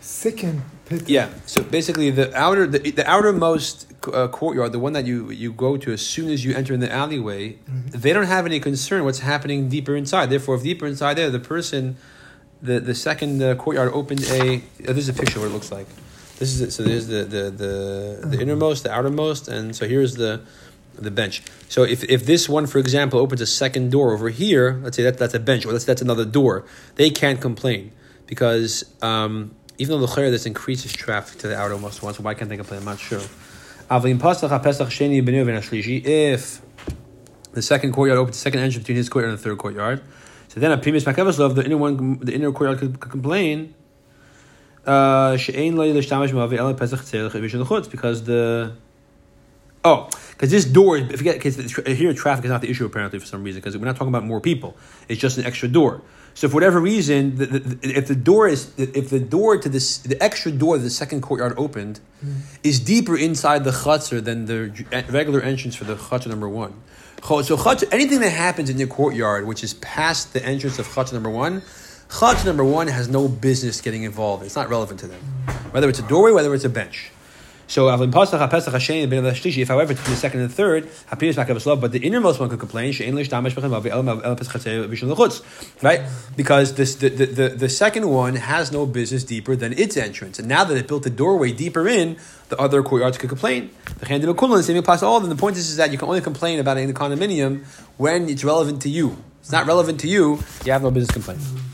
second. 0.00 0.62
Yeah. 1.06 1.28
So 1.46 1.62
basically, 1.62 2.10
the 2.10 2.34
outer, 2.36 2.66
the, 2.66 2.78
the 2.78 3.08
outermost 3.08 3.92
uh, 4.12 4.28
courtyard, 4.28 4.72
the 4.72 4.78
one 4.78 4.92
that 4.94 5.06
you 5.06 5.30
you 5.30 5.52
go 5.52 5.76
to 5.76 5.92
as 5.92 6.04
soon 6.04 6.30
as 6.30 6.44
you 6.44 6.54
enter 6.54 6.74
in 6.74 6.80
the 6.80 6.92
alleyway, 6.92 7.52
mm-hmm. 7.52 7.88
they 7.90 8.12
don't 8.12 8.26
have 8.26 8.44
any 8.46 8.58
concern 8.58 9.04
what's 9.04 9.20
happening 9.20 9.68
deeper 9.68 9.94
inside. 9.94 10.30
Therefore, 10.30 10.56
if 10.56 10.62
deeper 10.62 10.86
inside 10.86 11.14
there, 11.14 11.30
the 11.30 11.38
person, 11.38 11.96
the 12.60 12.80
the 12.80 12.94
second 12.94 13.42
uh, 13.42 13.54
courtyard 13.54 13.92
opened 13.92 14.24
a. 14.24 14.62
Oh, 14.88 14.92
this 14.92 15.08
is 15.08 15.08
a 15.08 15.14
picture 15.14 15.38
of 15.38 15.42
what 15.42 15.50
it 15.50 15.54
looks 15.54 15.70
like. 15.70 15.86
This 16.38 16.52
is 16.52 16.60
it. 16.60 16.70
So 16.72 16.82
there's 16.82 17.06
the 17.06 17.22
the 17.24 17.26
the, 17.26 17.50
the 17.50 18.20
mm-hmm. 18.22 18.40
innermost, 18.40 18.82
the 18.82 18.90
outermost, 18.90 19.46
and 19.46 19.76
so 19.76 19.86
here's 19.86 20.16
the 20.16 20.40
the 20.94 21.10
bench. 21.10 21.42
So 21.68 21.84
if, 21.84 22.04
if 22.04 22.26
this 22.26 22.48
one, 22.48 22.66
for 22.66 22.78
example, 22.78 23.20
opens 23.20 23.40
a 23.40 23.46
second 23.46 23.90
door 23.90 24.12
over 24.12 24.28
here, 24.28 24.80
let's 24.82 24.96
say 24.96 25.02
that 25.04 25.18
that's 25.18 25.34
a 25.34 25.38
bench, 25.38 25.64
or 25.64 25.72
that's 25.72 25.84
that's 25.84 26.02
another 26.02 26.24
door, 26.24 26.64
they 26.96 27.10
can't 27.10 27.40
complain 27.40 27.92
because 28.26 28.84
um, 29.02 29.54
even 29.80 29.98
though 29.98 30.06
the 30.06 30.12
this 30.30 30.44
increases 30.44 30.92
traffic 30.92 31.38
to 31.38 31.48
the 31.48 31.56
outermost 31.56 32.02
one, 32.02 32.12
so 32.12 32.22
why 32.22 32.34
can't 32.34 32.50
they 32.50 32.56
complain? 32.58 32.80
I'm 32.80 32.84
not 32.84 32.98
sure. 32.98 33.22
If 36.04 36.60
the 37.52 37.62
second 37.62 37.92
courtyard 37.92 38.18
opens 38.18 38.36
the 38.36 38.42
second 38.42 38.60
entrance 38.60 38.84
between 38.84 38.98
his 38.98 39.08
courtyard 39.08 39.30
and 39.30 39.38
the 39.38 39.42
third 39.42 39.56
courtyard, 39.56 40.02
so 40.48 40.60
then 40.60 40.70
a 40.70 40.76
previous 40.76 41.04
love 41.38 41.54
the 41.54 41.64
inner 41.64 41.78
one, 41.78 42.18
the 42.18 42.34
inner 42.34 42.52
courtyard 42.52 42.78
could, 42.78 43.00
could 43.00 43.10
complain. 43.10 43.74
Uh, 44.84 45.38
because 47.88 48.24
the 48.24 48.74
oh, 49.84 50.08
because 50.30 50.50
this 50.50 50.64
door, 50.64 50.96
if 50.96 51.10
you 51.10 51.24
get 51.24 51.40
case 51.40 51.56
here, 51.86 52.12
traffic 52.14 52.44
is 52.44 52.50
not 52.50 52.62
the 52.62 52.70
issue 52.70 52.84
apparently 52.86 53.18
for 53.18 53.26
some 53.26 53.44
reason 53.44 53.60
because 53.60 53.76
we're 53.76 53.84
not 53.84 53.96
talking 53.96 54.08
about 54.08 54.24
more 54.24 54.40
people. 54.40 54.76
It's 55.08 55.20
just 55.20 55.38
an 55.38 55.44
extra 55.44 55.68
door. 55.68 56.02
So 56.34 56.48
for 56.48 56.54
whatever 56.54 56.80
reason, 56.80 57.36
the, 57.36 57.46
the, 57.46 57.98
if 57.98 58.06
the 58.06 58.14
door 58.14 58.48
is 58.48 58.72
if 58.78 59.10
the 59.10 59.20
door 59.20 59.58
to 59.58 59.68
this 59.68 59.98
the 59.98 60.22
extra 60.22 60.52
door 60.52 60.78
the 60.78 60.88
second 60.88 61.22
courtyard 61.22 61.54
opened 61.56 62.00
mm. 62.24 62.36
is 62.62 62.80
deeper 62.80 63.16
inside 63.16 63.64
the 63.64 63.72
chutzner 63.72 64.22
than 64.22 64.46
the 64.46 64.86
regular 65.10 65.40
entrance 65.40 65.74
for 65.74 65.84
the 65.84 65.96
chutzner 65.96 66.28
number 66.28 66.48
one. 66.48 66.74
So 67.22 67.56
chutzner, 67.56 67.92
anything 67.92 68.20
that 68.20 68.30
happens 68.30 68.70
in 68.70 68.78
your 68.78 68.88
courtyard 68.88 69.46
which 69.46 69.64
is 69.64 69.74
past 69.74 70.32
the 70.32 70.44
entrance 70.44 70.78
of 70.78 70.86
chutzner 70.86 71.14
number 71.14 71.30
one, 71.30 71.62
chutzner 72.08 72.46
number 72.46 72.64
one 72.64 72.86
has 72.86 73.08
no 73.08 73.28
business 73.28 73.80
getting 73.80 74.04
involved. 74.04 74.44
It's 74.44 74.56
not 74.56 74.68
relevant 74.68 75.00
to 75.00 75.08
them, 75.08 75.20
whether 75.72 75.88
it's 75.88 75.98
a 75.98 76.08
doorway, 76.08 76.32
whether 76.32 76.54
it's 76.54 76.64
a 76.64 76.70
bench. 76.70 77.10
So 77.70 77.86
Avlim 77.86 78.10
Pasach 78.10 78.48
HaPesach 78.48 78.72
Hashem 78.72 79.08
Ben 79.08 79.22
Shlishi. 79.22 79.62
If 79.62 79.68
however 79.68 79.94
the 79.94 80.16
second 80.16 80.40
and 80.40 80.50
the 80.50 80.52
third 80.52 80.88
Hapiris 81.08 81.36
Makavas 81.36 81.66
Love, 81.66 81.80
but 81.80 81.92
the 81.92 82.00
innermost 82.00 82.40
one 82.40 82.48
could 82.48 82.58
complain 82.58 82.92
right? 85.80 86.00
Because 86.36 86.74
this 86.74 86.96
the, 86.96 87.08
the, 87.10 87.48
the, 87.50 87.68
second 87.68 88.08
one 88.08 88.34
has 88.34 88.72
no 88.72 88.86
business 88.86 89.22
deeper 89.22 89.54
than 89.54 89.72
its 89.78 89.96
entrance, 89.96 90.40
and 90.40 90.48
now 90.48 90.64
that 90.64 90.76
it 90.76 90.88
built 90.88 91.04
the 91.04 91.10
doorway 91.10 91.52
deeper 91.52 91.86
in, 91.86 92.16
the 92.48 92.58
other 92.58 92.82
courtyards 92.82 93.18
could 93.18 93.28
complain. 93.28 93.70
The 94.00 94.06
Chandim 94.06 94.34
Akulan 94.34 94.64
same 94.64 94.76
applies 94.76 94.98
to 95.00 95.06
all 95.06 95.18
of 95.18 95.22
them. 95.22 95.30
The 95.30 95.36
point 95.36 95.56
is, 95.56 95.70
is 95.70 95.76
that 95.76 95.92
you 95.92 95.98
can 95.98 96.08
only 96.08 96.22
complain 96.22 96.58
about 96.58 96.76
it 96.76 96.80
in 96.80 96.88
the 96.88 96.94
condominium 96.94 97.64
when 97.98 98.28
it's 98.28 98.42
relevant 98.42 98.82
to 98.82 98.88
you. 98.88 99.16
It's 99.42 99.52
not 99.52 99.68
relevant 99.68 100.00
to 100.00 100.08
you. 100.08 100.40
You 100.64 100.72
have 100.72 100.82
no 100.82 100.90
business 100.90 101.12
complaining. 101.12 101.69